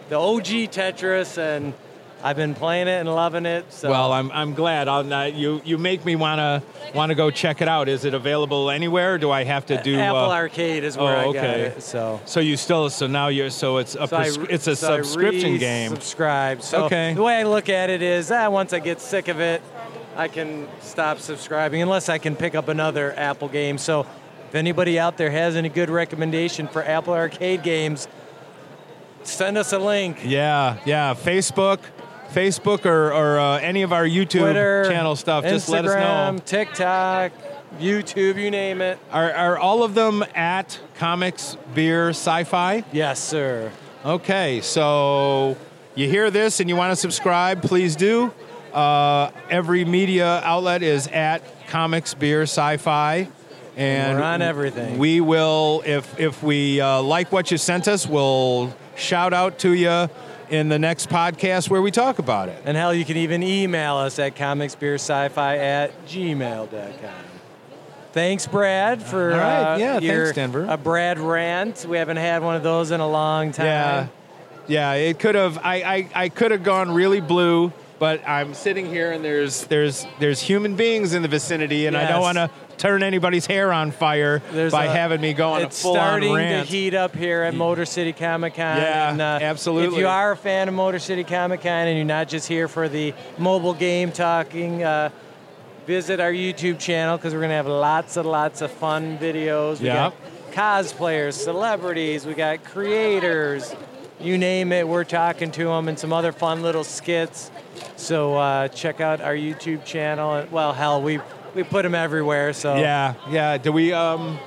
the 0.09 0.17
OG 0.19 0.67
Tetris, 0.67 1.37
and 1.37 1.73
I've 2.21 2.35
been 2.35 2.53
playing 2.53 2.89
it 2.89 2.99
and 2.99 3.07
loving 3.07 3.45
it. 3.45 3.71
So. 3.71 3.89
Well, 3.89 4.11
I'm, 4.11 4.29
I'm 4.31 4.53
glad. 4.53 4.89
I'll, 4.89 5.11
uh, 5.13 5.25
you 5.25 5.61
you 5.63 5.77
make 5.77 6.03
me 6.03 6.17
wanna 6.17 6.61
wanna 6.93 7.15
go 7.15 7.31
check 7.31 7.61
it 7.61 7.69
out. 7.69 7.87
Is 7.87 8.03
it 8.03 8.13
available 8.13 8.69
anywhere? 8.69 9.13
Or 9.13 9.17
do 9.17 9.31
I 9.31 9.45
have 9.45 9.65
to 9.67 9.81
do? 9.81 9.97
Apple 9.97 10.29
uh, 10.29 10.35
Arcade 10.35 10.83
is 10.83 10.97
where 10.97 11.15
oh, 11.15 11.29
I 11.29 11.33
got 11.33 11.45
okay. 11.45 11.61
it. 11.61 11.81
So. 11.81 12.19
so 12.25 12.41
you 12.41 12.57
still 12.57 12.89
so 12.89 13.07
now 13.07 13.29
you're 13.29 13.49
so 13.49 13.77
it's 13.77 13.95
a 13.95 14.05
So 14.05 14.17
pres- 14.17 14.37
re- 14.37 14.47
it's 14.49 14.67
a 14.67 14.75
so 14.75 14.97
subscription 14.97 15.57
game. 15.59 15.91
Subscribe. 15.91 16.61
So 16.61 16.83
Okay. 16.85 17.13
the 17.13 17.23
way 17.23 17.37
I 17.37 17.43
look 17.43 17.69
at 17.69 17.89
it 17.89 18.01
is, 18.01 18.29
ah, 18.31 18.49
once 18.49 18.73
I 18.73 18.79
get 18.79 18.99
sick 18.99 19.29
of 19.29 19.39
it, 19.39 19.61
I 20.19 20.27
can 20.27 20.67
stop 20.81 21.19
subscribing 21.19 21.81
unless 21.81 22.09
I 22.09 22.17
can 22.17 22.35
pick 22.35 22.53
up 22.53 22.67
another 22.67 23.13
Apple 23.15 23.47
game. 23.47 23.77
So 23.77 24.05
if 24.49 24.53
anybody 24.53 24.99
out 24.99 25.15
there 25.15 25.31
has 25.31 25.55
any 25.55 25.69
good 25.69 25.89
recommendation 25.89 26.67
for 26.67 26.83
Apple 26.83 27.13
Arcade 27.13 27.63
games, 27.63 28.05
send 29.23 29.57
us 29.57 29.71
a 29.71 29.79
link. 29.79 30.17
Yeah, 30.25 30.77
yeah. 30.83 31.13
Facebook, 31.13 31.79
Facebook, 32.33 32.85
or, 32.85 33.13
or 33.13 33.39
uh, 33.39 33.59
any 33.59 33.81
of 33.81 33.93
our 33.93 34.03
YouTube 34.03 34.41
Twitter, 34.41 34.83
channel 34.89 35.15
stuff. 35.15 35.45
Instagram, 35.45 35.49
Just 35.51 35.69
let 35.69 35.85
us 35.85 35.93
know. 35.95 36.39
TikTok, 36.45 37.31
YouTube, 37.79 38.35
you 38.35 38.51
name 38.51 38.81
it. 38.81 38.99
Are, 39.13 39.31
are 39.31 39.57
all 39.57 39.83
of 39.83 39.93
them 39.93 40.25
at 40.35 40.81
Comics 40.95 41.55
Beer 41.73 42.09
Sci-Fi? 42.09 42.83
Yes, 42.91 43.21
sir. 43.21 43.71
Okay, 44.03 44.59
so 44.59 45.55
you 45.95 46.09
hear 46.09 46.29
this 46.29 46.59
and 46.59 46.69
you 46.69 46.75
want 46.75 46.91
to 46.91 46.97
subscribe, 46.97 47.61
please 47.61 47.95
do. 47.95 48.33
Uh, 48.73 49.31
every 49.49 49.85
media 49.85 50.41
outlet 50.43 50.83
is 50.83 51.07
at 51.07 51.41
Comics 51.67 52.13
Beer 52.13 52.43
Sci-Fi. 52.43 53.27
And 53.77 54.17
we're 54.17 54.23
on 54.23 54.41
everything. 54.41 54.97
We 54.97 55.21
will, 55.21 55.83
if 55.85 56.19
if 56.19 56.43
we 56.43 56.81
uh, 56.81 57.01
like 57.01 57.31
what 57.31 57.49
you 57.49 57.57
sent 57.57 57.87
us, 57.87 58.05
we'll 58.05 58.75
shout 58.97 59.31
out 59.33 59.57
to 59.59 59.73
you 59.73 60.09
in 60.49 60.67
the 60.67 60.77
next 60.79 61.07
podcast 61.09 61.69
where 61.69 61.81
we 61.81 61.89
talk 61.91 62.19
about 62.19 62.49
it. 62.49 62.61
And 62.65 62.75
hell, 62.75 62.93
you 62.93 63.05
can 63.05 63.15
even 63.15 63.41
email 63.41 63.95
us 63.95 64.19
at 64.19 64.35
comicsbeersci-fi 64.35 65.57
at 65.57 66.05
gmail.com. 66.07 67.25
Thanks, 68.11 68.47
Brad, 68.47 69.03
for 69.03 69.31
All 69.33 69.37
right. 69.37 69.73
uh, 69.75 69.77
Yeah, 69.77 69.99
your, 69.99 70.25
thanks, 70.25 70.35
Denver. 70.35 70.65
A 70.67 70.75
Brad 70.77 71.19
rant. 71.19 71.85
We 71.87 71.97
haven't 71.97 72.17
had 72.17 72.41
one 72.43 72.55
of 72.55 72.63
those 72.63 72.89
in 72.91 72.99
a 72.99 73.07
long 73.07 73.51
time. 73.51 73.67
Yeah, 73.67 74.07
yeah. 74.67 74.93
It 74.93 75.19
could 75.19 75.35
have. 75.35 75.59
I, 75.59 75.75
I, 75.75 76.09
I 76.23 76.29
could 76.29 76.49
have 76.51 76.63
gone 76.63 76.91
really 76.91 77.21
blue, 77.21 77.71
but 77.99 78.27
I'm 78.27 78.53
sitting 78.53 78.85
here 78.85 79.11
and 79.11 79.23
there's 79.23 79.65
there's 79.65 80.07
there's 80.19 80.39
human 80.41 80.75
beings 80.75 81.13
in 81.13 81.21
the 81.21 81.27
vicinity, 81.27 81.85
and 81.85 81.95
I 81.97 82.07
don't 82.07 82.21
want 82.21 82.37
to 82.37 82.49
turn 82.77 83.03
anybody's 83.03 83.45
hair 83.45 83.73
on 83.73 83.91
fire 83.91 84.41
There's 84.53 84.71
by 84.71 84.85
a- 84.85 84.89
having 84.91 85.19
me 85.19 85.33
go 85.33 85.51
on 85.51 85.61
a 85.61 85.65
It's 85.65 85.75
starting 85.77 86.33
to 86.33 86.63
heat 86.63 86.93
up 86.93 87.13
here 87.13 87.43
at 87.43 87.53
Motor 87.53 87.83
City 87.85 88.13
Comic 88.13 88.53
Con. 88.55 88.77
Yeah, 88.77 89.11
and, 89.11 89.21
uh, 89.21 89.39
absolutely. 89.41 89.95
If 89.97 89.99
you 89.99 90.07
are 90.07 90.31
a 90.31 90.37
fan 90.37 90.69
of 90.69 90.73
Motor 90.73 90.99
City 90.99 91.25
Comic 91.25 91.61
Con 91.61 91.87
and 91.87 91.97
you're 91.97 92.05
not 92.05 92.29
just 92.29 92.47
here 92.47 92.69
for 92.69 92.87
the 92.87 93.13
mobile 93.37 93.73
game 93.73 94.13
talking, 94.13 94.81
uh, 94.81 95.09
visit 95.85 96.21
our 96.21 96.31
YouTube 96.31 96.79
channel 96.79 97.17
because 97.17 97.33
we're 97.33 97.39
going 97.41 97.49
to 97.49 97.55
have 97.55 97.67
lots 97.67 98.15
and 98.15 98.25
lots 98.29 98.61
of 98.61 98.71
fun 98.71 99.17
videos. 99.17 99.79
We 99.81 99.87
Yep. 99.87 99.95
got 99.95 100.13
cosplayers, 100.53 101.33
celebrities, 101.33 102.25
we 102.25 102.33
got 102.33 102.63
creators, 102.63 103.75
you 104.19 104.37
name 104.37 104.71
it, 104.71 104.87
we're 104.87 105.03
talking 105.03 105.51
to 105.51 105.65
them, 105.65 105.87
and 105.87 105.97
some 105.97 106.11
other 106.13 106.31
fun 106.31 106.61
little 106.61 106.83
skits. 106.83 107.51
So 107.95 108.35
uh, 108.35 108.67
check 108.69 108.99
out 109.01 109.21
our 109.21 109.35
YouTube 109.35 109.85
channel. 109.85 110.45
Well, 110.51 110.73
hell, 110.73 111.01
we 111.01 111.19
we 111.55 111.63
put 111.63 111.83
them 111.83 111.95
everywhere. 111.95 112.53
So 112.53 112.75
Yeah, 112.77 113.13
yeah. 113.29 113.57
Do 113.57 113.71
we 113.71 113.93
um, 113.93 114.39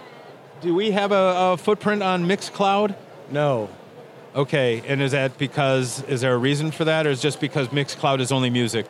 do 0.61 0.75
we 0.75 0.91
have 0.93 1.13
a, 1.13 1.53
a 1.53 1.57
footprint 1.57 2.03
on 2.03 2.27
Mixcloud? 2.27 2.95
no, 3.31 3.69
Okay, 4.35 4.83
and 4.87 5.03
is 5.03 5.13
that 5.13 5.37
because 5.37 6.03
is 6.05 6.23
there 6.23 6.33
a 6.33 6.39
reason 6.39 6.71
for 6.71 6.85
that, 6.87 7.07
or 7.07 7.11
is 7.11 7.19
it 7.19 7.23
just 7.23 7.41
because 7.41 7.69
Mixcloud 7.69 8.21
is 8.21 8.33
only 8.33 8.51
music? 8.51 8.87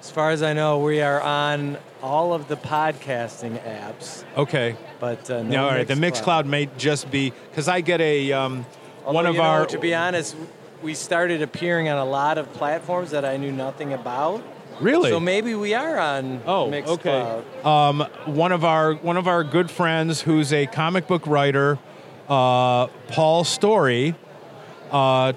as 0.00 0.10
far 0.10 0.30
as 0.30 0.42
I 0.42 0.54
know, 0.54 0.78
we 0.78 1.02
are 1.02 1.20
on 1.20 1.76
all 2.02 2.32
of 2.32 2.48
the 2.48 2.56
podcasting 2.56 3.62
apps, 3.64 4.24
Okay. 4.34 4.74
but 4.98 5.30
uh, 5.30 5.42
no. 5.42 5.50
Yeah, 5.52 5.64
all 5.64 5.70
right. 5.70 5.86
The 5.86 5.92
Mixcloud 5.92 6.46
may 6.46 6.70
just 6.78 7.10
be 7.10 7.34
because 7.50 7.68
I 7.68 7.82
get 7.82 8.00
a 8.00 8.32
um, 8.32 8.64
one 9.04 9.26
of 9.26 9.36
know, 9.36 9.42
our 9.42 9.66
to 9.66 9.78
be 9.78 9.94
honest, 9.94 10.36
we 10.82 10.94
started 10.94 11.42
appearing 11.42 11.88
on 11.88 11.98
a 11.98 12.04
lot 12.04 12.38
of 12.38 12.52
platforms 12.52 13.10
that 13.10 13.24
I 13.24 13.36
knew 13.36 13.52
nothing 13.52 13.92
about. 13.92 14.42
really. 14.80 15.10
So 15.10 15.20
maybe 15.20 15.54
we 15.54 15.74
are 15.74 15.98
on 15.98 16.40
Oh, 16.46 16.70
Mixcloud. 16.70 16.88
okay. 16.88 17.42
Um, 17.64 18.00
one 18.34 18.52
of 18.52 18.64
our 18.64 18.94
one 18.94 19.16
of 19.16 19.26
our 19.28 19.44
good 19.44 19.70
friends, 19.70 20.22
who's 20.22 20.52
a 20.52 20.66
comic 20.66 21.06
book 21.06 21.26
writer, 21.26 21.78
uh, 22.28 22.86
Paul 23.08 23.44
Storrie, 23.44 24.14
uh, 24.90 25.32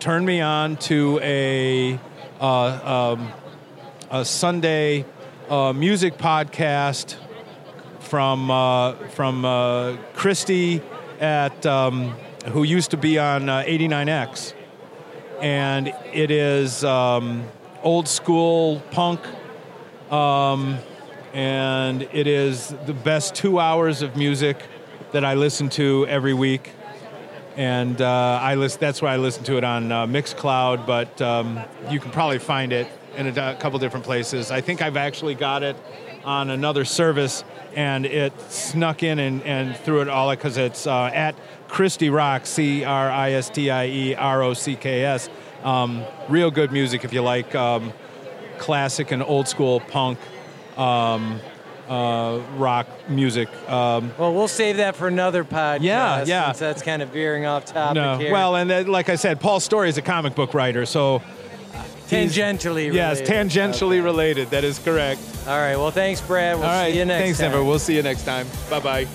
turned 0.00 0.24
me 0.24 0.40
on 0.40 0.76
to 0.76 1.18
a 1.22 1.98
uh, 2.40 3.14
um, 3.16 3.32
a 4.10 4.24
Sunday 4.24 5.04
uh, 5.50 5.72
music 5.74 6.16
podcast 6.16 7.16
from 8.00 8.50
uh, 8.50 8.94
from 9.08 9.44
uh, 9.44 9.96
Cristie 10.14 10.80
at 11.20 11.66
um, 11.66 12.14
who 12.46 12.62
used 12.62 12.90
to 12.92 12.96
be 12.96 13.18
on 13.18 13.48
uh, 13.48 13.62
89X, 13.62 14.54
and 15.40 15.92
it 16.12 16.30
is 16.30 16.84
um, 16.84 17.44
old 17.82 18.08
school 18.08 18.82
punk 18.90 19.20
um, 20.10 20.78
and 21.34 22.02
it 22.12 22.26
is 22.26 22.74
the 22.86 22.94
best 22.94 23.34
two 23.34 23.58
hours 23.60 24.02
of 24.02 24.16
music 24.16 24.56
that 25.12 25.24
I 25.24 25.34
listen 25.34 25.68
to 25.70 26.06
every 26.08 26.34
week. 26.34 26.72
And 27.56 28.00
uh, 28.00 28.38
I 28.40 28.54
list, 28.54 28.80
that's 28.80 29.02
why 29.02 29.12
I 29.12 29.16
listen 29.16 29.44
to 29.44 29.56
it 29.56 29.64
on 29.64 29.90
uh, 29.90 30.06
Mixcloud, 30.06 30.86
but 30.86 31.20
um, 31.20 31.60
you 31.90 31.98
can 31.98 32.10
probably 32.10 32.38
find 32.38 32.72
it 32.72 32.86
in 33.16 33.26
a, 33.26 33.50
a 33.50 33.56
couple 33.56 33.78
different 33.78 34.06
places. 34.06 34.50
I 34.50 34.60
think 34.60 34.80
I've 34.80 34.96
actually 34.96 35.34
got 35.34 35.62
it 35.62 35.76
on 36.28 36.50
another 36.50 36.84
service, 36.84 37.42
and 37.74 38.04
it 38.04 38.38
snuck 38.50 39.02
in 39.02 39.18
and, 39.18 39.42
and 39.44 39.74
threw 39.78 40.02
it 40.02 40.08
all 40.08 40.28
because 40.28 40.58
it's 40.58 40.86
uh, 40.86 41.10
at 41.14 41.34
Cristie 41.68 42.10
Rock, 42.10 42.44
C 42.44 42.84
R 42.84 43.10
I 43.10 43.32
S 43.32 43.48
T 43.48 43.70
I 43.70 43.86
E 43.86 44.14
R 44.14 44.42
O 44.42 44.52
C 44.52 44.76
K 44.76 45.04
S. 45.04 45.30
Um, 45.64 46.04
real 46.28 46.50
good 46.50 46.70
music 46.70 47.02
if 47.04 47.14
you 47.14 47.22
like 47.22 47.54
um, 47.54 47.94
classic 48.58 49.10
and 49.10 49.22
old 49.22 49.48
school 49.48 49.80
punk 49.80 50.18
um, 50.76 51.40
uh, 51.88 52.40
rock 52.56 52.86
music. 53.08 53.48
Um, 53.66 54.12
Well, 54.18 54.34
we'll 54.34 54.48
save 54.48 54.76
that 54.76 54.96
for 54.96 55.08
another 55.08 55.44
podcast. 55.44 55.80
Yeah, 55.80 56.24
yeah. 56.26 56.46
Since 56.48 56.58
that's 56.58 56.82
kind 56.82 57.00
of 57.00 57.08
veering 57.08 57.46
off 57.46 57.64
topic 57.64 57.94
no, 57.94 58.18
here. 58.18 58.32
well, 58.32 58.54
and 58.54 58.68
then, 58.68 58.86
like 58.86 59.08
I 59.08 59.16
said, 59.16 59.40
Paul 59.40 59.60
Storrie 59.60 59.88
is 59.88 59.96
a 59.96 60.02
comic 60.02 60.34
book 60.34 60.52
writer, 60.52 60.84
so 60.84 61.22
he's- 62.08 62.32
tangentially. 62.36 62.92
yes, 62.92 63.20
tangentially 63.20 63.98
Okay. 63.98 64.00
related. 64.00 64.50
That 64.50 64.64
is 64.64 64.78
correct. 64.78 65.20
All 65.46 65.58
right. 65.58 65.76
Well, 65.76 65.90
thanks, 65.90 66.20
Brad. 66.20 66.56
We'll 66.58 66.66
All 66.66 66.72
right, 66.72 66.92
see 66.92 66.98
you 66.98 67.04
next 67.04 67.22
thanks, 67.24 67.38
time. 67.38 67.50
Denver. 67.52 67.64
We'll 67.64 67.78
see 67.78 67.94
you 67.96 68.02
next 68.02 68.24
time. 68.24 68.46
Bye 68.70 68.80
bye. 68.80 69.06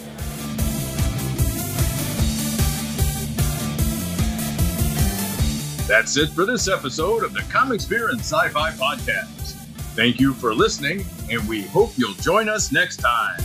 That's 5.86 6.16
it 6.18 6.30
for 6.30 6.46
this 6.46 6.68
episode 6.68 7.24
of 7.24 7.34
the 7.34 7.42
Comics 7.52 7.86
Beer 7.86 8.10
and 8.10 8.20
Sci 8.20 8.50
Fi 8.50 8.72
Podcast. 8.72 9.54
Thank 9.96 10.20
you 10.20 10.34
for 10.34 10.56
listening, 10.56 11.06
and 11.30 11.48
we 11.48 11.64
hope 11.64 11.92
you'll 11.98 12.14
join 12.16 12.50
us 12.50 12.72
next 12.72 12.98
time. 12.98 13.38